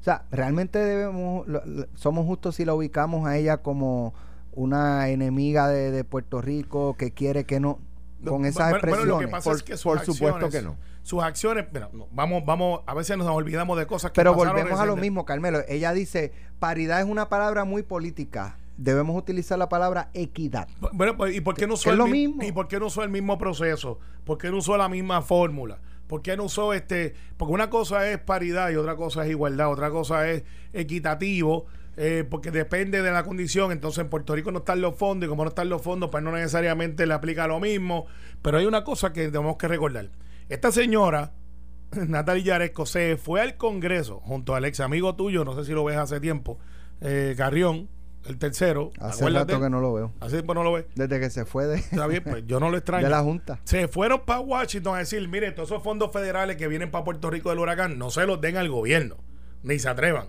O 0.00 0.04
sea, 0.04 0.24
realmente 0.30 0.78
debemos, 0.78 1.46
lo- 1.48 1.64
lo- 1.64 1.86
somos 1.94 2.26
justos 2.26 2.56
si 2.56 2.64
la 2.66 2.74
ubicamos 2.74 3.26
a 3.26 3.38
ella 3.38 3.58
como 3.58 4.12
una 4.52 5.08
enemiga 5.08 5.68
de, 5.68 5.90
de 5.90 6.04
Puerto 6.04 6.40
Rico 6.42 6.94
que 6.98 7.12
quiere 7.12 7.44
que 7.44 7.58
no, 7.60 7.78
con 8.24 8.44
esas 8.44 8.70
bueno, 8.70 8.70
bueno, 8.70 8.74
expresiones. 8.76 9.06
lo 9.06 9.18
que 9.18 9.28
pasa 9.28 9.50
Por- 9.50 9.56
es 9.56 9.62
que 9.62 9.72
sus 9.76 9.84
por 9.84 10.00
supuesto 10.00 10.46
acciones- 10.46 10.50
que 10.52 10.62
no. 10.62 10.76
Sus 11.04 11.22
acciones, 11.22 11.66
no, 11.92 12.08
vamos, 12.12 12.46
vamos, 12.46 12.80
a 12.86 12.94
veces 12.94 13.18
nos 13.18 13.26
olvidamos 13.28 13.76
de 13.76 13.86
cosas 13.86 14.10
que 14.10 14.16
Pero 14.16 14.32
volvemos 14.32 14.80
a 14.80 14.86
lo 14.86 14.96
mismo, 14.96 15.26
Carmelo. 15.26 15.60
Ella 15.68 15.92
dice, 15.92 16.32
paridad 16.58 16.98
es 16.98 17.06
una 17.06 17.28
palabra 17.28 17.66
muy 17.66 17.82
política. 17.82 18.56
Debemos 18.78 19.14
utilizar 19.14 19.58
la 19.58 19.68
palabra 19.68 20.08
equidad. 20.14 20.66
Bueno, 20.94 21.14
pues, 21.18 21.36
¿y 21.36 21.42
por 21.42 21.56
qué 21.56 21.66
no 21.66 21.74
usó 21.74 21.90
el 21.90 21.98
lo 21.98 22.06
mismo. 22.06 22.42
¿Y 22.42 22.52
por 22.52 22.68
qué 22.68 22.80
no 22.80 22.86
usó 22.86 23.02
el 23.02 23.10
mismo 23.10 23.36
proceso? 23.36 24.00
¿Por 24.24 24.38
qué 24.38 24.50
no 24.50 24.56
usó 24.56 24.78
la 24.78 24.88
misma 24.88 25.20
fórmula? 25.20 25.78
¿Por 26.06 26.22
qué 26.22 26.38
no 26.38 26.44
usó 26.44 26.72
este? 26.72 27.12
Porque 27.36 27.52
una 27.52 27.68
cosa 27.68 28.10
es 28.10 28.18
paridad 28.18 28.70
y 28.70 28.76
otra 28.76 28.96
cosa 28.96 29.24
es 29.26 29.30
igualdad, 29.30 29.70
otra 29.70 29.90
cosa 29.90 30.30
es 30.30 30.42
equitativo, 30.72 31.66
eh, 31.98 32.24
porque 32.28 32.50
depende 32.50 33.02
de 33.02 33.12
la 33.12 33.24
condición. 33.24 33.72
Entonces 33.72 33.98
en 33.98 34.08
Puerto 34.08 34.34
Rico 34.34 34.50
no 34.52 34.60
están 34.60 34.80
los 34.80 34.96
fondos 34.96 35.26
y 35.26 35.28
como 35.28 35.44
no 35.44 35.50
están 35.50 35.68
los 35.68 35.82
fondos, 35.82 36.08
pues 36.08 36.24
no 36.24 36.32
necesariamente 36.32 37.06
le 37.06 37.12
aplica 37.12 37.46
lo 37.46 37.60
mismo. 37.60 38.06
Pero 38.40 38.56
hay 38.56 38.64
una 38.64 38.84
cosa 38.84 39.12
que 39.12 39.26
tenemos 39.26 39.58
que 39.58 39.68
recordar. 39.68 40.08
Esta 40.48 40.70
señora 40.72 41.32
Natalie 41.92 42.42
Yaresco 42.42 42.86
se 42.86 43.16
fue 43.16 43.40
al 43.40 43.56
Congreso 43.56 44.20
junto 44.20 44.54
al 44.54 44.64
ex 44.64 44.80
amigo 44.80 45.14
tuyo, 45.14 45.44
no 45.44 45.54
sé 45.54 45.64
si 45.64 45.72
lo 45.72 45.84
ves 45.84 45.96
hace 45.96 46.20
tiempo, 46.20 46.58
eh, 47.00 47.34
Carrión, 47.36 47.88
el 48.26 48.38
tercero. 48.38 48.90
¿te 48.94 49.04
Hace 49.04 49.22
acuerdas 49.22 49.46
de 49.46 49.52
rato 49.52 49.64
que 49.64 49.70
no 49.70 49.80
lo 49.80 49.92
veo. 49.94 50.12
Hace 50.20 50.36
tiempo 50.36 50.54
no 50.54 50.62
lo 50.62 50.72
ves. 50.72 50.86
Desde 50.94 51.20
que 51.20 51.30
se 51.30 51.44
fue 51.44 51.66
de, 51.66 51.76
Está 51.76 52.06
bien, 52.06 52.22
pues 52.24 52.46
yo 52.46 52.58
no 52.60 52.70
lo 52.70 52.76
extraño. 52.78 53.04
de 53.04 53.10
la 53.10 53.22
Junta. 53.22 53.60
Se 53.64 53.88
fueron 53.88 54.22
para 54.24 54.40
Washington 54.40 54.96
a 54.96 54.98
decir, 54.98 55.26
mire, 55.28 55.52
todos 55.52 55.70
esos 55.70 55.82
fondos 55.82 56.10
federales 56.12 56.56
que 56.56 56.68
vienen 56.68 56.90
para 56.90 57.04
Puerto 57.04 57.30
Rico 57.30 57.50
del 57.50 57.58
huracán, 57.58 57.98
no 57.98 58.10
se 58.10 58.26
los 58.26 58.40
den 58.40 58.56
al 58.56 58.68
gobierno, 58.70 59.16
ni 59.62 59.78
se 59.78 59.88
atrevan. 59.88 60.28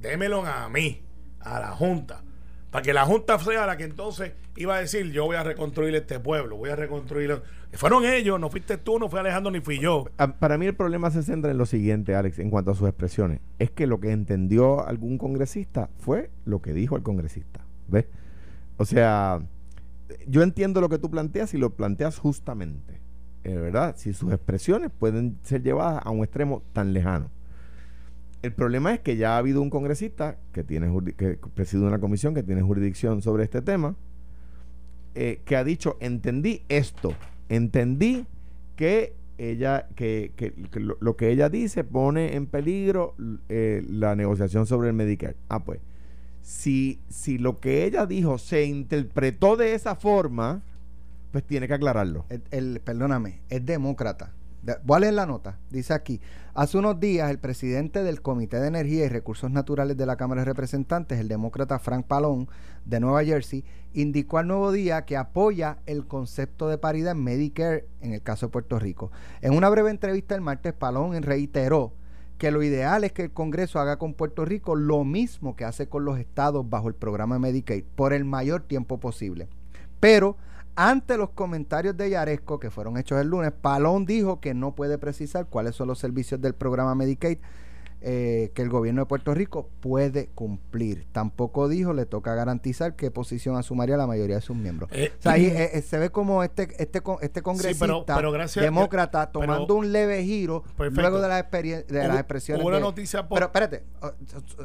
Démelos 0.00 0.46
a 0.46 0.68
mí, 0.68 1.02
a 1.40 1.58
la 1.60 1.68
Junta. 1.72 2.22
Para 2.70 2.82
que 2.82 2.92
la 2.92 3.06
Junta 3.06 3.38
sea 3.38 3.64
la 3.66 3.76
que 3.78 3.84
entonces 3.84 4.32
iba 4.56 4.76
a 4.76 4.80
decir, 4.80 5.10
yo 5.10 5.24
voy 5.24 5.36
a 5.36 5.42
reconstruir 5.42 5.94
este 5.94 6.20
pueblo, 6.20 6.56
voy 6.56 6.70
a 6.70 6.76
reconstruir... 6.76 7.40
Fueron 7.72 8.04
ellos, 8.04 8.38
no 8.40 8.50
fuiste 8.50 8.76
tú, 8.78 8.98
no 8.98 9.08
fue 9.08 9.20
Alejandro, 9.20 9.50
ni 9.50 9.60
fui 9.60 9.78
yo. 9.78 10.06
Ah, 10.18 10.34
Para 10.38 10.58
mí 10.58 10.66
el 10.66 10.74
problema 10.74 11.10
se 11.10 11.22
centra 11.22 11.50
en 11.50 11.58
lo 11.58 11.66
siguiente, 11.66 12.14
Alex, 12.14 12.38
en 12.38 12.50
cuanto 12.50 12.70
a 12.70 12.74
sus 12.74 12.88
expresiones. 12.88 13.40
Es 13.58 13.70
que 13.70 13.86
lo 13.86 14.00
que 14.00 14.10
entendió 14.10 14.86
algún 14.86 15.16
congresista 15.18 15.88
fue 15.98 16.30
lo 16.44 16.60
que 16.60 16.72
dijo 16.74 16.96
el 16.96 17.02
congresista. 17.02 17.60
¿Ves? 17.88 18.06
O 18.76 18.84
sea, 18.84 19.40
yo 20.26 20.42
entiendo 20.42 20.80
lo 20.80 20.88
que 20.88 20.98
tú 20.98 21.10
planteas 21.10 21.52
y 21.54 21.58
lo 21.58 21.70
planteas 21.70 22.18
justamente. 22.18 23.00
eh, 23.44 23.56
¿Verdad? 23.56 23.94
Si 23.96 24.12
sus 24.12 24.32
expresiones 24.32 24.90
pueden 24.90 25.38
ser 25.42 25.62
llevadas 25.62 26.02
a 26.04 26.10
un 26.10 26.22
extremo 26.22 26.62
tan 26.72 26.92
lejano. 26.92 27.30
El 28.42 28.52
problema 28.52 28.94
es 28.94 29.00
que 29.00 29.16
ya 29.16 29.34
ha 29.34 29.38
habido 29.38 29.60
un 29.60 29.70
congresista 29.70 30.36
que 30.52 30.62
tiene 30.62 30.88
que 31.16 31.38
preside 31.54 31.82
una 31.82 31.98
comisión 31.98 32.34
que 32.34 32.42
tiene 32.42 32.62
jurisdicción 32.62 33.20
sobre 33.20 33.44
este 33.44 33.62
tema 33.62 33.96
eh, 35.14 35.40
que 35.44 35.56
ha 35.56 35.64
dicho 35.64 35.96
entendí 36.00 36.62
esto 36.68 37.12
entendí 37.48 38.26
que 38.76 39.14
ella 39.38 39.88
que, 39.96 40.32
que- 40.36 40.52
lo, 40.80 41.16
que 41.16 41.30
ella 41.30 41.48
dice 41.48 41.82
pone 41.84 42.36
en 42.36 42.46
peligro 42.46 43.14
eh, 43.48 43.84
la 43.88 44.14
negociación 44.14 44.66
sobre 44.66 44.88
el 44.88 44.94
Medicare 44.94 45.36
ah 45.48 45.64
pues 45.64 45.80
si 46.42 47.00
si 47.08 47.38
lo 47.38 47.58
que 47.58 47.84
ella 47.84 48.06
dijo 48.06 48.38
se 48.38 48.64
interpretó 48.64 49.56
de 49.56 49.74
esa 49.74 49.96
forma 49.96 50.62
pues 51.32 51.42
tiene 51.44 51.66
que 51.66 51.74
aclararlo 51.74 52.24
el- 52.50 52.80
perdóname, 52.80 53.40
es 53.50 53.66
demócrata. 53.66 54.32
De- 54.62 54.76
Voy 54.84 54.96
a 54.96 55.00
leer 55.00 55.14
la 55.14 55.26
nota. 55.26 55.58
Dice 55.70 55.94
aquí, 55.94 56.20
hace 56.54 56.78
unos 56.78 56.98
días 57.00 57.30
el 57.30 57.38
presidente 57.38 58.02
del 58.02 58.20
Comité 58.22 58.58
de 58.60 58.68
Energía 58.68 59.04
y 59.04 59.08
Recursos 59.08 59.50
Naturales 59.50 59.96
de 59.96 60.06
la 60.06 60.16
Cámara 60.16 60.40
de 60.42 60.46
Representantes, 60.46 61.18
el 61.20 61.28
demócrata 61.28 61.78
Frank 61.78 62.06
Palón 62.06 62.48
de 62.84 63.00
Nueva 63.00 63.24
Jersey, 63.24 63.64
indicó 63.94 64.38
al 64.38 64.48
Nuevo 64.48 64.72
Día 64.72 65.04
que 65.04 65.16
apoya 65.16 65.78
el 65.86 66.06
concepto 66.06 66.68
de 66.68 66.78
paridad 66.78 67.12
en 67.12 67.24
Medicare 67.24 67.86
en 68.00 68.12
el 68.12 68.22
caso 68.22 68.46
de 68.46 68.52
Puerto 68.52 68.78
Rico. 68.78 69.10
En 69.40 69.54
una 69.54 69.68
breve 69.68 69.90
entrevista 69.90 70.34
el 70.34 70.40
martes, 70.40 70.72
Palón 70.72 71.20
reiteró 71.22 71.92
que 72.36 72.50
lo 72.52 72.62
ideal 72.62 73.02
es 73.02 73.12
que 73.12 73.22
el 73.22 73.32
Congreso 73.32 73.80
haga 73.80 73.96
con 73.98 74.14
Puerto 74.14 74.44
Rico 74.44 74.76
lo 74.76 75.04
mismo 75.04 75.56
que 75.56 75.64
hace 75.64 75.88
con 75.88 76.04
los 76.04 76.18
estados 76.18 76.68
bajo 76.70 76.86
el 76.88 76.94
programa 76.94 77.38
Medicaid 77.38 77.84
por 77.96 78.12
el 78.12 78.24
mayor 78.24 78.62
tiempo 78.62 78.98
posible. 79.00 79.48
Pero 79.98 80.36
ante 80.80 81.16
los 81.16 81.30
comentarios 81.30 81.96
de 81.96 82.10
Yaresco 82.10 82.60
que 82.60 82.70
fueron 82.70 82.98
hechos 82.98 83.20
el 83.20 83.26
lunes, 83.26 83.50
Palón 83.50 84.06
dijo 84.06 84.38
que 84.38 84.54
no 84.54 84.76
puede 84.76 84.96
precisar 84.96 85.46
cuáles 85.46 85.74
son 85.74 85.88
los 85.88 85.98
servicios 85.98 86.40
del 86.40 86.54
programa 86.54 86.94
Medicaid 86.94 87.38
eh, 88.00 88.52
que 88.54 88.62
el 88.62 88.68
gobierno 88.68 89.02
de 89.02 89.06
Puerto 89.06 89.34
Rico 89.34 89.68
puede 89.80 90.28
cumplir. 90.28 91.06
Tampoco 91.12 91.68
dijo, 91.68 91.92
le 91.92 92.06
toca 92.06 92.34
garantizar 92.34 92.94
qué 92.96 93.10
posición 93.10 93.56
asumiría 93.56 93.96
la 93.96 94.06
mayoría 94.06 94.36
de 94.36 94.42
sus 94.42 94.56
miembros. 94.56 94.88
Eh, 94.92 95.12
o 95.18 95.22
sea, 95.22 95.32
ahí 95.32 95.46
eh, 95.46 95.70
eh, 95.74 95.82
se 95.82 95.98
ve 95.98 96.10
como 96.10 96.42
este 96.44 96.68
este 96.82 97.02
este 97.22 97.42
congresista 97.42 97.86
pero- 97.86 98.04
pero 98.06 98.30
gracias- 98.32 98.64
demócrata 98.64 99.30
pero- 99.32 99.40
tomando 99.40 99.74
un 99.74 99.92
leve 99.92 100.22
giro 100.24 100.62
Perfecto. 100.76 101.00
luego 101.00 101.20
de 101.20 101.28
las, 101.28 101.50
de 101.50 101.84
las 101.90 102.08
Hubo- 102.08 102.14
expresiones 102.18 102.62
hubo 102.62 102.68
una 102.68 102.76
de- 102.76 102.82
noticia 102.82 103.26
por- 103.28 103.36
pero 103.36 103.46
espérate 103.46 103.84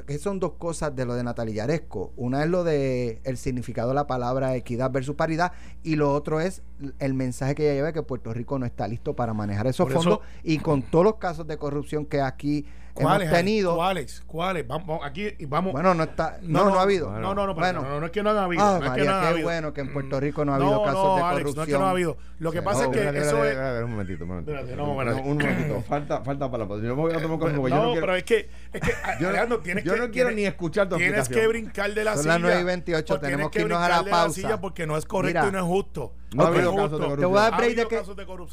que 0.06 0.18
son 0.20 0.40
dos 0.40 0.54
cosas 0.54 0.96
de 0.96 1.06
lo 1.06 1.16
de 1.16 1.24
Natalia 1.24 1.56
Yaresco 1.66 2.14
una 2.16 2.44
es 2.44 2.50
lo 2.50 2.64
de 2.64 3.22
el 3.24 3.38
significado 3.38 3.90
de 3.90 3.96
la 3.96 4.08
palabra 4.08 4.56
equidad 4.56 4.92
versus 4.92 5.16
paridad 5.16 5.54
y 5.84 5.96
lo 5.96 6.14
otro 6.14 6.40
es 6.40 6.62
el 7.00 7.14
mensaje 7.14 7.56
que 7.56 7.64
ella 7.64 7.74
lleva 7.74 7.88
de 7.88 7.94
que 7.94 8.04
Puerto 8.04 8.34
Rico 8.34 8.60
no 8.60 8.66
está 8.66 8.88
listo 8.88 9.16
para 9.16 9.34
manejar 9.34 9.68
esos 9.68 9.86
Por 9.86 9.92
eso- 9.94 10.02
fondos 10.02 10.20
y 10.44 10.60
con 10.60 10.82
todos 10.84 11.06
los 11.06 11.16
casos 11.16 11.48
de 11.48 11.58
corrupción 11.58 12.06
que 12.06 12.22
aquí 12.22 12.66
¿Cuáles? 12.94 13.30
hay? 13.30 13.36
tenido 13.36 13.76
¿Cuáles? 13.76 14.22
¿Cuáles? 14.28 14.68
Vamos, 14.68 15.02
aquí 15.04 15.34
vamos. 15.48 15.74
bueno 15.74 15.94
no 15.96 16.04
está 16.04 16.38
no 16.44 16.70
no, 16.70 16.80
ha 16.80 16.84
habido 16.84 17.10
No, 17.20 17.34
no, 17.34 17.48
no, 17.48 17.56
Bueno. 17.56 17.82
no, 17.82 17.90
no, 17.90 18.00
no 18.02 18.06
es 18.06 18.12
que 18.12 18.22
no 18.22 18.30
ha 18.30 18.44
habido. 18.44 18.64
Ah, 18.64 18.72
no 18.74 18.76
es 18.78 18.82
que 18.84 18.90
María, 18.90 19.06
no 19.06 19.12
ha 19.18 19.28
habido. 19.30 19.48
bueno 19.48 19.74
que 19.74 19.82
en 19.82 19.94
Puerto 19.94 20.20
Rico 20.20 20.46
no 20.46 20.54
ha 20.54 20.60
No, 20.60 20.66
habido 20.66 20.84
casos 20.84 21.04
no, 21.04 21.16
de 21.16 21.22
Alex, 21.22 21.34
corrupción 21.42 21.56
no 21.56 21.64
es 21.64 21.68
que 21.68 21.80
no 21.80 21.86
ha 21.86 21.90
habido. 21.90 22.18
Lo 22.40 22.52
que 22.52 22.62
pasa 22.62 22.80
no, 22.80 22.86
es 22.86 22.90
que 22.92 23.04
Espérate, 23.04 23.28
eso 23.28 23.46
es. 23.46 23.84
un 23.84 23.92
momentito, 23.92 24.24
un 24.24 24.30
momentito. 24.30 24.76
No, 24.76 24.84
un 24.92 25.38
momentito. 25.38 25.82
Falta, 25.88 26.22
falta 26.24 26.52
para 26.52 26.66
la 26.66 26.76
Yo 26.76 26.82
me 26.82 26.94
voy 26.94 27.14
a 27.14 27.22
tomar. 27.22 27.40
Yo 27.40 27.48
no, 27.50 27.56
no 27.58 27.64
quiero, 27.64 27.94
pero 28.02 28.16
es 28.16 28.24
que, 28.24 28.50
es 28.74 28.82
que 28.82 28.92
yo, 29.20 29.30
Alejandro, 29.30 29.60
tienes 29.60 29.84
yo 29.84 29.94
que, 29.94 30.00
no 30.00 30.12
quiero 30.12 30.32
ni 30.32 30.46
escuchar 30.46 30.88
tu 30.90 30.98
Tienes 30.98 31.30
que 31.30 31.48
brincar 31.48 31.94
de 31.94 32.04
la 32.04 32.14
Son 32.14 32.24
silla. 32.24 32.34
las 32.34 32.42
9 32.42 32.62
y 32.62 32.64
28, 32.64 33.14
o 33.14 33.20
tienes 33.20 33.32
tenemos 33.32 33.52
que 33.52 33.62
irnos 33.62 33.80
a 33.80 33.90
la 33.90 34.04
pausa. 34.04 34.62
porque 34.62 34.86
no 34.86 34.98
es 34.98 35.06
correcto 35.06 35.48
y 35.48 35.52
no 35.52 35.58
es 35.60 35.66
justo. 35.66 36.14
No 36.36 36.44
ha 36.44 36.48
habido 36.48 36.76
casos 36.76 36.92
de 36.92 36.98
corrupción. 37.06 37.20
te 37.20 37.26
voy 37.26 37.38
a 37.38 37.42
dar 37.42 37.58
break 37.58 37.76
de 37.76 37.88
que 37.88 37.98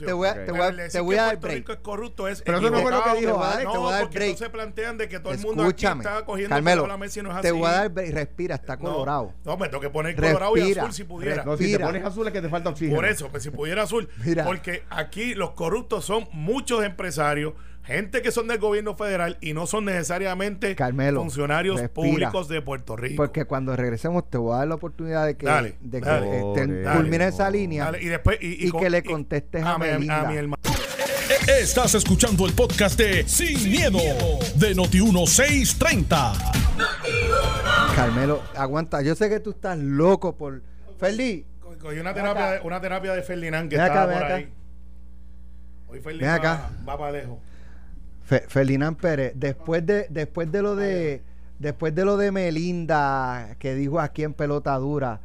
te 0.06 0.12
voy 0.12 0.28
a, 0.28 0.44
te 0.44 0.52
voy 0.52 0.60
a- 0.60 0.88
te 0.88 1.00
voy 1.00 1.16
a 1.16 1.22
dar 1.24 1.36
break 1.40 1.56
Rico 1.58 1.72
es 1.72 1.78
corrupto 1.78 2.28
es 2.28 2.42
Pero 2.42 2.58
eso 2.58 2.70
no 2.70 2.80
fue 2.80 2.90
lo 2.90 3.02
que 3.04 3.10
dijo, 3.10 3.20
te 3.20 3.32
voy 3.32 3.42
a 3.42 3.48
dar- 3.50 3.64
No, 3.64 3.72
te 3.72 3.78
voy 3.78 3.88
a 3.88 3.92
dar 3.92 4.00
porque 4.02 4.18
break. 4.18 4.30
entonces 4.30 4.48
plantean 4.50 4.98
de 4.98 5.08
que 5.08 5.20
todo 5.20 5.32
el 5.32 5.38
mundo 5.40 5.62
Escúchame, 5.64 6.00
aquí 6.00 6.08
está 6.08 6.24
cogiendo 6.24 6.54
Carmelo, 6.56 6.86
la 6.86 6.96
mesa 6.96 7.20
y 7.20 7.22
no 7.22 7.30
es 7.30 7.36
así. 7.36 7.42
te 7.42 7.52
voy 7.52 7.66
a 7.66 7.72
dar 7.72 7.88
break, 7.90 8.12
respira, 8.14 8.54
está 8.56 8.76
No, 8.76 8.92
colorado. 8.92 9.34
No, 9.44 9.56
me 9.56 9.68
tengo 9.68 9.80
que 9.80 9.90
poner 9.90 10.14
colorado 10.16 10.56
y 10.56 10.72
azul 10.72 10.92
si 10.92 11.04
pudiera. 11.04 11.44
No, 11.44 11.56
si 11.56 11.72
te 11.72 11.78
pones 11.78 12.04
azul 12.04 12.26
es 12.26 12.32
que 12.32 12.42
te 12.42 12.48
falta 12.48 12.70
oxígeno. 12.70 12.96
Por 12.96 13.06
eso, 13.06 13.28
pues 13.28 13.42
si 13.42 13.50
pudiera 13.50 13.82
azul. 13.82 14.08
Mira. 14.24 14.44
Porque 14.44 14.84
aquí 14.90 15.34
los 15.34 15.52
corruptos 15.52 16.04
son 16.04 16.28
muchos 16.32 16.84
empresarios, 16.84 17.54
gente 17.90 18.22
que 18.22 18.31
son 18.33 18.48
del 18.48 18.59
gobierno 18.59 18.94
federal 18.96 19.37
y 19.40 19.53
no 19.53 19.66
son 19.66 19.85
necesariamente 19.85 20.74
Carmelo, 20.76 21.20
funcionarios 21.20 21.81
respira. 21.81 22.09
públicos 22.11 22.48
de 22.48 22.62
Puerto 22.62 22.96
Rico. 22.96 23.16
Porque 23.16 23.44
cuando 23.44 23.74
regresemos 23.76 24.29
te 24.31 24.38
voy 24.38 24.55
a 24.55 24.59
dar 24.59 24.68
la 24.68 24.74
oportunidad 24.76 25.26
de 25.26 25.37
que, 25.37 25.46
Dale, 25.46 25.76
de 25.81 26.00
que 26.00 26.09
dale. 26.09 26.42
Dale. 26.83 26.96
culmine 27.00 27.26
esa 27.29 27.50
línea. 27.50 27.85
Dale, 27.87 28.03
y 28.03 28.07
después 28.07 28.38
y, 28.40 28.66
y 28.68 28.72
que 28.72 28.90
le 28.90 29.03
contestes 29.03 29.62
a 29.64 29.79
mi- 29.79 29.87
Melinda. 29.87 30.24
mi 30.29 30.37
hermano. 30.37 30.57
Estás 31.61 31.94
escuchando 31.94 32.44
el 32.46 32.53
podcast 32.55 32.98
de 32.98 33.26
Sin, 33.29 33.70
miedo, 33.70 33.98
de 34.57 34.74
Noti1630. 34.74 36.35
Carmelo, 37.94 38.42
aguanta. 38.57 39.03
Yo 39.03 39.14
sé 39.14 39.29
que 39.29 39.40
tú 39.40 39.50
estás 39.50 39.79
loco 39.79 40.37
por. 40.37 40.62
Ferdi, 40.98 41.44
Co- 41.61 41.76
Cogí 41.79 41.98
una 41.98 42.12
terapia, 42.14 42.50
acá. 42.55 42.61
una 42.64 42.81
terapia 42.81 43.14
de 43.14 43.22
Ferdinand 43.22 43.70
que 43.70 43.76
Ven 43.76 43.85
acá, 43.85 43.94
estaba 43.94 44.07
ven 44.07 44.16
por 44.18 44.24
acá. 44.26 44.35
ahí. 44.37 44.48
Hoy 45.88 45.94
Ven 45.98 46.03
Ferdinand 46.03 46.38
acá. 46.38 46.70
va, 46.81 46.92
va 46.92 46.98
para 46.98 47.12
lejos. 47.12 47.38
Fe- 48.30 48.44
Ferdinand 48.46 48.96
Pérez, 48.96 49.32
después 49.34 49.84
de, 49.84 50.06
después 50.08 50.52
de 50.52 50.62
lo 50.62 50.76
de. 50.76 51.20
Después 51.58 51.92
de 51.94 52.04
lo 52.04 52.16
de 52.16 52.30
Melinda, 52.30 53.56
que 53.58 53.74
dijo 53.74 53.98
aquí 54.00 54.22
en 54.22 54.32
pelota 54.34 54.74
dura, 54.76 55.20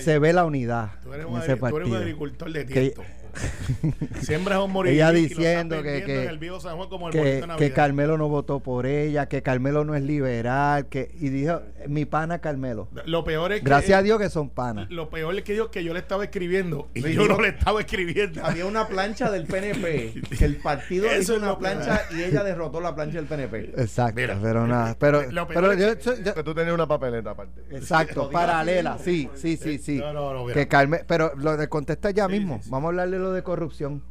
se 0.00 0.18
ve 0.20 0.32
la 0.32 0.44
unidad 0.46 0.92
Tú 1.02 1.12
eres, 1.12 1.26
en 1.26 1.32
un, 1.32 1.40
ese 1.42 1.52
agri- 1.56 1.58
tú 1.58 1.66
eres 1.66 1.72
un 1.74 1.80
partido. 1.80 1.96
agricultor 1.98 2.52
de 2.52 2.64
Que- 2.66 2.94
tiesto. 3.38 4.20
Siembras 4.22 4.58
un 4.60 4.72
morir 4.72 4.94
Ella 4.94 5.10
diciendo 5.12 5.82
que- 5.82 6.02
que- 6.04 6.26
el 6.26 6.38
viejo 6.38 6.60
San 6.60 6.76
Juan 6.76 6.88
como 6.88 7.08
el 7.08 7.14
que. 7.58 7.72
Carmelo 7.72 8.18
no 8.18 8.28
votó 8.28 8.60
por 8.60 8.86
ella, 8.86 9.26
que 9.26 9.42
Carmelo 9.42 9.84
no 9.84 9.94
es 9.94 10.02
liberal, 10.02 10.86
que 10.88 11.10
y 11.20 11.28
dijo 11.28 11.60
mi 11.86 12.04
pana 12.04 12.40
Carmelo. 12.40 12.88
Lo 13.06 13.24
peor 13.24 13.52
es 13.52 13.60
que 13.60 13.66
Gracias 13.66 13.98
a 13.98 14.02
Dios 14.02 14.18
que 14.18 14.30
son 14.30 14.48
panas. 14.50 14.90
Lo 14.90 15.10
peor 15.10 15.34
es 15.36 15.42
que 15.44 15.54
yo, 15.54 15.70
que 15.70 15.84
yo 15.84 15.92
le 15.92 16.00
estaba 16.00 16.24
escribiendo 16.24 16.88
y 16.94 17.02
Sí, 17.02 17.14
yo 17.14 17.26
no 17.26 17.40
le 17.40 17.48
estaba 17.48 17.80
escribiendo. 17.80 18.44
Había 18.44 18.66
una 18.66 18.86
plancha 18.88 19.30
del 19.30 19.44
PNP, 19.46 20.22
que 20.38 20.44
el 20.44 20.56
partido 20.56 21.06
Eso 21.06 21.20
hizo 21.20 21.32
es 21.34 21.38
una 21.38 21.48
lo 21.48 21.58
peor. 21.58 21.74
plancha 21.74 22.02
y 22.16 22.22
ella 22.22 22.42
derrotó 22.42 22.80
la 22.80 22.94
plancha 22.94 23.18
del 23.18 23.26
PNP. 23.26 23.74
Exacto, 23.76 24.20
Mira, 24.20 24.38
pero 24.42 24.66
nada, 24.66 24.96
pero, 24.98 25.22
lo 25.30 25.46
peor 25.46 25.62
pero 25.62 25.72
es 25.72 26.04
yo, 26.04 26.14
yo- 26.22 26.34
Que 26.34 26.42
tú 26.42 26.54
tenías 26.54 26.74
una 26.74 26.86
papeleta 26.88 27.30
aparte. 27.30 27.62
exacto, 27.70 28.30
paralela, 28.32 28.98
sí, 28.98 29.28
sí, 29.34 29.56
sí, 29.56 29.78
sí. 29.78 29.98
No, 29.98 30.12
no, 30.12 30.32
no, 30.34 30.46
que 30.52 30.66
Carme, 30.68 31.02
pero 31.06 31.32
lo 31.36 31.56
de 31.56 31.68
contesta 31.68 32.10
ya 32.10 32.28
mismo. 32.28 32.56
sí, 32.58 32.64
sí. 32.64 32.70
Vamos 32.70 32.86
a 32.86 32.88
hablarle 32.90 33.18
de 33.18 33.22
de 33.32 33.42
corrupción. 33.42 34.02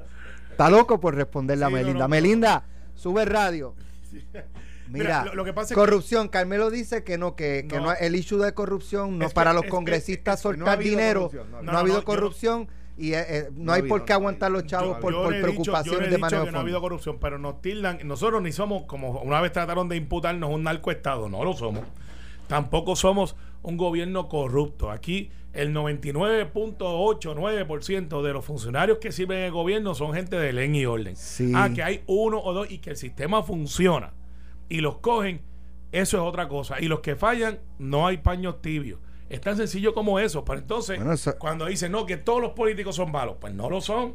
Está 0.51 0.69
loco 0.69 0.99
por 0.99 1.15
responderle 1.15 1.65
a 1.65 1.67
Sí, 1.67 1.73
Melinda. 1.73 1.93
no, 1.99 2.05
no. 2.05 2.09
Melinda, 2.09 2.63
sube 2.95 3.25
radio. 3.25 3.75
Mira, 4.89 5.21
Mira, 5.21 5.25
lo- 5.25 5.35
lo 5.35 5.43
que 5.45 5.51
pasa 5.53 5.65
es 5.65 5.69
que- 5.69 5.75
corrupción. 5.75 6.29
Carmelo 6.29 6.69
dice 6.71 7.03
que 7.03 7.17
no, 7.17 7.35
que, 7.35 7.65
que 7.69 7.77
No. 7.79 7.91
el 7.93 8.15
issue 8.15 8.37
de 8.41 8.53
corrupción 8.53 9.19
no 9.19 9.25
Es 9.25 9.31
que- 9.31 9.35
para 9.35 9.51
los 9.53 9.65
es- 9.65 9.69
congresistas 9.69 10.39
soltar 10.39 10.79
dinero. 10.79 11.29
no, 11.61 11.71
ha 11.73 11.79
habido 11.79 12.03
corrupción 12.05 12.69
y 12.97 13.11
eh, 13.13 13.25
eh, 13.27 13.49
no, 13.51 13.65
No 13.65 13.71
ha 13.71 13.75
hay 13.75 13.81
habido, 13.81 13.95
por 13.97 14.05
qué 14.05 14.13
aguantar 14.13 14.49
los 14.49 14.65
chavos 14.65 14.95
Yo- 14.95 15.01
por, 15.01 15.11
yo 15.13 15.29
dicho- 15.29 15.41
preocupaciones 15.43 16.09
de 16.09 16.17
manejo 16.17 16.41
que 16.43 16.45
de 16.47 16.51
no 16.53 16.57
ha 16.59 16.61
habido 16.61 16.79
corrupción, 16.81 17.17
pero 17.19 17.37
nos 17.37 17.61
tildan. 17.61 17.99
Nosotros 18.05 18.41
ni 18.41 18.53
somos, 18.53 18.83
como 18.83 19.19
una 19.21 19.41
vez 19.41 19.51
trataron 19.51 19.89
de 19.89 19.97
imputarnos 19.97 20.49
un 20.49 20.63
narcoestado, 20.63 21.27
no 21.27 21.43
lo 21.43 21.51
somos. 21.53 21.83
Tampoco 22.47 22.95
somos 22.95 23.35
un 23.63 23.77
gobierno 23.77 24.27
corrupto. 24.27 24.91
Aquí 24.91 25.31
el 25.53 25.73
99.89% 25.73 28.21
de 28.21 28.33
los 28.33 28.45
funcionarios 28.45 28.97
que 28.99 29.11
sirven 29.11 29.39
en 29.39 29.45
el 29.45 29.51
gobierno 29.51 29.95
son 29.95 30.13
gente 30.13 30.37
de 30.37 30.53
ley 30.53 30.75
y 30.77 30.85
orden. 30.85 31.15
Sí. 31.15 31.51
Ah, 31.55 31.69
que 31.73 31.83
hay 31.83 32.03
uno 32.07 32.39
o 32.41 32.53
dos 32.53 32.69
y 32.71 32.79
que 32.79 32.91
el 32.91 32.97
sistema 32.97 33.43
funciona 33.43 34.13
y 34.69 34.81
los 34.81 34.97
cogen, 34.99 35.41
eso 35.91 36.17
es 36.17 36.23
otra 36.23 36.47
cosa. 36.47 36.79
Y 36.81 36.87
los 36.87 36.99
que 36.99 37.15
fallan, 37.15 37.59
no 37.79 38.07
hay 38.07 38.17
paños 38.17 38.61
tibios. 38.61 38.99
Es 39.29 39.41
tan 39.41 39.57
sencillo 39.57 39.93
como 39.93 40.19
eso. 40.19 40.45
Pero 40.45 40.59
entonces, 40.59 40.97
Bueno, 40.97 41.13
eso- 41.13 41.37
cuando 41.37 41.65
dicen, 41.65 41.91
no, 41.91 42.05
que 42.05 42.17
todos 42.17 42.41
los 42.41 42.51
políticos 42.51 42.95
son 42.95 43.11
malos, 43.11 43.37
pues 43.39 43.53
no 43.53 43.69
lo 43.69 43.81
son. 43.81 44.13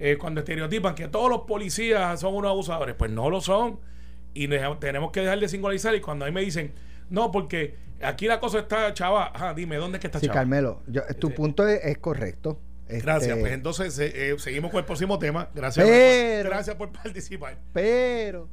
eh, 0.00 0.16
cuando 0.18 0.40
estereotipan 0.40 0.96
que 0.96 1.06
todos 1.06 1.30
los 1.30 1.42
policías 1.42 2.18
son 2.20 2.34
unos 2.34 2.50
abusadores, 2.50 2.96
pues 2.96 3.12
no 3.12 3.30
lo 3.30 3.40
son. 3.40 3.78
Y 4.34 4.48
ne- 4.48 4.60
tenemos 4.80 5.12
que 5.12 5.20
dejar 5.20 5.38
de 5.38 5.48
singularizar. 5.48 5.94
Y 5.94 6.00
cuando 6.00 6.24
ahí 6.24 6.32
me 6.32 6.40
dicen, 6.40 6.72
no, 7.10 7.30
porque 7.32 7.76
aquí 8.02 8.26
la 8.26 8.40
cosa 8.40 8.58
está 8.60 8.92
chava, 8.94 9.30
ajá, 9.34 9.54
dime, 9.54 9.76
¿dónde 9.76 9.96
es 9.98 10.00
que 10.00 10.06
está 10.08 10.20
Sí, 10.20 10.26
chava? 10.26 10.40
Carmelo, 10.40 10.82
yo- 10.86 11.02
tu 11.18 11.28
Este- 11.28 11.30
punto 11.30 11.66
es, 11.68 11.80
es 11.84 11.98
correcto. 11.98 12.60
Gracias, 12.86 13.30
Este, 13.30 13.40
pues 13.40 13.52
entonces 13.52 13.98
eh, 13.98 14.12
eh, 14.32 14.34
seguimos 14.38 14.70
con 14.70 14.78
el 14.78 14.84
próximo 14.84 15.18
tema. 15.18 15.48
Gracias, 15.54 15.86
Pero- 15.86 16.50
gracias 16.50 16.76
por 16.76 16.92
participar. 16.92 17.56
Pero, 17.72 18.48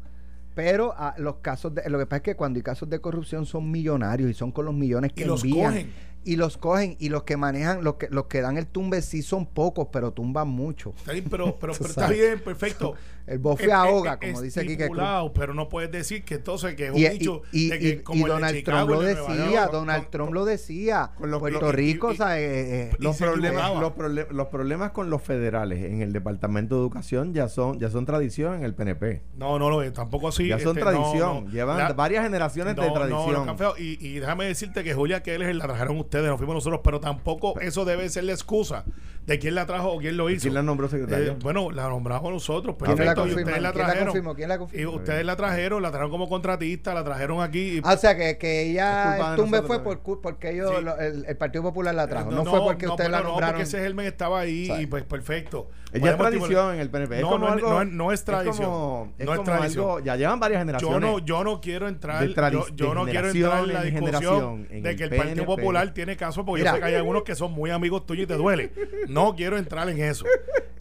pero 0.55 0.93
ah, 0.97 1.13
los 1.17 1.35
casos 1.37 1.75
de, 1.75 1.89
lo 1.89 1.99
que 1.99 2.05
pasa 2.05 2.17
es 2.17 2.23
que 2.23 2.35
cuando 2.35 2.57
hay 2.57 2.63
casos 2.63 2.89
de 2.89 2.99
corrupción 2.99 3.45
son 3.45 3.69
millonarios 3.69 4.29
y 4.29 4.33
son 4.33 4.51
con 4.51 4.65
los 4.65 4.73
millones 4.73 5.11
que 5.13 5.23
Y 5.23 5.25
los 5.25 5.43
envían. 5.43 5.71
cogen. 5.73 5.93
Y 6.23 6.35
los 6.35 6.57
cogen 6.57 6.95
y 6.99 7.09
los 7.09 7.23
que 7.23 7.35
manejan, 7.37 7.83
los 7.83 7.95
que, 7.95 8.07
los 8.09 8.25
que 8.25 8.41
dan 8.41 8.57
el 8.57 8.67
tumbe 8.67 9.01
sí 9.01 9.21
son 9.23 9.45
pocos, 9.47 9.87
pero 9.91 10.11
tumban 10.11 10.47
mucho. 10.47 10.93
Está 10.97 11.13
bien, 11.13 11.25
pero, 11.29 11.57
pero, 11.59 11.73
pero 11.77 11.89
está 11.89 12.07
bien, 12.09 12.39
perfecto. 12.39 12.93
El 13.27 13.37
bofe 13.37 13.65
Eh, 13.67 13.71
ahoga, 13.71 14.17
eh, 14.19 14.29
como 14.31 14.41
dice 14.41 14.61
Cruz. 14.61 14.71
estipulado, 14.73 15.31
pero 15.31 15.53
no 15.53 15.69
puedes 15.69 15.91
decir 15.91 16.23
que 16.23 16.35
entonces 16.35 16.75
que 16.75 16.87
es 16.87 16.91
un 16.91 16.97
Y, 16.97 17.07
dicho 17.07 17.43
y- 17.51 17.69
de 17.69 17.75
y- 17.75 17.79
que 17.79 17.89
y- 17.89 17.97
como 17.99 18.19
y 18.19 18.21
el 18.23 18.27
de 18.27 18.33
Donald 18.33 18.55
Chicago, 18.57 18.77
Trump 18.87 18.89
lo 18.91 19.01
el 19.01 19.15
de 19.15 19.21
decía, 19.21 19.67
Donald 19.67 20.01
con- 20.03 20.11
Trump 20.11 20.33
lo 20.33 20.45
decía. 20.45 21.11
Con 21.15 21.31
los- 21.31 21.39
Puerto 21.39 21.71
Rico, 21.71 22.07
o 22.07 22.13
sea, 22.15 22.39
eh, 22.39 22.89
eh, 22.89 22.91
Los 22.97 23.17
problemas, 23.17 23.71
los, 23.79 23.93
los 24.31 24.47
problemas 24.47 24.91
con 24.91 25.09
los 25.09 25.21
federales 25.21 25.83
en 25.83 26.01
el 26.01 26.11
Departamento 26.13 26.75
de 26.75 26.81
Educación 26.81 27.33
ya 27.33 27.47
son, 27.47 27.79
ya 27.79 27.89
son 27.89 28.05
tradición 28.05 28.55
en 28.55 28.63
el 28.63 28.73
PNP. 28.73 29.21
No, 29.37 29.59
no 29.59 29.69
lo 29.69 29.81
es, 29.83 29.93
tampoco 29.93 30.27
así. 30.29 30.47
ya 30.47 30.59
son 30.59 30.77
este, 30.77 30.81
tradición. 30.81 31.19
no, 31.19 31.41
no. 31.41 31.49
Llevan 31.51 31.77
La- 31.77 31.93
varias 31.93 32.23
generaciones 32.23 32.75
no, 32.75 32.83
de 32.83 32.91
tradición. 32.91 33.45
Café, 33.45 33.65
y, 33.81 34.19
déjame 34.19 34.45
decirte 34.45 34.83
que 34.83 34.93
Julia 34.95 35.21
Keller 35.23 35.55
la 35.55 35.65
trajeron 35.65 35.97
ustedes, 36.11 36.27
no 36.29 36.37
fuimos 36.37 36.55
nosotros, 36.55 36.81
pero 36.83 36.99
tampoco 36.99 37.57
eso 37.61 37.85
debe 37.85 38.09
ser 38.09 38.25
la 38.25 38.33
excusa 38.33 38.83
de 39.25 39.39
quién 39.39 39.55
la 39.55 39.65
trajo 39.65 39.91
o 39.93 39.99
quién 39.99 40.17
lo 40.17 40.29
hizo. 40.29 40.41
¿Quién 40.41 40.55
la 40.55 40.61
nombró 40.63 40.89
secretaria? 40.89 41.31
Eh, 41.31 41.37
bueno, 41.41 41.71
la 41.71 41.87
nombramos 41.87 42.33
nosotros, 42.33 42.75
¿Quién 42.77 42.97
perfecto, 42.97 43.27
y 43.27 43.29
ustedes 43.31 43.45
la 43.45 43.71
¿Quién 43.71 43.87
la 43.87 43.93
trajeron. 43.93 44.35
¿Quién 44.35 44.49
la 44.49 44.55
y 44.55 44.57
confirmó? 44.57 44.91
ustedes 44.95 45.25
la 45.25 45.35
trajeron, 45.37 45.81
la 45.81 45.89
trajeron 45.91 46.11
como 46.11 46.27
contratista, 46.27 46.93
la 46.93 47.03
trajeron 47.05 47.41
aquí. 47.41 47.77
y- 47.77 47.81
Ah, 47.85 47.93
o 47.93 47.97
sea, 47.97 48.17
que, 48.17 48.37
que 48.37 48.63
ella, 48.71 49.31
el 49.31 49.35
tumbe 49.37 49.61
fue 49.61 49.81
por, 49.83 50.01
porque 50.21 50.51
ellos, 50.51 50.73
Sí. 50.77 50.83
lo- 50.83 50.97
el, 50.97 51.23
el 51.25 51.37
Partido 51.37 51.63
Popular 51.63 51.95
la 51.95 52.07
trajo. 52.07 52.29
Eh, 52.31 52.35
No, 52.35 52.43
fue 52.45 52.59
porque 52.61 52.87
no, 52.87 52.93
ustedes 52.93 53.09
la 53.11 53.17
pero 53.17 53.27
No, 53.29 53.31
nombraron. 53.35 53.53
porque 53.55 53.63
ese 53.69 53.79
Germen 53.79 54.05
estaba 54.07 54.39
ahí 54.41 54.65
¿Sabes? 54.67 54.83
y 54.83 54.85
pues 54.87 55.03
perfecto. 55.03 55.69
Ella 55.93 56.11
es 56.11 56.17
tradición 56.17 56.73
en 56.75 56.79
el 56.79 56.89
PNP. 56.89 57.15
Es 57.17 57.21
No, 57.21 57.29
como 57.31 57.47
no 57.47 57.53
algo- 57.53 57.69
no 57.69 57.85
no 57.85 58.11
es 58.13 58.23
tradición. 58.23 58.65
como, 58.65 59.13
es 59.19 59.25
No 59.25 59.33
es 59.33 59.37
como 59.39 59.51
tradición. 59.51 59.85
algo- 59.85 59.99
ya 59.99 60.15
llevan 60.15 60.39
varias 60.39 60.61
generaciones. 60.61 60.99
Yo 61.01 61.05
no, 61.05 61.19
yo 61.19 61.43
no 61.43 61.61
quiero 61.61 61.87
entrar, 61.89 62.25
yo, 62.73 62.93
no 62.93 63.05
quiero 63.05 63.29
entrar 63.29 63.63
en 63.65 63.73
la 63.73 63.83
discusión 63.83 64.67
en 64.71 64.83
de 64.83 64.95
que 64.95 65.03
el 65.03 65.09
Partido. 65.15 65.45
Popular 65.45 65.93
tiene 66.05 66.17
caso, 66.17 66.43
porque 66.43 66.61
Mira. 66.61 66.71
yo 66.71 66.75
sé 66.77 66.81
que 66.81 66.87
hay 66.87 66.95
algunos 66.95 67.21
que 67.23 67.35
son 67.35 67.51
muy 67.51 67.69
amigos 67.69 68.07
tuyos 68.07 68.23
y 68.23 68.27
te 68.27 68.33
duele. 68.33 68.71
No 69.07 69.35
quiero 69.35 69.57
entrar 69.57 69.87
en 69.87 70.01
eso. 70.01 70.25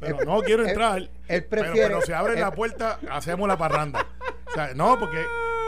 Pero 0.00 0.18
no 0.24 0.40
quiero 0.40 0.66
entrar. 0.66 0.96
él 0.98 1.10
pero- 1.28 1.46
prefiere- 1.64 1.88
pero, 1.88 2.00
si 2.00 2.12
abren 2.12 2.40
la 2.40 2.52
puerta, 2.52 2.98
hacemos 3.10 3.46
la 3.46 3.58
parranda. 3.58 4.06
O 4.46 4.50
sea, 4.52 4.72
no, 4.74 4.98
porque 4.98 5.18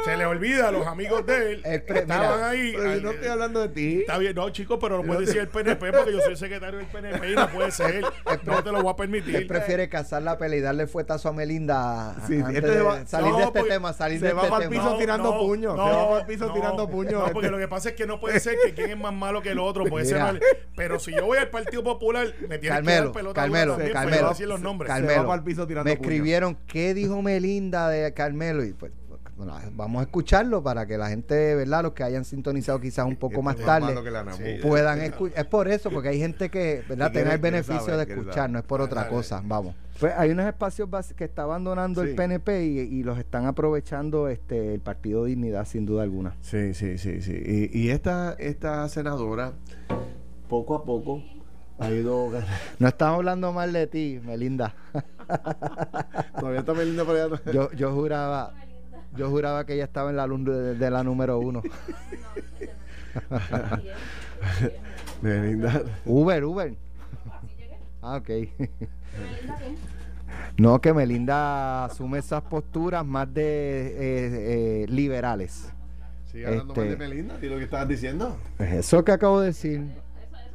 se 0.04 0.16
le 0.16 0.26
olvida 0.26 0.68
a 0.68 0.72
los 0.72 0.86
amigos 0.86 1.24
de 1.26 1.52
él. 1.52 1.60
Pre- 1.62 2.00
estaban 2.00 2.06
mira, 2.36 2.48
ahí. 2.50 2.72
Pero 2.72 2.84
yo 2.84 2.90
ay, 2.90 3.00
no 3.02 3.10
estoy 3.12 3.28
hablando 3.28 3.60
de 3.60 3.68
ti. 3.68 4.00
Está 4.00 4.18
bien, 4.18 4.34
no, 4.34 4.50
chicos, 4.50 4.78
pero 4.80 4.98
no 4.98 5.04
puede 5.04 5.20
decir 5.26 5.40
el 5.40 5.48
PNP 5.48 5.92
porque 5.92 6.12
yo 6.12 6.20
soy 6.20 6.36
secretario 6.36 6.78
del 6.78 6.86
PNP 6.88 7.30
y 7.32 7.34
no 7.34 7.48
puede 7.50 7.70
ser. 7.70 8.02
No 8.44 8.62
te 8.62 8.72
lo 8.72 8.82
voy 8.82 8.92
a 8.92 8.96
permitir. 8.96 9.36
Él 9.36 9.46
prefiere 9.46 9.88
cazar 9.88 10.22
la 10.22 10.38
pelea 10.38 10.58
y 10.58 10.62
darle 10.62 10.86
fuetazo 10.86 11.28
a 11.28 11.32
Melinda 11.32 12.14
Sí, 12.26 12.36
antes 12.40 12.56
este 12.56 12.68
de 12.68 12.74
se 12.76 12.82
va- 12.82 13.06
salir 13.06 13.30
no, 13.30 13.36
de 13.38 13.44
este 13.44 13.62
tema, 13.64 13.92
salir 13.92 14.20
se 14.20 14.26
de 14.26 14.32
va 14.32 14.42
tema. 14.42 14.68
piso 14.70 14.96
tirando 14.98 15.38
puños, 15.38 15.74
se 15.74 15.78
va 15.80 16.08
pa'l 16.10 16.26
piso 16.26 16.52
tirando 16.52 16.88
puños, 16.88 17.12
No, 17.26 17.32
porque 17.32 17.48
lo 17.50 17.58
que 17.58 17.68
pasa 17.68 17.90
es 17.90 17.94
que 17.94 18.06
no 18.06 18.20
puede 18.20 18.40
ser 18.40 18.56
que 18.64 18.74
quien 18.74 18.90
es 18.90 18.96
más 18.98 19.12
malo 19.14 19.42
que 19.42 19.50
el 19.50 19.58
otro. 19.58 19.84
Puede 19.84 20.06
ser 20.06 20.20
mal. 20.20 20.40
Pero 20.76 20.98
si 20.98 21.12
yo 21.12 21.26
voy 21.26 21.38
al 21.38 21.48
Partido 21.50 21.82
Popular, 21.84 22.26
me 22.48 22.58
tiene 22.58 22.80
que 22.82 22.90
dar 22.92 23.12
pelota 23.12 23.40
Carmelo, 23.40 23.72
también, 23.74 23.92
Carmelo, 23.92 24.16
pero 24.16 24.28
decir 24.30 24.48
los 24.48 24.60
nombres. 24.60 24.88
Cal- 24.88 25.00
Carmelo, 25.02 25.20
Se 25.22 25.26
va 25.26 25.34
pa'l 25.34 25.44
piso 25.44 25.66
tirando 25.66 25.88
me 25.90 25.96
puños. 25.96 26.10
escribieron 26.12 26.58
qué 26.66 26.94
dijo 26.94 27.20
Melinda 27.22 27.88
de 27.88 28.12
Carmelo 28.14 28.64
y 28.64 28.72
pues 28.72 28.92
bueno, 29.36 29.56
vamos 29.72 30.00
a 30.00 30.02
escucharlo 30.04 30.62
para 30.62 30.86
que 30.86 30.98
la 30.98 31.08
gente, 31.08 31.54
¿verdad? 31.54 31.82
Los 31.82 31.92
que 31.92 32.02
hayan 32.04 32.24
sintonizado 32.24 32.80
quizás 32.80 33.06
un 33.06 33.16
poco 33.16 33.42
más 33.42 33.56
tarde 33.56 33.94
puedan 34.62 35.00
escuchar. 35.00 35.38
Es 35.40 35.46
por 35.46 35.68
eso, 35.68 35.90
porque 35.90 36.08
hay 36.10 36.18
gente 36.18 36.50
que, 36.50 36.82
¿verdad? 36.88 37.10
Tener 37.12 37.32
el 37.34 37.38
beneficio 37.40 37.96
de 37.96 38.02
escuchar, 38.04 38.50
no 38.50 38.58
es 38.58 38.64
por 38.64 38.80
otra 38.80 39.08
cosa. 39.08 39.42
Vamos. 39.44 39.74
Pues 39.98 40.12
hay 40.16 40.30
unos 40.30 40.46
espacios 40.46 40.88
que 41.16 41.24
está 41.24 41.42
abandonando 41.42 42.02
Sí. 42.02 42.08
el 42.10 42.14
PNP 42.16 42.64
y, 42.64 42.78
y 42.80 43.02
los 43.04 43.18
están 43.18 43.46
aprovechando 43.46 44.28
este 44.28 44.74
el 44.74 44.80
Partido 44.80 45.24
Dignidad, 45.24 45.64
sin 45.66 45.86
duda 45.86 46.02
alguna. 46.02 46.34
Sí, 46.40 46.74
sí, 46.74 46.98
sí, 46.98 47.20
sí. 47.22 47.32
Y, 47.72 47.78
y 47.78 47.90
esta, 47.90 48.34
esta 48.38 48.88
senadora, 48.88 49.52
poco 50.48 50.74
a 50.74 50.84
poco, 50.84 51.22
ha 51.78 51.90
ido 51.90 52.30
No 52.78 52.88
estamos 52.88 53.16
hablando 53.16 53.52
mal 53.52 53.72
de 53.72 53.86
ti, 53.86 54.20
Melinda. 54.24 54.74
Todavía 56.38 56.60
está 56.60 56.74
Melinda 56.74 57.04
por 57.04 57.14
allá. 57.16 57.24
atrás. 57.34 57.42
Yo, 57.54 57.70
yo 57.72 57.92
juraba, 57.92 58.54
yo 59.16 59.28
juraba 59.30 59.64
que 59.66 59.74
ella 59.74 59.84
estaba 59.84 60.10
en 60.10 60.16
la, 60.16 60.26
de, 60.26 60.74
de 60.74 60.90
la 60.90 61.02
número 61.02 61.38
uno. 61.38 61.62
Melinda. 65.22 65.82
Uber, 66.04 66.44
Uber. 66.44 66.74
Ah, 68.02 68.16
ok. 68.16 68.30
No, 70.58 70.80
que 70.80 70.92
Melinda 70.92 71.86
asume 71.86 72.18
esas 72.18 72.42
posturas 72.42 73.04
más 73.06 73.32
de 73.32 73.42
eh, 73.42 74.82
eh, 74.82 74.86
liberales. 74.88 75.70
Sigue 76.30 76.46
hablando 76.46 76.72
Este- 76.74 76.80
mal 76.80 76.90
de 76.90 76.96
Melinda, 76.96 77.38
¿y 77.40 77.46
lo 77.48 77.56
que 77.58 77.64
estabas 77.64 77.88
diciendo? 77.88 78.36
Eso 78.58 79.02
que 79.04 79.12
acabo 79.12 79.40
de 79.40 79.46
decir. 79.46 79.86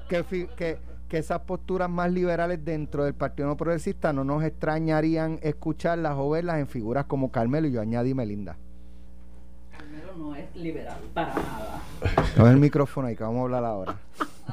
Que, 0.08 0.24
fi- 0.24 0.48
que, 0.56 0.78
que 1.08 1.18
esas 1.18 1.40
posturas 1.42 1.90
más 1.90 2.12
liberales 2.12 2.64
dentro 2.66 3.04
del 3.06 3.14
Partido 3.14 3.48
No 3.48 3.58
Progresista 3.58 4.12
no 4.14 4.24
nos 4.24 4.44
extrañarían 4.44 5.40
escucharlas 5.42 6.14
o 6.18 6.30
verlas 6.30 6.60
en 6.60 6.68
figuras 6.68 7.06
como 7.06 7.32
Carmelo 7.32 7.68
y 7.68 7.72
yo 7.72 7.82
añadí 7.82 8.14
Melinda. 8.14 8.58
Carmelo 9.72 10.14
no 10.18 10.36
es 10.36 10.54
liberal, 10.56 11.00
para 11.14 11.34
nada. 11.36 11.82
Con 12.36 12.48
el 12.48 12.58
micrófono 12.58 13.08
ahí 13.08 13.16
que 13.16 13.24
vamos 13.24 13.40
a 13.40 13.44
hablar 13.44 13.64
ahora. 13.66 13.96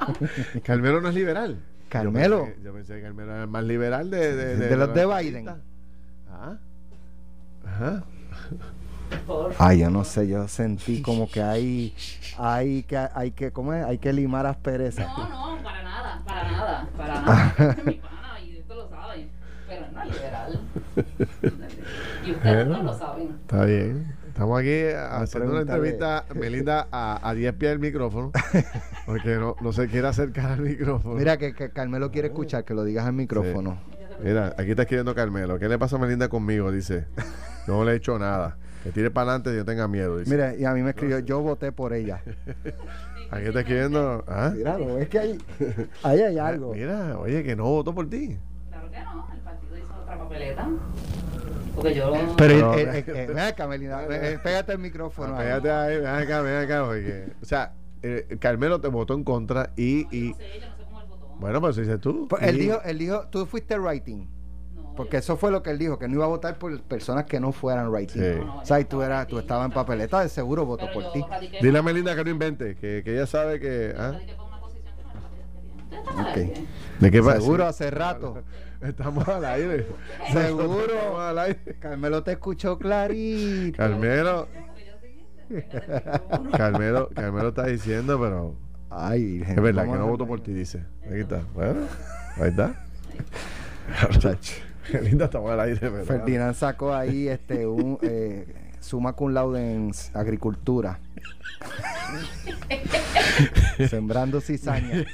Carmelo 0.65 1.01
no 1.01 1.09
es 1.09 1.15
liberal. 1.15 1.59
Carmelo. 1.89 2.39
Yo 2.39 2.45
pensé, 2.45 2.57
que- 2.59 2.63
yo 2.65 2.73
pensé 2.75 2.95
que 2.97 3.03
Carmelo 3.03 3.33
era 3.33 3.43
el 3.43 3.49
más 3.49 3.65
liberal 3.65 4.11
de... 4.11 4.35
De, 4.37 4.57
De 4.57 4.77
los 4.77 4.95
de 4.95 5.07
Biden. 5.07 5.49
Ah. 6.31 6.57
Ajá. 7.67 8.05
Ay, 9.59 9.81
yo 9.81 9.91
no 9.91 10.05
sé, 10.05 10.29
yo 10.29 10.49
sentí 10.49 11.03
como 11.03 11.29
que 11.31 11.43
hay, 11.43 11.95
hay 12.39 12.83
que, 12.85 12.97
hay 12.97 13.31
que, 13.31 13.53
¿cómo 13.53 13.73
es? 13.73 13.85
Hay 13.85 13.99
que 13.99 14.13
limar 14.13 14.47
asperezas. 14.47 15.07
No, 15.07 15.29
no, 15.57 15.63
para 15.63 15.83
nada, 15.83 16.23
para 16.25 16.51
nada, 16.51 16.89
para 16.97 17.21
nada. 17.23 17.55
Es 17.79 17.87
mi 17.87 17.95
pana 17.95 18.41
y 18.45 18.57
esto 18.59 18.75
lo 18.75 18.89
saben. 18.89 19.29
Pero 19.69 19.87
no 19.93 20.03
es 20.03 20.13
liberal. 20.15 20.61
Y 22.25 22.31
ustedes 22.33 22.67
no 22.67 22.83
lo 22.83 22.99
saben. 22.99 23.31
Está 23.43 23.65
bien. 23.65 24.15
Estamos 24.29 24.61
aquí 24.61 24.83
haciendo 25.11 25.53
una 25.53 25.61
entrevista, 25.61 26.25
Melinda, 26.35 26.89
a, 26.91 27.21
a 27.29 27.35
10 27.35 27.55
pies 27.55 27.71
del 27.71 27.79
micrófono. 27.79 28.33
Porque 29.07 29.37
no, 29.37 29.55
no 29.61 29.73
se 29.73 29.87
quiere 29.87 30.09
acercar 30.09 30.51
al 30.51 30.61
micrófono. 30.61 31.15
Mira 31.15 31.37
que, 31.37 31.55
que 31.55 31.71
Carmelo 31.71 32.11
quiere 32.11 32.29
escuchar, 32.29 32.65
que 32.65 32.75
lo 32.75 32.83
digas 32.83 33.07
al 33.07 33.13
micrófono. 33.13 33.79
Mira, 34.21 34.55
aquí 34.59 34.71
está 34.71 34.83
escribiendo 34.83 35.15
Carmelo. 35.15 35.59
¿Qué 35.61 35.69
le 35.69 35.79
pasa 35.79 35.97
a 35.97 35.99
Melinda 36.01 36.29
conmigo? 36.29 36.73
Dice. 36.73 37.07
No 37.69 37.85
le 37.85 37.93
he 37.93 37.97
hecho 37.97 38.19
nada. 38.19 38.57
Que 38.85 38.91
tire 38.91 39.11
para 39.11 39.31
adelante 39.31 39.53
y 39.53 39.57
yo 39.57 39.65
tenga 39.65 39.89
miedo. 39.89 40.19
Dice. 40.19 40.31
Mira, 40.31 40.55
y 40.55 40.65
a 40.65 40.73
mí 40.73 40.83
me 40.83 40.91
escribió, 40.91 41.19
yo 41.21 41.41
voté 41.41 41.73
por 41.73 41.93
ella. 41.95 42.23
Aquí 43.31 43.47
está 43.47 43.61
escribiendo. 43.61 44.23
¿Ah? 44.29 44.53
Míralo, 44.55 44.99
es 44.99 45.09
que 45.09 45.19
hay, 45.19 45.39
ahí 46.03 46.21
hay 46.21 46.39
algo. 46.39 46.75
Mira, 46.75 47.19
oye, 47.19 47.43
que 47.43 47.57
no 47.57 47.65
votó 47.65 47.95
por 47.95 48.09
ti. 48.09 48.39
Claro 48.69 48.91
que 48.91 49.01
no, 49.01 49.27
el 49.33 49.41
partido 49.41 49.79
hizo 49.79 49.95
otra 50.03 50.19
papeleta. 50.19 50.69
Porque 51.75 51.95
yo. 51.95 52.13
Pero, 52.13 52.37
Pero- 52.37 52.75
eh, 52.75 52.99
eh, 52.99 53.05
eh, 53.07 53.27
ven 53.27 53.39
acá, 53.39 53.67
Melina, 53.67 54.03
eh, 54.09 54.39
pégate 54.43 54.73
el 54.73 54.79
micrófono. 54.79 55.35
Ah, 55.35 55.39
ahí. 55.41 55.47
Pégate 55.47 55.71
ahí, 55.71 55.97
ven 55.97 56.07
acá, 56.07 56.41
ven 56.43 56.57
acá. 56.65 56.85
Porque, 56.85 57.33
o 57.43 57.45
sea, 57.45 57.73
eh, 58.03 58.37
Carmelo 58.39 58.81
te 58.81 58.89
votó 58.89 59.15
en 59.15 59.25
contra 59.25 59.71
y. 59.77 60.07
y 60.17 60.31
no 60.33 60.37
sé, 60.37 60.45
yo 60.61 60.67
no 60.69 60.77
sé 60.77 60.83
cómo 60.85 61.01
él 61.01 61.07
votó. 61.09 61.35
bueno, 61.41 61.61
pues 61.63 61.77
dices 61.77 62.01
tú. 62.01 62.29
Pues 62.29 62.43
él 62.43 62.59
dijo, 62.59 62.81
él 62.85 62.99
dijo, 62.99 63.27
tú 63.29 63.47
fuiste 63.47 63.79
writing. 63.79 64.29
Porque 64.97 65.17
eso 65.17 65.37
fue 65.37 65.51
lo 65.51 65.63
que 65.63 65.71
él 65.71 65.79
dijo, 65.79 65.99
que 65.99 66.07
no 66.09 66.15
iba 66.15 66.25
a 66.25 66.29
votar 66.29 66.59
por 66.59 66.81
personas 66.83 67.25
que 67.25 67.41
no 67.41 67.51
fueran 67.53 67.89
writing. 67.91 68.21
Sí. 68.21 68.41
O 68.63 68.65
sea, 68.65 68.79
y 68.81 68.85
tú, 68.85 69.03
eras, 69.03 69.27
tú 69.27 69.39
estabas 69.39 69.67
en 69.67 69.73
papeleta, 69.73 70.21
de 70.21 70.29
seguro 70.29 70.65
votó 70.65 70.91
por 70.93 71.11
ti. 71.13 71.25
Dile 71.61 71.79
a 71.79 71.83
Melinda 71.83 72.15
que 72.15 72.25
no 72.25 72.31
invente, 72.31 72.77
que, 72.77 73.03
que 73.05 73.13
ella 73.15 73.27
sabe 73.27 73.59
que. 73.59 73.95
¿ah? 73.99 74.13
radiqué 74.13 74.35
para 74.35 74.49
una 74.49 74.61
posición 74.61 74.95
que 74.97 75.03
no 75.03 75.11
era 75.11 75.21
la 75.21 75.29
que 75.31 75.41
ellos 75.41 75.51
querían. 75.53 75.81
Ustedes 75.83 76.01
están 76.01 76.19
al 76.19 76.27
Ok. 76.31 76.37
aire. 76.37 76.67
¿De 77.01 77.11
qué? 77.11 77.23
Seguro 77.23 77.67
hace 77.67 77.91
rato. 77.91 78.43
Estamos 78.83 79.27
al 79.29 79.45
aire. 79.47 79.87
Seguro. 80.33 80.85
Estamos 80.85 81.21
al 81.21 81.39
aire. 81.39 81.77
Carmelo 81.81 82.23
te 82.23 82.33
escuchó 82.33 82.79
clarito. 82.79 83.77
Carmelo. 83.79 84.49
Carmelo, 86.57 87.11
Carmelo 87.15 87.49
está 87.49 87.67
diciendo, 87.67 88.19
pero 88.21 88.55
Ay, 88.91 89.43
es 89.47 89.61
verdad 89.61 89.83
que 89.83 89.89
¿cómo 89.89 90.01
no 90.01 90.07
votó 90.07 90.27
por 90.27 90.41
ti, 90.41 90.53
dice. 90.53 90.85
Aquí 91.05 91.21
está. 91.21 91.43
Bueno, 91.55 91.81
ahí 92.37 92.49
está. 92.51 92.75
Qué 94.91 95.01
linda 95.03 95.27
estamos 95.27 95.51
al 95.51 95.61
aire, 95.61 95.79
pero. 95.81 96.05
Ferdinand 96.05 96.55
sacó 96.55 96.95
ahí 96.95 97.29
este 97.29 97.67
un 97.67 97.99
eh, 98.03 98.73
suma 98.81 99.13
cum 99.15 99.33
laude 99.33 99.75
en 99.75 99.93
agricultura. 100.15 100.99
Sembrando 103.89 104.41
cizaña. 104.41 105.05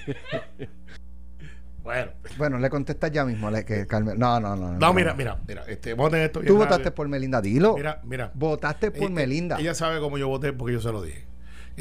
Bueno. 1.83 2.11
Bueno, 2.37 2.59
le 2.59 2.69
contestas 2.69 3.11
ya 3.11 3.25
mismo. 3.25 3.51
le- 3.51 3.65
que 3.65 3.87
Carmelo- 3.87 4.19
no, 4.19 4.39
no, 4.41 4.55
no. 4.55 4.73
No, 4.79 4.93
mira, 4.95 5.15
mira, 5.15 5.39
mira. 5.47 5.65
Este, 5.67 5.95
tener 5.95 6.27
esto 6.27 6.41
Tú 6.41 6.57
votaste 6.57 6.91
por 6.91 7.09
Melinda, 7.09 7.41
dilo. 7.41 7.75
Mira, 7.77 8.01
mira. 8.05 8.31
Votaste 8.35 8.91
por 8.91 9.11
Melinda. 9.11 9.59
Ella 9.59 9.75
sabe 9.75 9.99
cómo 10.01 10.19
yo 10.19 10.29
voté 10.29 10.53
porque 10.53 10.75
yo 10.75 10.81
se 10.81 10.93
lo 10.93 11.03
dije. 11.03 11.30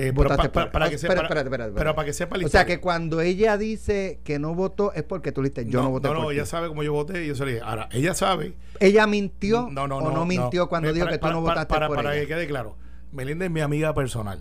Eh, 0.01 0.13
pero 0.15 0.29
Votaste 0.29 0.47
pa- 0.47 0.53
pa- 0.53 0.61
por- 0.63 0.71
para 0.71 0.87
que 0.89 0.95
espera, 0.95 1.27
sepa, 1.27 1.27
pero 1.75 1.93
para 1.93 2.05
que 2.05 2.13
sepa 2.13 2.37
la 2.37 2.45
o 2.45 2.49
sea 2.49 2.65
que 2.65 2.79
cuando 2.79 3.19
ella 3.19 3.57
dice 3.57 4.21
que 4.23 4.39
no 4.39 4.55
votó 4.55 4.93
es 4.93 5.03
porque 5.03 5.33
tú 5.33 5.41
le 5.41 5.49
dijiste, 5.49 5.69
yo 5.69 5.83
no, 5.83 5.89
voté 5.89 6.07
no, 6.07 6.15
por 6.21 6.27
ti. 6.29 6.35
ella 6.35 6.45
sabe 6.45 6.69
cómo 6.69 6.83
yo 6.83 6.93
voté 6.93 7.25
y 7.25 7.27
yo 7.27 7.35
se 7.35 7.43
lo 7.43 7.51
dije. 7.51 7.61
Ahora, 7.61 7.89
ella 7.91 8.13
sabe. 8.13 8.53
¿Ella 8.79 9.05
mintió 9.07 9.67
no, 9.69 9.89
no, 9.89 9.97
o 9.97 10.11
no, 10.11 10.25
mintió 10.25 10.69
cuando 10.69 10.93
dijo 10.93 11.05
para- 11.05 11.17
que 11.17 11.19
tú 11.19 11.27
no 11.27 11.31
para- 11.33 11.39
votaste 11.41 11.73
para, 11.73 11.87
por 11.87 11.97
para 11.97 12.13
ella? 12.15 12.21
que 12.21 12.27
quede 12.29 12.47
claro. 12.47 12.77
Melinda 13.11 13.43
es 13.43 13.51
mi 13.51 13.59
amiga 13.59 13.93
personal. 13.93 14.39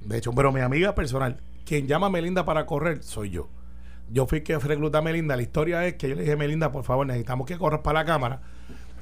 De 0.00 0.16
hecho, 0.16 0.32
pero 0.32 0.50
mi 0.50 0.60
amiga 0.60 0.94
personal. 0.94 1.36
Quien 1.66 1.86
llama 1.86 2.06
a 2.06 2.10
Melinda 2.10 2.46
para 2.46 2.64
correr 2.64 3.02
soy 3.02 3.28
yo. 3.28 3.48
Yo 4.10 4.26
fui 4.26 4.40
que 4.40 4.56
recluté 4.58 4.96
a 4.96 5.02
Melinda. 5.02 5.36
La 5.36 5.42
historia 5.42 5.84
es 5.86 5.96
que 5.96 6.08
yo 6.08 6.14
le 6.14 6.22
dije, 6.22 6.36
Melinda, 6.36 6.72
por 6.72 6.84
favor, 6.84 7.06
necesitamos 7.06 7.46
que 7.46 7.58
corras 7.58 7.80
para 7.80 7.98
la 8.00 8.04
cámara. 8.06 8.40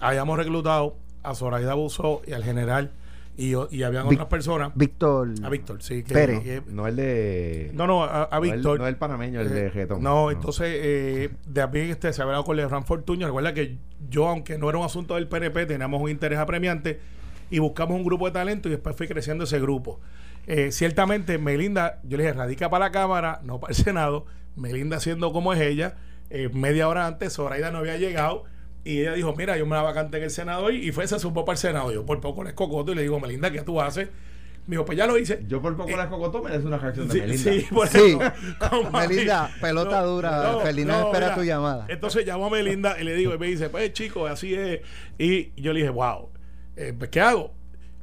Habíamos 0.00 0.36
reclutado 0.38 0.96
a 1.22 1.34
Zoraida 1.36 1.74
Buzo 1.74 2.22
y 2.26 2.32
al 2.32 2.42
general 2.42 2.90
y, 3.36 3.50
yo, 3.50 3.68
y 3.70 3.82
habían 3.82 4.06
otras 4.06 4.26
personas. 4.28 4.70
Víctor 4.74 5.30
A 5.42 5.48
Víctor, 5.48 5.82
sí. 5.82 6.02
Que, 6.04 6.14
Pérez. 6.14 6.40
que- 6.42 6.62
No 6.68 6.86
el 6.86 6.96
de. 6.96 7.70
no, 7.74 7.86
no, 7.86 8.04
a, 8.04 8.24
a 8.24 8.38
no 8.38 8.44
el- 8.44 8.52
Víctor. 8.52 8.78
No 8.78 8.86
el 8.86 8.96
panameño, 8.96 9.40
el 9.40 9.48
de 9.50 9.66
Eh, 9.66 9.70
Getón. 9.70 10.02
No, 10.02 10.30
entonces, 10.30 10.68
eh, 10.70 11.30
de 11.46 11.66
mí 11.68 11.80
este, 11.90 12.12
se 12.12 12.22
había 12.22 12.30
hablado 12.32 12.44
con 12.44 12.56
Lefran 12.56 12.84
Fortuño. 12.84 13.26
Recuerda 13.26 13.52
que 13.54 13.78
yo, 14.08 14.28
aunque 14.28 14.56
no 14.58 14.68
era 14.68 14.78
un 14.78 14.84
asunto 14.84 15.14
del 15.16 15.26
PNP, 15.28 15.66
teníamos 15.66 16.00
un 16.00 16.10
interés 16.10 16.38
apremiante 16.38 17.00
y 17.50 17.58
buscamos 17.58 17.96
un 17.96 18.04
grupo 18.04 18.26
de 18.26 18.32
talento 18.32 18.68
y 18.68 18.72
después 18.72 18.94
fui 18.96 19.08
creciendo 19.08 19.44
ese 19.44 19.58
grupo. 19.60 20.00
Eh, 20.46 20.72
ciertamente, 20.72 21.38
Melinda, 21.38 22.00
yo 22.04 22.16
le 22.18 22.24
dije, 22.24 22.34
radica 22.34 22.68
para 22.70 22.86
la 22.86 22.92
Cámara, 22.92 23.40
no 23.44 23.58
para 23.60 23.70
el 23.72 23.76
Senado. 23.76 24.26
Melinda, 24.56 25.00
siendo 25.00 25.32
como 25.32 25.52
es 25.52 25.60
ella, 25.60 25.96
eh, 26.30 26.48
media 26.52 26.86
hora 26.88 27.06
antes, 27.06 27.32
Zoraida 27.32 27.70
no 27.70 27.78
había 27.78 27.96
llegado. 27.96 28.44
Y 28.84 29.00
ella 29.00 29.14
dijo, 29.14 29.34
mira, 29.34 29.56
yo 29.56 29.64
me 29.66 29.74
la 29.76 29.82
vacante 29.82 30.18
en 30.18 30.24
el 30.24 30.30
Senado 30.30 30.64
hoy. 30.64 30.76
Y 30.86 30.92
fue, 30.92 31.06
se 31.08 31.18
supo 31.18 31.44
para 31.44 31.54
el 31.54 31.58
Senado. 31.58 31.90
Yo 31.92 32.04
por 32.04 32.20
poco 32.20 32.42
le 32.44 32.50
escocoto 32.50 32.92
y 32.92 32.94
le 32.94 33.02
digo, 33.02 33.18
Melinda, 33.18 33.50
¿qué 33.50 33.62
tú 33.62 33.80
haces? 33.80 34.08
Me 34.66 34.76
dijo, 34.76 34.84
pues 34.84 34.96
ya 34.96 35.06
lo 35.06 35.18
hice. 35.18 35.42
Yo 35.46 35.60
por 35.60 35.76
poco 35.76 35.94
la 35.96 36.08
cocotó 36.08 36.42
me 36.42 36.50
des 36.50 36.64
una 36.64 36.78
reacción 36.78 37.06
de 37.08 37.14
Sí, 37.14 37.20
Melinda. 37.20 37.52
sí, 37.52 37.66
por 37.74 37.88
Sí. 37.88 37.98
eso. 37.98 38.90
Melinda, 38.92 39.50
pelota 39.60 40.02
dura. 40.02 40.58
Ferdinand 40.62 41.06
espera 41.06 41.26
mira, 41.26 41.34
tu 41.34 41.42
llamada. 41.44 41.86
Entonces 41.88 42.26
llamo 42.26 42.46
a 42.46 42.50
Melinda 42.50 42.98
y 43.00 43.04
le 43.04 43.14
digo, 43.14 43.34
y 43.34 43.38
me 43.38 43.46
dice, 43.46 43.68
pues 43.70 43.92
chico, 43.92 44.26
así 44.26 44.54
es. 44.54 44.80
Y 45.18 45.52
yo 45.60 45.72
le 45.72 45.80
dije, 45.80 45.90
wow, 45.90 46.30
eh, 46.76 46.94
pues, 46.96 47.10
¿qué 47.10 47.20
hago? 47.20 47.52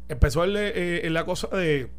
Empezó 0.09 0.43
el, 0.43 0.55
eh, 0.57 1.07
la 1.09 1.25
cosa 1.25 1.47
de 1.47 1.89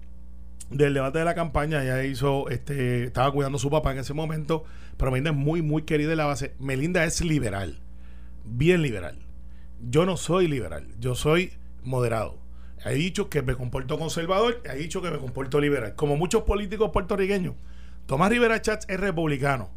del 0.71 0.95
debate 0.95 1.18
de 1.18 1.25
la 1.27 1.35
campaña, 1.35 1.83
ella 1.85 2.03
hizo, 2.05 2.49
este, 2.49 3.05
estaba 3.05 3.31
cuidando 3.31 3.57
a 3.57 3.61
su 3.61 3.68
papá 3.68 3.92
en 3.92 3.99
ese 3.99 4.14
momento, 4.14 4.64
pero 4.97 5.11
Melinda 5.11 5.31
es 5.31 5.37
muy, 5.37 5.61
muy 5.61 5.83
querida 5.83 6.12
en 6.12 6.18
la 6.18 6.25
base. 6.25 6.55
Melinda 6.59 7.05
es 7.05 7.21
liberal, 7.21 7.79
bien 8.44 8.83
liberal. 8.83 9.18
Yo 9.81 10.07
no 10.07 10.16
soy 10.16 10.48
liberal, 10.48 10.87
yo 10.98 11.14
soy 11.14 11.52
moderado. 11.83 12.38
He 12.85 12.94
dicho 12.94 13.28
que 13.28 13.42
me 13.42 13.55
comporto 13.55 13.98
conservador, 13.98 14.61
he 14.64 14.76
dicho 14.76 15.02
que 15.02 15.11
me 15.11 15.18
comporto 15.18 15.61
liberal. 15.61 15.94
Como 15.94 16.16
muchos 16.16 16.42
políticos 16.42 16.90
puertorriqueños, 16.92 17.55
Tomás 18.07 18.31
Rivera 18.31 18.61
Chats 18.61 18.87
es 18.88 18.98
republicano, 18.98 19.70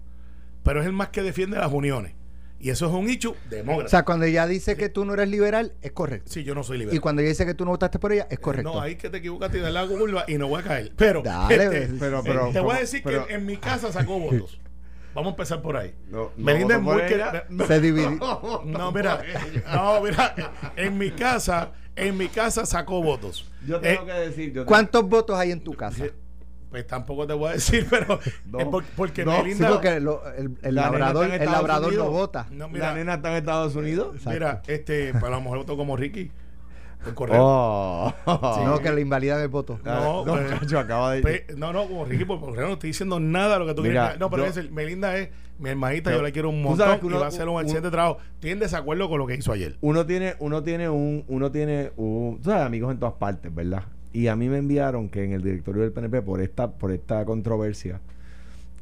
pero 0.63 0.81
es 0.81 0.87
el 0.87 0.93
más 0.93 1.09
que 1.09 1.21
defiende 1.21 1.57
las 1.57 1.71
uniones. 1.71 2.13
Y 2.59 2.69
eso 2.69 2.87
es 2.87 2.93
un 2.93 3.09
hecho 3.09 3.35
demócrata. 3.49 3.85
O 3.85 3.89
sea, 3.89 4.05
cuando 4.05 4.25
ella 4.25 4.47
dice 4.47 4.75
que 4.75 4.89
tú 4.89 5.05
no 5.05 5.13
eres 5.13 5.29
liberal, 5.29 5.73
es 5.81 5.91
correcto. 5.91 6.31
sí, 6.31 6.43
yo 6.43 6.55
no 6.55 6.63
soy 6.63 6.79
liberal. 6.79 6.95
Y 6.95 6.99
cuando 6.99 7.21
ella 7.21 7.29
dice 7.29 7.45
que 7.45 7.53
tú 7.53 7.65
no 7.65 7.71
votaste 7.71 7.99
por 7.99 8.11
ella, 8.11 8.27
es 8.29 8.39
correcto. 8.39 8.73
No, 8.73 8.81
ahí 8.81 8.95
que 8.95 9.09
te 9.09 9.17
equivocas 9.17 9.53
y 9.53 9.59
das 9.59 9.73
la 9.73 9.85
curva 9.85 10.23
y 10.27 10.37
no 10.37 10.47
voy 10.47 10.61
a 10.61 10.63
caer. 10.63 10.91
Pero, 10.95 11.21
Dale, 11.21 11.65
este. 11.65 11.87
Pero, 11.99 12.19
eh, 12.19 12.23
pero, 12.25 12.49
te 12.51 12.59
voy 12.61 12.75
a 12.75 12.79
decir 12.79 13.01
pero- 13.03 13.27
que 13.27 13.33
en 13.35 13.45
mi 13.45 13.57
casa 13.57 13.91
sacó 13.91 14.19
votos. 14.19 14.59
Vamos 15.15 15.27
a 15.27 15.29
empezar 15.31 15.61
por 15.61 15.77
ahí. 15.77 15.95
No, 16.09 16.17
no 16.23 16.31
Melinda 16.37 16.75
es 16.75 16.81
votó 16.83 16.93
muy 16.93 17.01
por 17.01 17.07
que- 17.09 17.15
ella. 17.15 17.45
no, 17.49 17.65
Se 17.65 17.79
dividió. 17.79 18.11
no, 18.65 18.91
mira, 18.91 19.21
no, 19.73 20.01
mira, 20.01 20.35
en 20.75 20.97
mi 20.97 21.09
casa, 21.11 21.71
en 21.95 22.17
mi 22.17 22.27
casa 22.27 22.65
sacó 22.65 23.01
votos. 23.01 23.49
Yo 23.65 23.79
tengo 23.79 24.03
Eh, 24.03 24.05
que 24.05 24.11
decir. 24.13 24.53
yo 24.53 24.65
¿Cuántos 24.65 25.07
votos 25.09 25.37
hay 25.39 25.51
en 25.51 25.61
tu 25.63 25.73
casa? 25.73 26.05
Pues 26.69 26.85
tampoco 26.85 27.25
te 27.25 27.31
voy 27.33 27.49
a 27.49 27.53
decir, 27.53 27.87
pero 27.89 28.19
No. 28.45 28.59
es 28.59 28.65
por- 28.65 28.83
porque 28.97 29.23
No, 29.23 29.31
Sí, 29.37 29.43
Melinda. 29.43 29.69
porque 29.69 29.99
lo- 30.01 30.21
el, 30.33 30.57
La 30.63 30.81
labrador, 30.83 31.31
el 31.31 31.45
labrador 31.49 31.93
no 31.93 32.09
vota. 32.11 32.47
no, 32.51 32.65
La 32.65 32.67
mira, 32.67 32.93
nena 32.93 33.13
está 33.13 33.31
en 33.31 33.37
Estados 33.37 33.75
Unidos. 33.75 34.17
mira, 34.25 34.61
este, 34.67 35.11
pues 35.13 35.23
a 35.23 35.29
lo 35.29 35.39
mejor 35.41 35.59
voto 35.59 35.77
como 35.77 35.95
Ricky. 35.95 36.29
Por 37.03 37.13
correo. 37.13 37.37
Oh. 37.39 38.13
No, 38.65 38.79
que 38.79 38.91
le 38.91 39.01
invalidan 39.01 39.41
el 39.41 39.47
voto. 39.49 39.79
No, 39.83 40.25
no, 40.25 40.33
pues, 40.33 40.59
cacho, 40.59 40.79
acaba 40.79 41.11
de. 41.13 41.21
Pe- 41.21 41.45
no, 41.55 41.71
no, 41.73 41.87
como 41.87 42.05
Ricky, 42.05 42.25
por 42.25 42.39
correo 42.39 42.67
no 42.67 42.73
estoy 42.73 42.89
diciendo 42.89 43.19
nada 43.19 43.53
de 43.53 43.59
lo 43.59 43.65
que 43.67 43.73
tú 43.75 43.81
Mira, 43.83 44.01
quieres. 44.03 44.19
No, 44.19 44.29
pero 44.29 44.43
yo- 44.45 44.49
es 44.49 44.57
el- 44.57 44.71
Melinda 44.71 45.15
es 45.17 45.29
mi 45.59 45.69
hermanita, 45.69 46.09
Yo- 46.11 46.17
yo 46.17 46.23
la 46.23 46.31
quiero 46.31 46.49
un 46.49 46.61
montón 46.63 46.85
sabes 46.85 46.99
que 46.99 47.05
uno- 47.05 47.17
y 47.17 47.19
va 47.19 47.25
a 47.25 47.29
hacer 47.29 47.47
un 47.47 47.55
un- 47.55 47.61
excelente 47.61 47.91
trabajo. 47.91 48.17
En 48.41 48.59
desacuerdo 48.59 49.07
con 49.09 49.19
lo 49.19 49.27
que 49.27 49.35
hizo 49.35 49.51
ayer. 49.51 49.77
uno 49.81 50.05
tiene, 50.05 50.33
uno 50.39 50.63
tiene 50.63 50.89
un, 50.89 51.23
uno 51.27 51.51
tiene 51.51 51.91
un, 51.97 52.39
tú 52.41 52.49
sabes, 52.49 52.65
amigos 52.65 52.91
en 52.91 52.99
todas 52.99 53.15
partes, 53.15 53.53
¿verdad? 53.53 53.83
Y 54.11 54.27
a 54.27 54.35
mí 54.35 54.47
me 54.49 54.57
enviaron 54.57 55.09
que 55.09 55.23
en 55.23 55.33
el 55.33 55.43
directorio 55.43 55.81
del 55.83 55.91
PNP, 55.91 56.21
por 56.21 56.41
esta, 56.41 56.71
por 56.71 56.91
esta 56.91 57.23
controversia, 57.25 57.99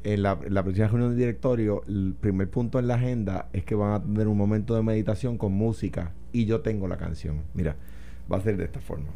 en 0.04 0.22
la, 0.22 0.38
en 0.44 0.52
la 0.54 0.62
próxima 0.62 0.86
reunión 0.88 1.10
del 1.10 1.18
directorio, 1.18 1.82
el 1.88 2.14
primer 2.20 2.48
punto 2.50 2.78
en 2.78 2.86
la 2.88 2.94
agenda 2.96 3.48
es 3.52 3.64
que 3.64 3.74
van 3.74 3.92
a 3.92 4.02
tener 4.02 4.28
un 4.28 4.36
momento 4.36 4.74
de 4.74 4.82
meditación 4.82 5.38
con 5.38 5.52
música 5.52 6.12
y 6.32 6.44
yo 6.44 6.60
tengo 6.60 6.86
la 6.88 6.98
canción. 6.98 7.42
Mira, 7.54 7.76
va 8.32 8.38
a 8.38 8.40
ser 8.40 8.56
de 8.56 8.64
esta 8.64 8.80
forma. 8.80 9.10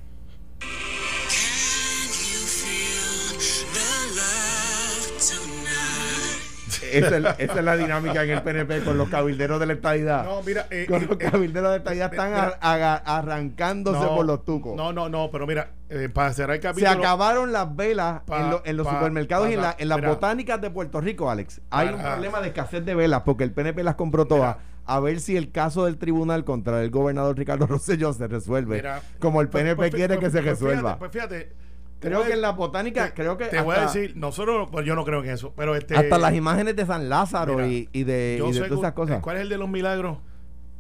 Esa 6.92 7.16
es, 7.16 7.22
la- 7.22 7.30
esa 7.32 7.58
es 7.58 7.64
la 7.64 7.76
dinámica 7.76 8.22
en 8.24 8.30
el 8.30 8.42
PNP 8.42 8.82
con 8.84 8.96
los 8.96 9.08
cabilderos 9.08 9.58
de 9.60 9.66
la 9.66 9.72
estadidad. 9.74 10.24
No, 10.24 10.42
mira, 10.42 10.66
eh, 10.70 10.86
Con 10.88 11.02
eh, 11.02 11.06
los 11.06 11.16
eh, 11.20 11.30
cabilderos 11.30 11.70
de 11.70 11.70
la 11.70 11.76
estadidad 11.76 12.10
están 12.12 12.30
mira. 12.30 12.58
a- 12.60 12.72
aga- 12.72 12.96
arrancándose 13.04 14.00
no, 14.00 14.14
por 14.14 14.24
los 14.26 14.44
tucos. 14.44 14.74
No, 14.76 14.92
no, 14.92 15.08
no, 15.08 15.30
pero 15.30 15.46
mira, 15.46 15.70
eh, 15.90 16.08
para 16.12 16.32
cerrar 16.32 16.56
el 16.56 16.62
Se 16.62 16.68
capítulo. 16.68 16.90
acabaron 16.98 17.52
las 17.52 17.74
velas 17.74 18.22
Pa- 18.26 18.40
en, 18.40 18.50
lo- 18.50 18.62
en 18.64 18.76
los 18.76 18.86
pa- 18.86 18.94
supermercados 18.94 19.48
y 19.50 19.54
en, 19.54 19.60
la- 19.60 19.68
pasa- 19.72 19.76
en 19.82 19.88
las 19.88 19.98
mira. 19.98 20.08
botánicas 20.10 20.60
de 20.60 20.70
Puerto 20.70 21.00
Rico, 21.00 21.30
Alex. 21.30 21.60
Hay 21.70 21.88
un 21.88 22.00
problema 22.00 22.40
de 22.40 22.48
escasez 22.48 22.84
de 22.84 22.94
velas 22.94 23.22
porque 23.24 23.44
el 23.44 23.52
PNP 23.52 23.82
las 23.82 23.94
compró 23.96 24.26
todas. 24.26 24.56
Mira. 24.56 24.68
A 24.88 25.00
ver 25.00 25.20
si 25.20 25.36
el 25.36 25.52
caso 25.52 25.84
del 25.84 25.98
tribunal 25.98 26.44
contra 26.44 26.82
el 26.82 26.90
gobernador 26.90 27.36
Ricardo 27.36 27.66
Rosselló 27.68 28.12
se 28.14 28.26
resuelve. 28.26 28.76
Mira, 28.76 29.02
como 29.20 29.40
el 29.42 29.48
pues- 29.48 29.62
PNP 29.62 29.76
pues, 29.76 29.94
quiere 29.94 30.16
pues, 30.16 30.32
que 30.32 30.38
se 30.38 30.42
pues, 30.42 30.60
resuelva. 30.60 30.98
Pues 30.98 31.12
fíjate, 31.12 31.52
te 31.98 32.08
creo 32.08 32.24
que 32.24 32.32
en 32.32 32.40
la 32.40 32.52
botánica, 32.52 33.06
te- 33.08 33.14
creo 33.14 33.36
que 33.36 33.46
Te 33.46 33.60
voy 33.60 33.76
a 33.76 33.82
decir, 33.82 34.16
nosotros, 34.16 34.68
pues 34.72 34.86
yo 34.86 34.94
no 34.94 35.04
creo 35.04 35.22
en 35.22 35.30
eso, 35.30 35.52
pero 35.56 35.74
este. 35.76 35.94
hasta 35.96 36.16
las 36.18 36.32
imágenes 36.34 36.74
de 36.74 36.86
San 36.86 37.08
Lázaro 37.08 37.54
mira, 37.56 37.66
y, 37.68 37.88
y 37.92 38.04
de, 38.04 38.42
y 38.42 38.46
de 38.46 38.52
sé 38.54 38.58
todas 38.60 38.68
que- 38.68 38.74
esas 38.76 38.92
cosas. 38.92 39.20
¿Cuál 39.20 39.36
es 39.36 39.42
el 39.42 39.48
de 39.50 39.58
los 39.58 39.68
milagros? 39.68 40.18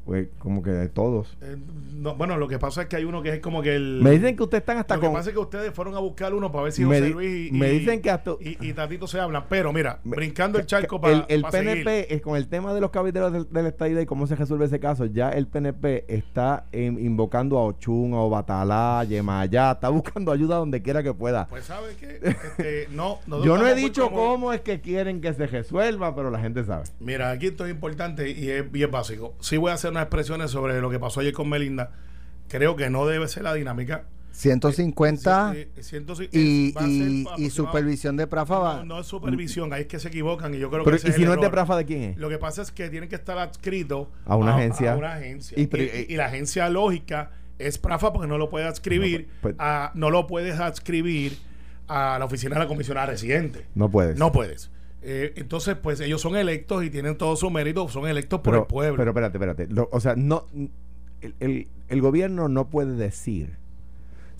Pues, 0.08 0.28
como 0.38 0.62
que 0.62 0.70
de 0.70 0.88
todos. 0.88 1.36
Eh, 1.42 1.58
no, 1.92 2.14
bueno, 2.14 2.38
lo 2.38 2.48
que 2.48 2.58
pasa 2.58 2.80
es 2.80 2.88
que 2.88 2.96
hay 2.96 3.04
uno 3.04 3.20
que 3.22 3.34
es 3.34 3.40
como 3.40 3.60
que 3.60 3.76
el. 3.76 4.00
Me 4.02 4.12
dicen 4.12 4.36
que 4.36 4.42
ustedes 4.42 4.62
están 4.62 4.78
hasta 4.78 4.94
lo 4.94 5.02
que 5.02 5.06
con... 5.06 5.14
pasa 5.16 5.28
es 5.28 5.34
que 5.34 5.38
ustedes 5.40 5.70
fueron 5.74 5.94
a 5.96 5.98
buscar 5.98 6.32
uno 6.32 6.50
para 6.50 6.64
ver 6.64 6.72
si 6.72 6.82
Me 6.86 6.98
José 6.98 7.10
Luis 7.10 7.48
y, 7.48 7.52
me 7.52 7.70
y- 7.74 7.78
dicen 7.80 8.00
que 8.00 8.10
hasta- 8.10 8.30
y, 8.40 8.56
y 8.66 8.72
Tatito 8.72 9.06
se 9.06 9.20
hablan. 9.20 9.44
Pero 9.50 9.70
mira, 9.70 9.98
brincando 10.04 10.58
el 10.58 10.64
charco 10.64 10.96
el, 10.96 11.00
para 11.02 11.26
el 11.28 11.42
para 11.42 11.52
PNP 11.52 11.84
seguir. 11.84 12.06
es 12.16 12.22
con 12.22 12.36
el 12.38 12.48
tema 12.48 12.72
de 12.72 12.80
los 12.80 12.90
cabilderos 12.90 13.34
del, 13.34 13.52
del 13.52 13.66
estadidad 13.66 14.00
y 14.00 14.06
cómo 14.06 14.26
se 14.26 14.34
resuelve 14.34 14.64
ese 14.64 14.80
caso, 14.80 15.04
ya 15.04 15.28
el 15.28 15.46
PNP 15.46 16.06
está 16.08 16.64
invocando 16.72 17.58
a 17.58 17.64
Ochun, 17.64 18.14
a 18.14 18.18
Obatalá, 18.20 19.00
a 19.00 19.04
Yemayá, 19.04 19.72
está 19.72 19.90
buscando 19.90 20.32
ayuda 20.32 20.56
donde 20.56 20.80
quiera 20.80 21.02
que 21.02 21.12
pueda. 21.12 21.46
Pues 21.48 21.64
sabes 21.64 21.96
que 21.96 22.18
este, 22.22 22.88
no, 22.92 23.18
Yo 23.44 23.58
no 23.58 23.66
he 23.66 23.74
dicho 23.74 24.10
cómo 24.10 24.54
es 24.54 24.62
que 24.62 24.80
quieren 24.80 25.20
que 25.20 25.34
se 25.34 25.46
resuelva, 25.46 26.14
pero 26.14 26.30
la 26.30 26.38
gente 26.40 26.64
sabe. 26.64 26.84
Mira, 26.98 27.30
aquí 27.30 27.48
esto 27.48 27.66
es 27.66 27.72
importante 27.72 28.30
y 28.30 28.48
es 28.48 28.72
bien 28.72 28.90
básico. 28.90 29.34
Sí 29.40 29.58
voy 29.58 29.70
a 29.70 29.74
hacer 29.74 29.92
unas 29.98 30.04
expresiones 30.06 30.50
sobre 30.50 30.80
lo 30.80 30.90
que 30.90 30.98
pasó 31.00 31.20
ayer 31.20 31.32
con 31.32 31.48
Melinda. 31.48 31.90
Creo 32.48 32.76
que 32.76 32.88
no 32.88 33.06
debe 33.06 33.28
ser 33.28 33.42
la 33.42 33.54
dinámica. 33.54 34.04
150 34.30 35.52
Eh, 35.56 35.68
eh, 35.76 35.82
ciento 35.82 36.14
ci- 36.14 36.28
y, 36.32 37.50
supervisión 37.50 38.16
de 38.16 38.26
Prafa 38.28 38.58
va. 38.58 38.76
No, 38.76 38.84
no 38.84 39.00
es 39.00 39.06
supervisión, 39.06 39.72
ahí 39.72 39.82
es 39.82 39.86
que 39.88 39.98
se 39.98 40.08
equivocan 40.08 40.54
y 40.54 40.58
yo 40.58 40.70
creo 40.70 40.84
Pero, 40.84 40.96
que 40.96 41.08
ese 41.08 41.08
¿Y 41.10 41.20
si 41.20 41.24
no 41.26 41.34
es 41.34 41.40
de. 41.40 41.50
Prafa, 41.50 41.76
de 41.76 41.84
quién 41.84 42.02
es? 42.02 42.16
Lo 42.18 42.28
que 42.28 42.38
pasa 42.38 42.62
es 42.62 42.70
que 42.70 42.88
tienen 42.88 43.08
que 43.08 43.16
estar 43.16 43.36
adscritos 43.38 44.06
A 44.26 44.36
una 44.36 44.54
agencia. 44.54 44.92
A 44.92 44.96
una 44.96 45.14
agencia. 45.14 45.58
Y 45.58 45.62
Y, 45.62 45.66
pero- 45.66 45.84
y 46.08 46.16
la 46.16 46.26
agencia 46.26 46.68
lógica 46.70 47.32
es 47.58 47.78
Prafa 47.78 48.12
porque 48.12 48.28
no 48.28 48.38
lo 48.38 48.48
puede 48.48 48.66
adscribir, 48.66 49.22
No, 49.28 49.32
pues- 49.42 49.54
a, 49.58 49.90
no 49.94 50.10
lo 50.10 50.26
puedes 50.28 50.60
adscribir 50.60 51.36
a 51.88 52.16
la 52.18 52.24
oficina 52.26 52.54
de 52.54 52.60
la 52.60 52.68
comisionada 52.68 53.06
residente. 53.08 53.66
No 53.74 53.90
puedes. 53.90 54.16
No 54.18 54.30
puedes. 54.30 54.70
Eh, 55.02 55.32
entonces, 55.36 55.76
pues 55.76 56.00
ellos 56.00 56.20
son 56.20 56.36
electos 56.36 56.82
y 56.84 56.90
tienen 56.90 57.16
todo 57.16 57.36
su 57.36 57.50
mérito, 57.50 57.86
son 57.88 58.08
electos 58.08 58.40
por 58.40 58.52
pero, 58.52 58.62
el 58.62 58.66
pueblo. 58.66 58.96
pero 58.96 59.10
espérate, 59.10 59.36
espérate. 59.38 59.66
Lo- 59.68 59.88
o 59.92 60.00
sea, 60.00 60.14
no 60.16 60.46
el, 61.20 61.34
el- 61.40 61.68
el 61.88 62.00
gobierno 62.00 62.48
no 62.48 62.68
puede 62.68 62.92
decir 62.96 63.56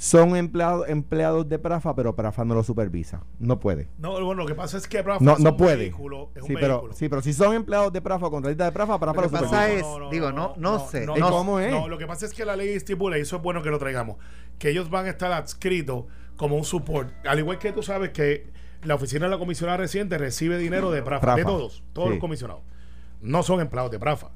son 0.01 0.37
empleados 0.37 0.89
empleados 0.89 1.49
de 1.49 1.59
Prafa, 1.59 1.93
pero 1.97 2.15
Prafa 2.15 2.45
no 2.45 2.55
lo 2.55 2.63
supervisa. 2.63 3.25
No 3.41 3.59
puede. 3.59 3.89
no, 3.99 4.13
bueno, 4.13 4.35
lo 4.35 4.47
que 4.47 4.55
pasa 4.55 4.77
es 4.79 4.87
que 4.87 5.03
Prafa 5.03 5.25
No, 5.25 5.33
es 5.33 5.41
no 5.41 5.51
un 5.51 5.57
puede. 5.57 5.77
vehículo, 5.77 6.31
es 6.37 6.43
un 6.43 6.49
Sí 6.49 6.55
pero, 6.55 6.69
vehículo. 6.75 6.93
sí, 6.95 7.09
pero 7.09 7.21
si 7.23 7.33
son 7.33 7.53
empleados 7.55 7.93
de 7.93 8.01
Prafa 8.01 8.27
o 8.27 8.31
contratistas 8.31 8.69
de 8.69 8.73
Prafa, 8.73 8.97
Prafa 9.01 9.17
Lo 9.17 9.23
lo, 9.23 9.29
que 9.31 9.37
supervisa. 9.39 9.57
pasa 9.57 9.73
es- 9.73 10.11
digo, 10.13 10.31
no- 10.31 10.55
no 10.57 10.79
sé, 10.89 11.03
¿Y 11.17 11.21
cómo 11.21 11.59
es? 11.59 11.73
No, 11.73 11.89
lo 11.89 11.99
que 11.99 12.07
pasa 12.07 12.27
es 12.27 12.33
que 12.33 12.45
la 12.45 12.55
ley 12.55 12.69
estipula, 12.69 13.19
y 13.19 13.23
eso 13.23 13.37
es 13.37 13.43
bueno 13.43 13.61
que 13.61 13.71
lo 13.71 13.79
traigamos, 13.81 14.19
que 14.61 14.71
ellos 14.71 14.89
van 14.89 15.07
a 15.07 15.11
estar 15.11 15.33
adscritos 15.33 16.05
como 16.37 16.57
un 16.57 16.63
support. 16.65 17.11
Al 17.27 17.41
igual 17.41 17.59
que 17.59 17.73
tú 17.73 17.83
sabes 17.83 18.11
que 18.11 18.47
la 18.85 18.95
oficina 18.95 19.27
de 19.27 19.31
la 19.33 19.39
comisionada 19.39 19.79
reciente 19.79 20.19
recibe 20.19 20.59
dinero 20.59 20.91
de 20.91 21.03
Prafa, 21.03 21.21
Prafa, 21.23 21.37
de 21.39 21.45
todos, 21.45 21.83
todos 21.93 22.09
sí. 22.09 22.15
los 22.15 22.21
comisionados. 22.21 22.63
no 23.23 23.43
son 23.43 23.61
empleados 23.61 23.91
de 23.91 23.99
Prafa. 23.99 24.29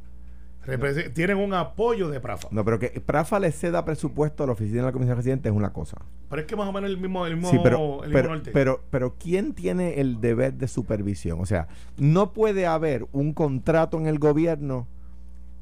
Tienen 1.14 1.38
un 1.38 1.54
apoyo 1.54 2.08
de 2.08 2.20
Prafa. 2.20 2.46
No, 2.52 2.64
pero 2.64 2.78
que 2.78 2.88
Prafa 3.04 3.40
le 3.40 3.50
ceda 3.50 3.84
presupuesto 3.84 4.44
a 4.44 4.46
la 4.46 4.52
oficina 4.52 4.78
de 4.82 4.86
la 4.86 4.92
Comisión 4.92 5.16
Residente 5.16 5.48
es 5.48 5.54
una 5.54 5.72
cosa. 5.72 5.98
Pero 6.30 6.40
es 6.42 6.46
que 6.46 6.54
más 6.54 6.68
o 6.68 6.72
menos 6.72 6.88
el 6.88 6.98
mismo, 6.98 7.26
el 7.26 7.34
mismo, 7.34 7.50
Sí, 7.50 7.58
pero, 7.62 8.04
el 8.04 8.10
mismo 8.10 8.12
pero, 8.12 8.28
norte. 8.28 8.50
pero, 8.52 8.80
pero 8.90 9.14
¿quién 9.18 9.54
tiene 9.54 10.00
el 10.00 10.20
deber 10.20 10.54
de 10.54 10.68
supervisión? 10.68 11.40
O 11.40 11.46
sea, 11.46 11.66
no 11.98 12.32
puede 12.32 12.66
haber 12.66 13.06
un 13.10 13.32
contrato 13.34 13.98
en 13.98 14.06
el 14.06 14.20
gobierno 14.20 14.86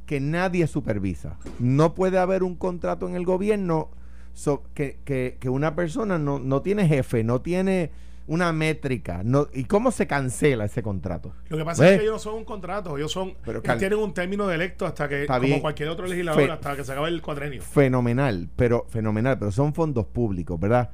que 0.04 0.20
nadie 0.20 0.66
supervisa. 0.66 1.38
No 1.58 1.94
puede 1.94 2.18
haber 2.18 2.42
un 2.42 2.54
contrato 2.56 3.08
en 3.08 3.14
el 3.14 3.24
gobierno 3.24 3.88
so- 4.34 4.64
que, 4.74 4.98
que- 5.06 5.38
que 5.40 5.48
una 5.48 5.74
persona 5.74 6.18
no, 6.18 6.38
no 6.38 6.60
tiene 6.60 6.86
jefe, 6.86 7.24
no 7.24 7.40
tiene 7.40 7.90
una 8.30 8.52
métrica. 8.52 9.22
No, 9.24 9.48
¿Y 9.52 9.64
cómo 9.64 9.90
se 9.90 10.06
cancela 10.06 10.64
ese 10.64 10.84
contrato? 10.84 11.34
Lo 11.48 11.56
que 11.58 11.64
pasa 11.64 11.82
¿Ves? 11.82 11.92
es 11.92 11.98
que 11.98 12.04
ellos 12.04 12.14
no 12.14 12.18
son 12.20 12.34
un 12.36 12.44
contrato, 12.44 12.96
ellos 12.96 13.10
son 13.10 13.34
Pero, 13.44 13.60
ellos 13.62 13.78
tienen 13.78 13.98
un 13.98 14.14
término 14.14 14.46
de 14.46 14.54
electo 14.54 14.86
hasta 14.86 15.08
que, 15.08 15.26
como 15.26 15.40
bien. 15.40 15.60
cualquier 15.60 15.88
otro 15.88 16.06
legislador, 16.06 16.48
hasta 16.48 16.76
que 16.76 16.84
se 16.84 16.92
acabe 16.92 17.08
el 17.08 17.20
cuadrenio. 17.22 17.60
Fenomenal, 17.60 18.48
pero 18.54 18.86
fenomenal, 18.88 19.36
pero 19.36 19.50
son 19.50 19.74
fondos 19.74 20.06
públicos, 20.06 20.60
¿verdad? 20.60 20.90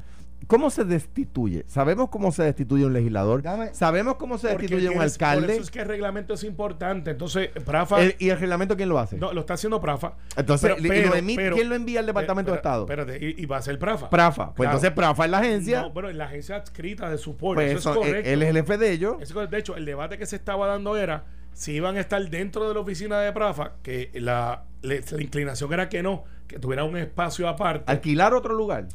¿Cómo 0.47 0.71
se 0.71 0.85
destituye? 0.85 1.65
¿Sabemos 1.67 2.09
cómo 2.09 2.31
se 2.31 2.45
destituye 2.45 2.85
un 2.85 2.93
legislador? 2.93 3.43
Dame- 3.43 3.75
¿Sabemos 3.75 4.15
cómo 4.15 4.39
se 4.39 4.49
destituye 4.49 4.87
un 4.89 4.95
tienes- 4.95 5.19
Por 5.19 5.27
alcalde? 5.27 5.53
eso 5.55 5.63
es 5.63 5.71
que 5.73 5.81
el 5.81 5.89
reglamento 5.89 6.35
es 6.35 6.45
importante. 6.45 7.11
Entonces, 7.11 7.49
Prafa 7.65 8.01
El- 8.03 8.15
¿Y 8.21 8.29
el 8.29 8.39
reglamento 8.39 8.77
quién 8.77 8.89
lo 8.89 8.99
hace? 8.99 9.17
no, 9.17 9.33
lo 9.33 9.41
está 9.41 9.55
haciendo 9.55 9.81
Prafa. 9.81 10.13
Entonces, 10.37 10.71
Pero- 10.77 10.87
¿y 10.87 10.89
pero- 10.89 11.09
lo 11.09 11.15
emite- 11.17 11.37
pero- 11.37 11.57
¿quién 11.57 11.69
lo 11.69 11.75
envía 11.75 11.99
al 12.01 12.07
Departamento 12.07 12.53
de 12.53 12.59
Estado? 12.59 12.83
Espérate, 12.85 13.19
y, 13.21 13.43
y 13.43 13.47
va 13.47 13.57
a 13.57 13.63
ser 13.63 13.77
Prafa. 13.79 14.09
Prafa. 14.09 14.47
Pues 14.55 14.67
Claro. 14.69 14.71
entonces 14.77 14.93
Prafa 14.93 15.25
es 15.25 15.31
la 15.33 15.39
agencia. 15.39 15.83
No, 15.83 15.91
bueno, 15.91 16.13
la 16.13 16.27
agencia 16.27 16.57
adscrita 16.57 17.11
de 17.11 17.19
support. 17.19 17.57
pues 17.57 17.73
eso 17.77 17.91
es 17.91 17.97
él, 17.97 18.03
correcto. 18.03 18.31
él 18.31 18.43
es 18.43 18.49
el 18.51 18.57
jefe 18.57 18.79
de 18.79 18.93
ellos. 18.93 19.17
Eso 19.21 19.43
es. 19.43 19.51
De 19.51 19.59
hecho, 19.59 19.75
el 19.77 19.85
debate 19.85 20.17
que 20.17 20.27
se 20.27 20.37
estaba 20.37 20.69
dando 20.69 20.97
era 20.97 21.25
si 21.55 21.73
iban 21.73 21.97
a 21.97 22.01
estar 22.01 22.23
dentro 22.31 22.69
de 22.69 22.75
la 22.75 22.81
oficina 22.81 23.19
de 23.21 23.33
Prafa, 23.33 23.73
que 23.83 24.11
la, 24.15 24.65
la 24.83 24.95
inclinación 25.21 25.73
era 25.73 25.89
que 25.89 26.03
no, 26.05 26.23
que 26.47 26.59
tuviera 26.61 26.85
un 26.85 26.97
espacio 26.97 27.49
aparte. 27.49 27.91
Alquilar 27.91 28.33
otro 28.35 28.55
lugar. 28.55 28.87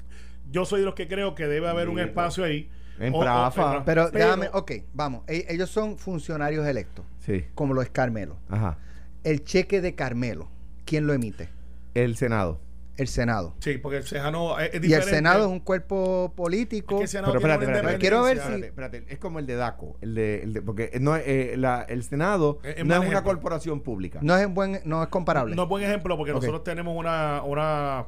Yo 0.52 0.66
soy 0.66 0.82
de 0.82 0.86
los 0.86 0.96
que 0.96 1.08
creo 1.08 1.34
que 1.36 1.48
debe 1.48 1.68
haber 1.70 1.90
un 1.90 2.00
espacio 2.00 2.44
ahí. 2.44 2.70
En 3.00 3.16
o- 3.16 3.20
Prafa. 3.22 3.84
Pero, 3.86 4.12
déjame, 4.12 4.50
ok, 4.54 4.72
vamos. 4.94 5.24
e- 5.28 5.46
Ellos 5.50 5.70
son 5.70 5.98
funcionarios 5.98 6.68
electos, 6.68 7.06
Sí. 7.20 7.46
como 7.56 7.74
lo 7.74 7.82
es 7.82 7.90
Carmelo. 7.90 8.38
Ajá. 8.50 8.78
El 9.24 9.44
cheque 9.44 9.82
de 9.82 9.96
Carmelo, 9.96 10.50
¿quién 10.86 11.08
lo 11.08 11.14
emite? 11.14 11.50
El 11.96 12.16
Senado. 12.16 12.60
El 12.98 13.08
Senado. 13.08 13.56
Sí, 13.60 13.78
porque 13.80 13.98
el 13.98 14.04
Senado 14.04 14.60
es, 14.60 14.68
es 14.68 14.74
Y 14.74 14.76
el 14.78 14.82
diferente. 14.84 15.16
Senado 15.16 15.46
es 15.46 15.52
un 15.52 15.62
cuerpo 15.62 16.34
político. 16.36 16.96
Es 16.96 17.00
que 17.00 17.04
el 17.04 17.08
Senado 17.08 17.32
Pero 17.34 17.40
tiene 17.40 17.54
espérate, 17.54 17.78
espérate, 17.78 18.00
quiero 18.00 18.22
ver 18.24 18.34
independencia. 18.38 18.68
Espérate, 18.68 18.98
espérate, 18.98 19.14
es 19.16 19.20
como 19.20 19.40
el 19.40 19.48
de 19.48 19.56
DACO. 19.56 19.98
El 20.02 20.14
de, 20.14 20.44
el 20.44 20.54
de- 20.54 20.62
porque 20.62 20.92
no, 21.00 21.16
es, 21.16 21.24
eh, 21.26 21.54
la- 21.58 21.82
el 21.84 22.04
Senado 22.04 22.60
Es- 22.64 22.78
es 22.80 22.86
no 22.86 23.02
es 23.02 23.10
una 23.10 23.24
corporación 23.24 23.80
pública. 23.82 24.20
No 24.22 24.36
es 24.36 24.44
en 24.44 24.54
buen, 24.54 24.82
no 24.86 25.02
es 25.02 25.10
comparable. 25.10 25.56
No 25.56 25.64
es 25.64 25.70
buen 25.70 25.84
ejemplo 25.84 26.18
porque 26.18 26.34
nosotros 26.34 26.64
tenemos 26.64 26.96
una, 26.96 27.42
una, 27.44 28.06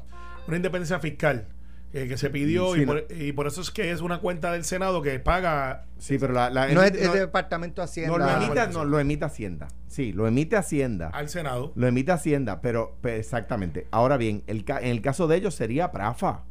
una 0.47 0.57
independencia 0.57 0.99
fiscal 0.99 1.47
eh, 1.93 2.07
que 2.07 2.17
se 2.17 2.29
pidió 2.31 2.73
Sí, 2.73 2.81
y, 2.81 2.85
no. 2.85 2.93
por, 2.93 3.05
y 3.11 3.31
por 3.33 3.45
eso 3.47 3.61
es 3.61 3.69
que 3.71 3.91
es 3.91 4.01
una 4.01 4.19
cuenta 4.19 4.51
del 4.51 4.63
Senado 4.63 5.01
que 5.03 5.19
paga. 5.19 5.85
Sí, 5.99 6.17
pero 6.17 6.33
la, 6.33 6.49
la- 6.49 6.67
No 6.69 6.81
es, 6.83 6.91
el- 6.91 6.97
es 6.97 7.07
no- 7.07 7.13
de 7.13 7.19
Departamento 7.21 7.81
de 7.81 7.85
Hacienda. 7.85 8.11
no, 8.11 8.17
lo 8.17 8.29
emite, 8.31 8.59
Hacienda. 8.59 8.71
no, 8.79 8.85
lo 8.85 8.99
emite 8.99 9.25
Hacienda. 9.25 9.67
Sí, 9.87 10.11
lo 10.11 10.27
emite 10.27 10.57
Hacienda. 10.57 11.09
al 11.09 11.29
Senado. 11.29 11.71
Lo 11.75 11.85
emite 11.87 12.11
Hacienda, 12.11 12.61
pero, 12.61 12.97
exactamente. 13.03 13.87
Ahora 13.91 14.17
bien, 14.17 14.43
el, 14.47 14.65
ca- 14.65 14.79
en 14.79 14.87
el 14.87 15.01
caso 15.01 15.27
de 15.27 15.37
ellos 15.37 15.53
sería 15.55 15.91
Prafa. 15.91 16.41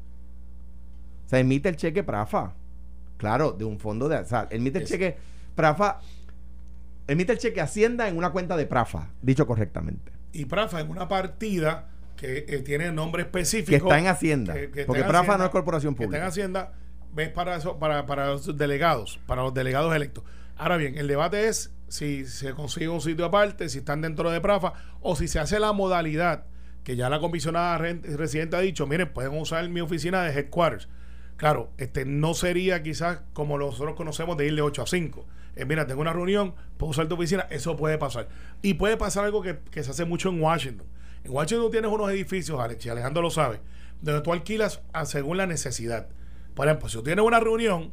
O 1.26 1.28
sea, 1.28 1.38
emite 1.40 1.68
el 1.68 1.76
cheque 1.76 2.02
Prafa. 2.04 2.54
Claro, 3.16 3.52
de 3.52 3.64
un 3.64 3.78
fondo 3.78 4.08
de... 4.08 4.16
O 4.18 4.24
sea, 4.24 4.46
emite 4.50 4.78
el 4.78 4.84
Es- 4.84 4.90
cheque 4.90 5.16
Prafa... 5.54 6.00
Emite 7.08 7.32
el 7.32 7.38
cheque 7.38 7.60
Hacienda 7.60 8.08
en 8.08 8.16
una 8.16 8.30
cuenta 8.30 8.56
de 8.56 8.64
Prafa, 8.66 9.08
dicho 9.22 9.44
correctamente. 9.46 10.12
Y 10.32 10.44
Prafa 10.44 10.80
en 10.80 10.88
una 10.88 11.08
partida 11.08 11.88
que 12.22 12.44
eh, 12.48 12.58
tiene 12.60 12.90
nombre 12.92 13.22
específico. 13.22 13.70
Que 13.70 13.76
está 13.76 13.98
en 13.98 14.06
Hacienda. 14.06 14.54
que- 14.54 14.70
que 14.70 14.80
está 14.82 14.86
porque 14.86 15.02
Prafa 15.04 15.36
no 15.38 15.44
es 15.44 15.50
corporación 15.50 15.94
que 15.94 16.04
está 16.04 16.16
en 16.16 16.22
pública. 16.22 16.26
Hacienda, 16.28 16.72
ves 17.12 17.28
para 17.30 17.56
eso, 17.56 17.78
para, 17.78 18.06
para 18.06 18.28
los 18.28 18.56
delegados, 18.56 19.18
para 19.26 19.42
los 19.42 19.52
delegados 19.52 19.94
electos. 19.94 20.24
Ahora 20.56 20.76
bien, 20.76 20.96
el 20.96 21.08
debate 21.08 21.48
es 21.48 21.74
si 21.88 22.24
se 22.24 22.52
consigue 22.52 22.88
un 22.88 23.00
sitio 23.00 23.24
aparte, 23.26 23.68
si 23.68 23.78
están 23.78 24.00
dentro 24.00 24.30
de 24.30 24.40
Prafa, 24.40 24.72
o 25.00 25.16
si 25.16 25.26
se 25.28 25.38
hace 25.40 25.58
la 25.58 25.72
modalidad 25.72 26.44
que 26.84 26.96
ya 26.96 27.08
la 27.08 27.20
comisionada 27.20 27.76
re- 27.78 28.00
residente 28.16 28.56
ha 28.56 28.60
dicho, 28.60 28.86
miren, 28.86 29.12
pueden 29.12 29.32
usar 29.38 29.68
mi 29.68 29.80
oficina 29.80 30.22
de 30.22 30.32
headquarters. 30.32 30.88
Claro, 31.36 31.70
este 31.76 32.04
no 32.04 32.34
sería 32.34 32.82
quizás 32.82 33.20
como 33.32 33.58
nosotros 33.58 33.94
conocemos 33.96 34.36
de 34.36 34.46
ir 34.46 34.54
de 34.54 34.62
8 34.62 34.82
a 34.82 34.86
5. 34.86 35.26
Eh, 35.56 35.64
mira, 35.64 35.86
tengo 35.86 36.00
una 36.00 36.12
reunión, 36.12 36.54
puedo 36.78 36.90
usar 36.90 37.08
tu 37.08 37.14
oficina, 37.16 37.46
eso 37.50 37.76
puede 37.76 37.98
pasar. 37.98 38.28
Y 38.62 38.74
puede 38.74 38.96
pasar 38.96 39.24
algo 39.24 39.42
que, 39.42 39.58
que 39.70 39.82
se 39.82 39.90
hace 39.90 40.04
mucho 40.04 40.28
en 40.28 40.40
Washington. 40.40 40.86
En 41.24 41.30
Washington 41.32 41.70
tienes 41.70 41.90
unos 41.90 42.10
edificios, 42.10 42.58
Alex, 42.60 42.84
y 42.86 42.88
Alejandro 42.88 43.22
lo 43.22 43.30
sabe, 43.30 43.60
donde 44.00 44.22
tú 44.22 44.32
alquilas 44.32 44.80
a- 44.92 45.06
según 45.06 45.36
la 45.36 45.46
necesidad. 45.46 46.08
Por 46.54 46.66
ejemplo, 46.66 46.88
si 46.88 46.96
tú 46.98 47.02
tienes 47.04 47.24
una 47.24 47.40
reunión, 47.40 47.92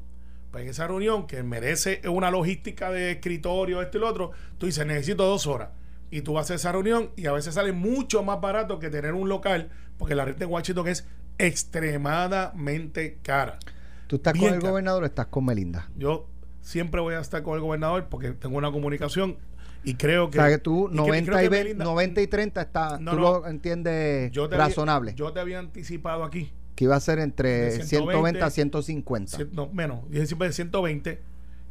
pues 0.51 0.63
en 0.63 0.69
esa 0.71 0.87
reunión 0.87 1.27
que 1.27 1.43
merece 1.43 2.01
una 2.09 2.31
logística 2.31 2.89
de 2.89 3.11
escritorio, 3.11 3.81
esto 3.81 3.97
y 3.97 4.01
lo 4.01 4.07
otro, 4.09 4.31
tú 4.57 4.65
dices, 4.65 4.85
necesito 4.85 5.25
dos 5.25 5.45
horas. 5.47 5.69
Y 6.11 6.21
tú 6.21 6.33
vas 6.33 6.49
a 6.49 6.55
esa 6.55 6.71
reunión 6.71 7.11
y 7.15 7.27
a 7.27 7.31
veces 7.31 7.53
sale 7.53 7.71
mucho 7.71 8.23
más 8.23 8.41
barato 8.41 8.79
que 8.79 8.89
tener 8.89 9.13
un 9.13 9.29
local, 9.29 9.69
porque 9.99 10.15
la 10.15 10.25
renta 10.25 10.43
en 10.45 10.49
Washington 10.51 10.87
es 10.87 11.05
extremadamente 11.37 13.17
cara. 13.21 13.59
¿Tú 14.07 14.15
estás 14.17 14.33
Bien 14.33 14.45
con 14.47 14.53
el 14.55 14.59
gobernador 14.61 15.03
o 15.03 15.05
estás 15.05 15.27
con 15.27 15.45
Melinda? 15.45 15.89
Yo 15.95 16.27
siempre 16.61 16.99
voy 17.01 17.13
a 17.15 17.19
estar 17.19 17.43
con 17.43 17.55
el 17.55 17.61
gobernador 17.61 18.07
porque 18.09 18.31
tengo 18.31 18.57
una 18.57 18.71
comunicación 18.71 19.37
y 19.83 19.93
creo 19.95 20.25
O 20.25 20.29
que... 20.29 20.37
sea, 20.37 20.49
que 20.49 20.57
tú 20.57 20.87
y 20.87 20.91
que- 20.91 20.95
90 20.97 21.31
creo 21.31 21.39
y, 21.39 21.43
que 21.43 21.49
20 21.49 21.63
Melinda- 21.69 21.85
90 21.85 22.21
y 22.21 22.27
30 22.27 22.61
está, 22.61 22.97
No, 22.99 23.11
tú 23.11 23.17
no. 23.17 23.21
lo 23.41 23.47
entiendes 23.47 24.31
yo 24.31 24.47
te 24.49 24.55
había- 24.55 24.67
razonable. 24.67 25.13
yo 25.15 25.31
te 25.31 25.39
había 25.39 25.59
anticipado 25.59 26.23
aquí 26.23 26.51
que 26.75 26.85
iba 26.85 26.95
a 26.95 26.99
ser 26.99 27.19
entre 27.19 27.49
De 27.49 27.83
190 27.83 28.45
a 28.45 28.49
120, 28.49 28.83
150. 28.85 29.37
Cien- 29.37 29.49
no, 29.51 29.67
menos, 29.73 30.09
dije 30.09 30.25
siempre 30.27 30.47
de 30.47 30.53
120 30.53 31.21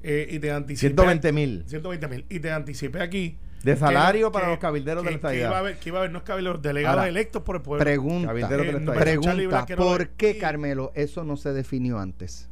eh, 0.02 0.28
y 0.30 0.38
te 0.38 0.52
anticipé 0.52 0.88
120 0.88 1.32
mil. 1.32 1.64
120 1.66 2.08
mil 2.08 2.26
y 2.28 2.40
te 2.40 2.50
anticipé 2.52 3.00
aquí 3.02 3.36
De 3.64 3.72
que- 3.72 3.78
salario 3.80 4.30
para 4.30 4.44
que- 4.46 4.50
los 4.52 4.58
cabilderos 4.60 5.02
de 5.04 5.10
la 5.12 5.16
que, 5.18 5.28
que 5.28 5.38
iba 5.40 5.56
a 5.56 5.58
haber, 5.58 5.78
que 5.78 5.88
iba 5.88 5.98
a 5.98 6.00
haber 6.02 6.12
no 6.12 6.18
es 6.18 6.24
cabilderos 6.24 6.62
delegados 6.62 6.98
Ahora, 6.98 7.08
electos 7.08 7.42
por 7.42 7.56
el 7.56 7.62
pueblo 7.62 7.82
Pregunta, 7.84 8.32
Eh, 8.32 8.40
no, 8.80 8.92
pregunta, 8.94 9.66
que 9.66 9.76
no 9.76 9.82
¿por 9.82 10.08
qué 10.10 10.38
Carmelo 10.38 10.92
eso 10.94 11.24
no 11.24 11.36
se 11.36 11.52
definió 11.52 11.98
antes? 11.98 12.48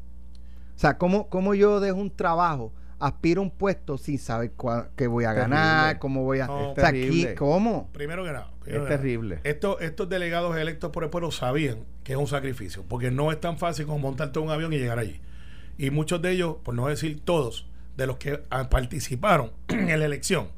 O 0.74 0.78
sea, 0.78 0.98
¿cómo, 0.98 1.28
cómo 1.28 1.54
yo 1.54 1.78
dejo 1.80 1.98
un 1.98 2.10
trabajo, 2.10 2.72
aspiro 2.98 3.40
a 3.40 3.44
un 3.44 3.50
puesto 3.50 3.98
sin 3.98 4.18
saber 4.18 4.52
cua- 4.56 4.88
qué 4.96 5.06
voy 5.06 5.24
a 5.24 5.34
Terrible. 5.34 5.56
ganar, 5.56 5.98
cómo 5.98 6.22
voy 6.24 6.40
a... 6.40 6.46
No, 6.46 6.70
o 6.70 6.74
sea, 6.74 6.88
aquí. 6.88 7.26
¿cómo? 7.36 7.90
primero 7.92 8.24
que 8.24 8.32
nada 8.32 8.50
primero 8.60 8.84
Es 8.84 8.88
que 8.88 8.94
nada, 8.94 9.02
terrible. 9.02 9.40
estos, 9.44 9.80
estos 9.82 10.08
delegados 10.08 10.56
electos 10.56 10.90
por 10.92 11.04
el 11.04 11.10
pueblo 11.10 11.30
sabían 11.30 11.80
que 12.04 12.12
es 12.12 12.18
un 12.18 12.26
sacrificio 12.26 12.84
porque 12.88 13.10
no 13.10 13.30
es 13.32 13.40
tan 13.40 13.58
fácil 13.58 13.86
como 13.86 13.98
montarte 13.98 14.38
un 14.38 14.50
avión 14.50 14.72
y 14.72 14.78
llegar 14.78 14.98
allí 14.98 15.20
y 15.78 15.90
muchos 15.90 16.22
de 16.22 16.30
ellos 16.32 16.56
por 16.62 16.74
no 16.74 16.86
decir 16.88 17.20
todos 17.24 17.68
de 17.96 18.06
los 18.06 18.16
que 18.16 18.42
ah, 18.50 18.68
participaron 18.70 19.52
en 19.68 19.98
la 19.98 20.04
elección 20.06 20.48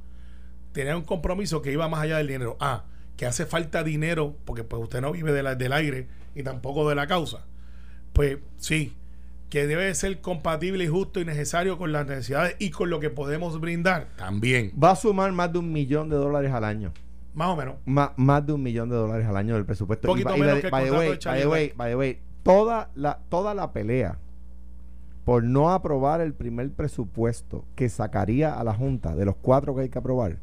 tenían 0.73 0.97
un 0.99 1.05
compromiso 1.05 1.61
que 1.63 1.73
iba 1.73 1.89
más 1.89 2.01
allá 2.03 2.19
del 2.19 2.29
dinero. 2.29 2.57
Ah, 2.61 2.85
que 3.17 3.27
hace 3.27 3.47
falta 3.47 3.83
dinero 3.83 4.37
porque 4.45 4.63
pues 4.63 4.81
usted 4.81 5.01
no 5.01 5.11
vive 5.11 5.33
de 5.33 5.43
la- 5.43 5.57
del 5.57 5.73
aire 5.73 6.07
y 6.37 6.45
tampoco 6.45 6.89
de 6.89 6.95
la 6.95 7.09
causa. 7.09 7.47
Pues 8.13 8.39
sí, 8.59 8.95
que 9.51 9.67
debe 9.67 9.95
ser 9.95 10.21
compatible 10.21 10.85
y 10.85 10.89
justo 10.89 11.21
y 11.21 11.25
necesario 11.25 11.79
con 11.79 11.91
las 11.93 12.07
necesidades 12.07 12.57
y 12.59 12.71
con 12.71 12.91
lo 12.91 13.01
que 13.01 13.11
podemos 13.11 13.61
brindar 13.61 14.09
también. 14.17 14.73
Va 14.83 14.91
a 14.93 14.97
sumar 14.97 15.33
más 15.33 15.53
de 15.53 15.59
un 15.61 15.73
millón 15.73 16.09
de 16.11 16.17
dólares 16.17 16.53
al 16.53 16.65
año. 16.65 16.93
Más 17.35 17.49
o 17.49 17.57
menos. 17.57 17.77
Ma- 17.87 18.13
más 18.17 18.45
de 18.47 18.53
un 18.53 18.63
millón 18.63 18.89
de 18.89 18.97
dólares 18.97 19.27
al 19.27 19.37
año 19.37 19.55
del 19.55 19.65
presupuesto. 19.65 20.09
Poquito 20.09 20.31
by- 20.31 20.39
menos 20.41 20.55
by- 20.55 20.61
que 20.61 20.67
el 20.67 20.71
by 20.73 20.89
contrato 20.89 20.99
way, 20.99 21.09
de 21.09 21.25
by 21.25 21.41
the 21.41 21.47
way, 21.49 21.73
by 21.77 21.95
way, 21.95 22.19
toda 22.43 22.91
la, 22.95 23.21
toda 23.29 23.55
la 23.55 23.73
pelea 23.73 24.19
por 25.25 25.45
no 25.45 25.71
aprobar 25.71 26.21
el 26.21 26.33
primer 26.35 26.71
presupuesto 26.73 27.65
que 27.75 27.89
sacaría 27.89 28.59
a 28.59 28.65
la 28.65 28.75
Junta 28.75 29.15
de 29.15 29.25
los 29.27 29.37
cuatro 29.37 29.75
que 29.75 29.83
hay 29.83 29.89
que 29.91 29.99
aprobar 29.99 30.39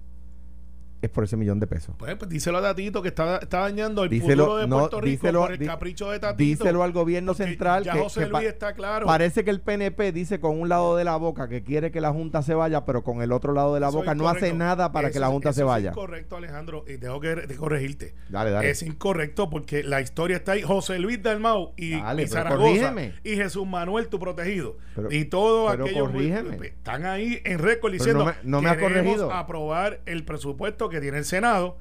es 1.05 1.11
por 1.11 1.23
ese 1.23 1.37
millón 1.37 1.59
de 1.59 1.67
pesos. 1.67 1.95
Pues, 1.97 2.15
pues 2.15 2.29
díselo 2.29 2.57
a 2.57 2.61
Tatito 2.61 3.01
que 3.01 3.09
está, 3.09 3.37
está 3.37 3.59
dañando 3.61 4.03
el 4.03 4.09
Díselo- 4.09 4.43
futuro 4.45 4.57
de 4.57 4.67
no, 4.67 4.79
Puerto 4.79 5.01
Rico 5.01 5.27
díselo- 5.27 5.39
por 5.41 5.51
el 5.53 5.65
capricho 5.65 6.11
de 6.11 6.19
Tatito. 6.19 6.37
Díselo 6.63 6.83
al 6.83 6.91
gobierno 6.91 7.33
central 7.33 7.83
ya 7.83 7.93
que, 7.93 7.99
José 7.99 8.21
que 8.21 8.27
pa- 8.27 8.39
Luis 8.39 8.51
está 8.51 8.73
claro. 8.73 9.05
parece 9.05 9.43
que 9.43 9.49
el 9.51 9.61
PNP 9.61 10.11
dice 10.11 10.39
con 10.39 10.59
un 10.59 10.69
lado 10.69 10.95
de 10.97 11.03
la 11.03 11.15
boca 11.17 11.47
que 11.47 11.63
quiere 11.63 11.91
que 11.91 12.01
la 12.01 12.11
Junta 12.11 12.41
se 12.41 12.53
vaya, 12.53 12.85
pero 12.85 13.03
con 13.03 13.21
el 13.21 13.31
otro 13.31 13.53
lado 13.53 13.73
de 13.73 13.79
la 13.79 13.89
Eso 13.89 13.97
boca 13.97 14.11
es 14.11 14.17
no 14.17 14.29
hace 14.29 14.53
nada 14.53 14.91
para 14.91 15.11
que 15.11 15.19
la 15.19 15.27
es- 15.27 15.31
Junta 15.33 15.49
eso 15.49 15.55
se 15.57 15.61
es 15.61 15.67
vaya. 15.67 15.89
incorrecto, 15.91 16.37
Alejandro, 16.37 16.83
y 16.87 16.97
tengo 16.97 17.19
que 17.19 17.35
de 17.35 17.55
corregirte. 17.55 18.15
Dale, 18.29 18.51
dale. 18.51 18.69
Es 18.69 18.81
incorrecto 18.81 19.49
porque 19.49 19.83
la 19.83 20.01
historia 20.01 20.37
está 20.37 20.53
ahí. 20.53 20.61
José 20.61 20.99
Luis 20.99 21.21
Dalmau 21.21 21.73
y, 21.77 21.91
Dale, 21.99 22.23
y 22.23 22.27
Zaragoza 22.27 22.93
y 23.23 23.35
Jesús 23.35 23.67
Manuel, 23.67 24.07
tu 24.07 24.19
protegido. 24.19 24.77
Pero- 24.95 25.11
y 25.11 25.25
todo 25.25 25.69
aquello 25.69 26.05
corrígeme. 26.05 26.67
están 26.67 27.05
ahí 27.05 27.39
en 27.43 27.59
récord 27.59 27.91
diciendo 27.91 28.19
no 28.19 28.25
me- 28.25 28.35
no 28.43 28.61
me 28.61 28.77
corregido. 28.79 29.31
aprobar 29.31 29.99
el 30.05 30.23
presupuesto 30.23 30.89
que 30.89 30.94
tiene 31.01 31.17
el 31.17 31.25
Senado 31.25 31.77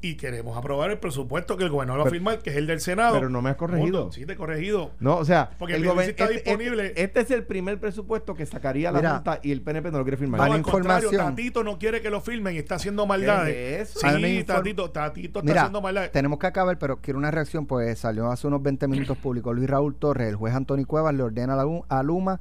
y 0.00 0.14
queremos 0.14 0.56
aprobar 0.56 0.92
el 0.92 0.98
presupuesto 0.98 1.56
que 1.56 1.64
el 1.64 1.70
gobernador 1.70 2.04
va 2.04 2.06
a 2.08 2.10
firmar, 2.12 2.38
que 2.38 2.50
es 2.50 2.56
el 2.56 2.68
del 2.68 2.78
Senado. 2.80 3.14
pero 3.16 3.28
no 3.28 3.42
me 3.42 3.50
has 3.50 3.56
corregido. 3.56 4.02
Punto. 4.02 4.12
Sí, 4.12 4.24
te 4.26 4.34
he 4.34 4.36
corregido. 4.36 4.92
No, 5.00 5.16
o 5.16 5.24
sea, 5.24 5.50
Porque 5.58 5.74
el 5.74 5.84
gober- 5.84 6.10
está 6.10 6.26
este, 6.26 6.34
disponible. 6.34 6.86
este- 6.86 7.02
este 7.02 7.20
es 7.22 7.30
el 7.32 7.42
primer 7.42 7.80
presupuesto 7.80 8.36
que 8.36 8.46
sacaría 8.46 8.92
la 8.92 8.98
Mira, 9.00 9.14
Junta 9.16 9.40
y 9.42 9.50
el 9.50 9.60
PNP 9.60 9.90
no 9.90 9.98
lo 9.98 10.04
quiere 10.04 10.16
firmar. 10.16 10.38
No, 10.48 10.54
al 10.54 10.62
contrario. 10.62 11.10
Tatito 11.10 11.64
no 11.64 11.80
quiere 11.80 12.00
que 12.00 12.10
lo 12.10 12.20
firmen 12.20 12.54
y 12.54 12.58
está 12.58 12.76
haciendo 12.76 13.06
maldades. 13.06 13.52
¿Qué 13.52 13.80
es 13.80 13.90
eso? 13.96 14.00
Sí, 14.08 14.44
Tatito, 14.44 14.88
Tatito 14.92 15.40
está 15.40 15.50
Mira, 15.50 15.62
haciendo 15.62 15.80
maldades. 15.82 16.12
tenemos 16.12 16.38
que 16.38 16.46
acabar, 16.46 16.78
pero 16.78 16.98
quiero 17.00 17.18
una 17.18 17.32
reacción, 17.32 17.66
pues 17.66 17.98
salió 17.98 18.30
hace 18.30 18.46
unos 18.46 18.62
20 18.62 18.86
minutos 18.86 19.18
público 19.18 19.52
Luis 19.52 19.68
Raúl 19.68 19.96
Torres, 19.96 20.28
el 20.28 20.36
juez 20.36 20.54
Antonio 20.54 20.86
Cuevas 20.86 21.12
le 21.12 21.24
ordena 21.24 21.54
a, 21.54 21.56
la 21.56 21.66
U- 21.66 21.84
a 21.88 22.04
Luma 22.04 22.38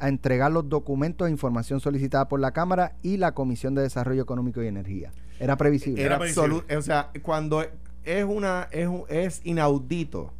a 0.00 0.08
entregar 0.08 0.50
los 0.52 0.68
documentos 0.68 1.28
e 1.28 1.30
información 1.30 1.80
solicitada 1.80 2.28
por 2.28 2.40
la 2.40 2.50
Cámara 2.52 2.96
y 3.02 3.16
la 3.18 3.32
Comisión 3.32 3.74
de 3.74 3.82
Desarrollo 3.82 4.22
Económico 4.22 4.62
y 4.62 4.66
Energía. 4.66 5.10
Era 5.38 5.56
previsible. 5.56 6.00
Era 6.02 6.14
Era 6.14 6.18
previsible. 6.18 6.46
absoluto. 6.56 6.78
O 6.78 6.82
sea, 6.82 7.10
cuando 7.22 7.64
es 8.04 8.24
una 8.24 8.68
es, 8.72 8.88
un- 8.88 9.04
es 9.08 9.40
inaudito 9.44 10.32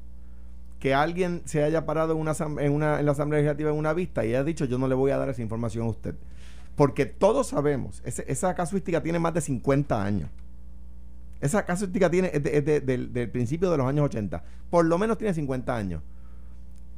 que 0.79 0.95
alguien 0.95 1.43
se 1.45 1.63
haya 1.63 1.85
parado 1.85 2.13
en 2.15 2.19
una, 2.21 2.33
en 2.59 2.73
una 2.73 3.01
en 3.01 3.07
la 3.07 3.13
Asamblea 3.13 3.41
Legislativa 3.41 3.71
en 3.71 3.77
una 3.77 3.93
vista 3.93 4.25
y 4.25 4.29
haya 4.31 4.45
dicho 4.45 4.65
yo 4.65 4.79
no 4.79 4.89
le 4.89 4.95
voy 4.95 5.11
a 5.11 5.19
dar 5.19 5.29
esa 5.29 5.43
información 5.43 5.87
a 5.87 5.91
usted. 5.91 6.15
Porque 6.77 7.05
todos 7.05 7.49
sabemos, 7.49 8.01
ese- 8.07 8.25
esa 8.29 8.55
casuística 8.55 9.03
tiene 9.03 9.19
más 9.19 9.35
de 9.35 9.43
50 9.43 10.03
años. 10.03 10.31
Esa 11.41 11.65
casuística 11.65 12.11
tiene 12.11 12.31
es 12.33 12.43
de- 12.43 12.57
es 12.59 12.65
de- 12.65 12.81
del, 12.81 13.13
del 13.13 13.31
principio 13.31 13.71
de 13.71 13.77
los 13.79 13.87
años 13.87 14.05
80. 14.07 14.43
Por 14.71 14.85
lo 14.87 14.99
menos 14.99 15.19
tiene 15.19 15.33
50 15.35 15.75
años. 15.77 16.03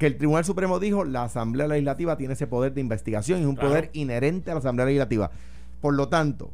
Que 0.02 0.08
el 0.08 0.16
Tribunal 0.16 0.44
Supremo 0.44 0.80
dijo 0.80 1.04
la 1.04 1.22
Asamblea 1.22 1.68
Legislativa 1.68 2.16
tiene 2.16 2.34
ese 2.34 2.48
poder 2.48 2.74
de 2.74 2.80
investigación 2.80 3.38
y 3.38 3.42
es 3.42 3.48
un 3.48 3.54
Claro. 3.54 3.68
poder 3.68 3.90
inherente 3.92 4.50
a 4.50 4.54
la 4.54 4.58
Asamblea 4.58 4.86
Legislativa. 4.86 5.30
Por 5.80 5.94
lo 5.94 6.08
tanto, 6.08 6.50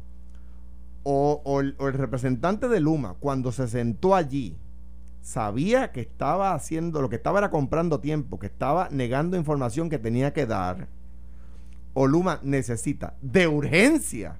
o, 1.01 1.41
o 1.43 1.59
el, 1.59 1.73
o 1.79 1.87
el 1.87 1.95
representante 1.95 2.67
de 2.67 2.79
Luma, 2.79 3.15
cuando 3.19 3.51
se 3.51 3.67
sentó 3.67 4.13
allí, 4.13 4.55
sabía 5.23 5.91
que 5.91 6.01
estaba 6.01 6.53
haciendo, 6.53 7.01
lo 7.01 7.09
que 7.09 7.15
estaba 7.15 7.39
era 7.39 7.49
comprando 7.49 7.99
tiempo, 7.99 8.37
que 8.37 8.45
estaba 8.45 8.87
negando 8.91 9.35
información 9.35 9.89
que 9.89 9.97
tenía 9.97 10.31
que 10.31 10.45
dar, 10.45 10.87
o 11.95 12.05
Luma 12.05 12.39
necesita 12.43 13.15
de 13.19 13.47
urgencia 13.47 14.37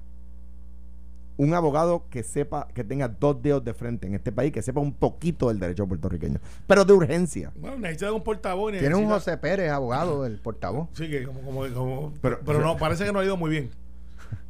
un 1.42 1.54
abogado 1.54 2.04
que 2.10 2.22
sepa, 2.22 2.68
que 2.74 2.84
tenga 2.84 3.08
dos 3.08 3.40
dedos 3.40 3.64
de 3.64 3.72
frente 3.72 4.06
en 4.06 4.14
este 4.14 4.30
país, 4.30 4.52
que 4.52 4.60
sepa 4.60 4.80
un 4.80 4.92
poquito 4.92 5.48
del 5.48 5.58
derecho 5.58 5.86
puertorriqueño, 5.86 6.38
pero 6.66 6.84
de 6.84 6.92
urgencia. 6.92 7.50
Bueno, 7.56 7.78
necesita 7.78 8.12
un 8.12 8.22
portavoz. 8.22 8.74
y 8.74 8.78
Tiene 8.78 8.94
un 8.94 9.04
necesita- 9.04 9.14
José 9.14 9.36
Pérez, 9.38 9.70
abogado, 9.70 10.26
el 10.26 10.38
portavoz. 10.38 10.88
Sí, 10.92 11.08
que 11.08 11.24
como, 11.24 11.40
como, 11.40 11.66
como- 11.74 12.12
Pero- 12.20 12.40
pero, 12.44 12.60
no, 12.60 12.76
parece 12.76 13.04
que 13.06 13.12
no 13.12 13.20
ha 13.20 13.24
ido 13.24 13.36
muy 13.38 13.50
bien. 13.50 13.70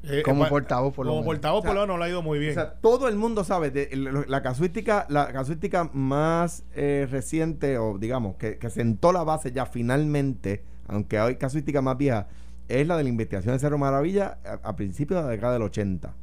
Eh, 0.02 0.22
Como 0.24 0.46
eh, 0.46 0.48
portavoz, 0.48 0.94
por 0.94 1.04
lo 1.04 1.12
Como 1.12 1.20
menos. 1.22 1.34
portavoz, 1.34 1.60
por 1.62 1.70
O 1.70 1.72
sea, 1.72 1.74
lo 1.74 1.80
menos, 1.82 1.94
no 1.96 1.98
le 1.98 2.04
ha 2.06 2.08
ido 2.08 2.22
muy 2.22 2.38
bien. 2.38 2.50
O 2.52 2.54
sea, 2.54 2.72
todo 2.80 3.06
el 3.08 3.16
mundo 3.16 3.44
sabe 3.44 3.70
de 3.70 3.88
la, 3.94 4.24
la 4.26 4.42
casuística, 4.42 5.04
la 5.10 5.30
casuística 5.30 5.90
más 5.92 6.64
eh, 6.74 7.06
reciente, 7.10 7.76
o 7.76 7.98
digamos, 7.98 8.36
que, 8.36 8.56
que 8.56 8.70
sentó 8.70 9.12
la 9.12 9.24
base 9.24 9.52
ya 9.52 9.66
finalmente, 9.66 10.62
aunque 10.88 11.18
hay 11.18 11.36
casuística 11.36 11.82
más 11.82 11.98
vieja, 11.98 12.28
es 12.68 12.86
la 12.86 12.96
de 12.96 13.02
la 13.02 13.08
investigación 13.10 13.54
de 13.54 13.58
Cerro 13.58 13.76
Maravilla 13.76 14.38
a, 14.44 14.70
a 14.70 14.74
principios 14.76 15.20
de 15.20 15.24
la 15.26 15.30
década 15.32 15.52
del 15.54 15.62
80. 15.62 16.14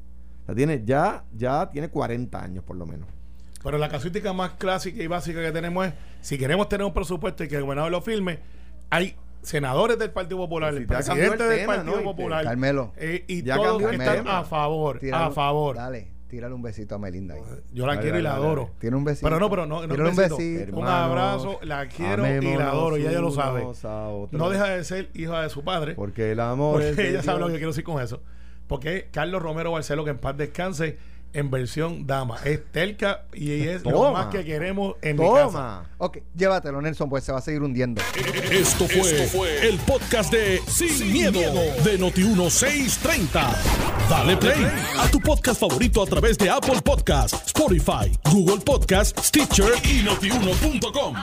Sea, 0.47 0.55
tiene, 0.55 0.81
ya, 0.83 1.23
ya 1.35 1.69
tiene 1.69 1.89
40 1.89 2.41
años 2.43 2.63
por 2.63 2.75
lo 2.77 2.87
menos. 2.87 3.07
Pero 3.63 3.77
la 3.77 3.89
casuística 3.89 4.33
más 4.33 4.51
clásica 4.53 5.03
y 5.03 5.07
básica 5.07 5.41
que 5.41 5.51
tenemos 5.51 5.85
es, 5.87 5.93
si 6.21 6.37
queremos 6.39 6.67
tener 6.69 6.85
un 6.87 6.93
presupuesto 6.93 7.43
y 7.43 7.47
que 7.47 7.57
el 7.57 7.63
gobernador 7.63 7.91
lo 7.91 8.01
firme, 8.01 8.39
hay 8.89 9.15
senadores 9.41 9.99
del 9.99 10.11
Partido 10.11 10.37
Popular, 10.37 10.73
Si 10.73 10.79
el 10.79 10.87
presidente 10.87 11.43
el 11.43 11.49
del 11.49 11.59
tema, 11.59 11.75
Partido 11.75 11.91
¿no? 11.95 11.97
Y 11.97 11.99
te- 11.99 12.03
Popular, 12.05 12.43
Carmelo. 12.43 12.93
eh, 12.97 13.23
y 13.27 13.43
Ya 13.43 13.55
todos 13.57 13.67
cambió 13.81 13.89
el 13.89 14.01
están 14.01 14.15
tema. 14.17 14.39
a 14.39 14.43
favor, 14.43 14.99
a 15.13 15.31
favor. 15.31 15.75
Dale, 15.75 16.07
tírale 16.29 16.53
un 16.55 16.61
besito 16.61 16.95
a 16.95 16.97
Melinda. 16.99 17.35
ahí. 17.35 17.41
Yo 17.73 17.85
la 17.85 17.93
Dale, 17.95 18.01
quiero 18.03 18.19
y 18.19 18.21
la 18.21 18.29
dale, 18.31 18.45
adoro. 18.45 18.61
dale. 18.63 18.73
Tiene 18.79 18.95
un 18.95 19.03
besito. 19.03 19.25
Pero 19.27 19.39
no, 19.39 19.49
pero 19.49 19.65
no, 19.65 19.85
no 19.87 19.93
un 19.95 20.15
besito. 20.15 20.37
besito. 20.37 20.77
Un 20.77 20.87
abrazo, 20.87 21.59
la 21.63 21.87
quiero 21.87 22.25
y 22.25 22.55
la 22.57 22.69
adoro, 22.69 22.97
y 22.97 23.05
ella 23.05 23.19
lo 23.19 23.31
sabe. 23.31 23.65
No 24.31 24.49
deja 24.49 24.69
de 24.69 24.83
ser 24.85 25.09
hija 25.13 25.41
de 25.41 25.49
su 25.49 25.63
padre. 25.63 25.95
Porque 25.95 26.31
el 26.31 26.39
amor 26.39 26.81
Porque 26.81 27.09
ella 27.09 27.21
sabe 27.23 27.39
lo 27.41 27.47
que 27.47 27.53
quiero 27.55 27.69
decir 27.69 27.83
con 27.83 28.01
eso. 28.01 28.21
Porque 28.67 28.97
es 28.97 29.03
Carlos 29.11 29.41
Romero 29.41 29.71
Barceló, 29.71 30.03
que 30.03 30.11
en 30.11 30.17
paz 30.17 30.35
descanse, 30.37 30.97
en 31.33 31.51
versión 31.51 32.07
dama. 32.07 32.37
Es 32.43 32.65
terca 32.71 33.25
y 33.33 33.51
es 33.67 33.83
lo 33.83 33.91
Toma. 33.91 34.11
más 34.11 34.25
que 34.27 34.43
queremos 34.43 34.95
en 35.01 35.17
mi 35.17 35.25
casa. 35.25 35.45
Toma. 35.45 35.89
Ok, 35.99 36.17
llévatelo, 36.35 36.81
Nelson, 36.81 37.09
pues 37.09 37.23
se 37.23 37.31
va 37.31 37.39
a 37.39 37.41
seguir 37.41 37.61
hundiendo. 37.61 38.01
Esto 38.51 38.87
fue, 38.87 39.67
el 39.67 39.77
podcast 39.79 40.31
de 40.31 40.61
Sin, 40.67 41.11
miedo, 41.11 41.39
de 41.83 41.99
Noti1630. 41.99 43.55
Dale 44.09 44.37
play 44.37 44.65
a 44.97 45.09
tu 45.11 45.19
podcast 45.19 45.59
favorito 45.59 46.01
a 46.01 46.05
través 46.05 46.37
de 46.37 46.49
Apple 46.49 46.81
Podcasts, 46.83 47.47
Spotify, 47.47 48.11
Google 48.31 48.63
Podcasts, 48.63 49.27
Stitcher 49.27 49.73
y 49.83 50.03
notiuno.com. 50.03 51.15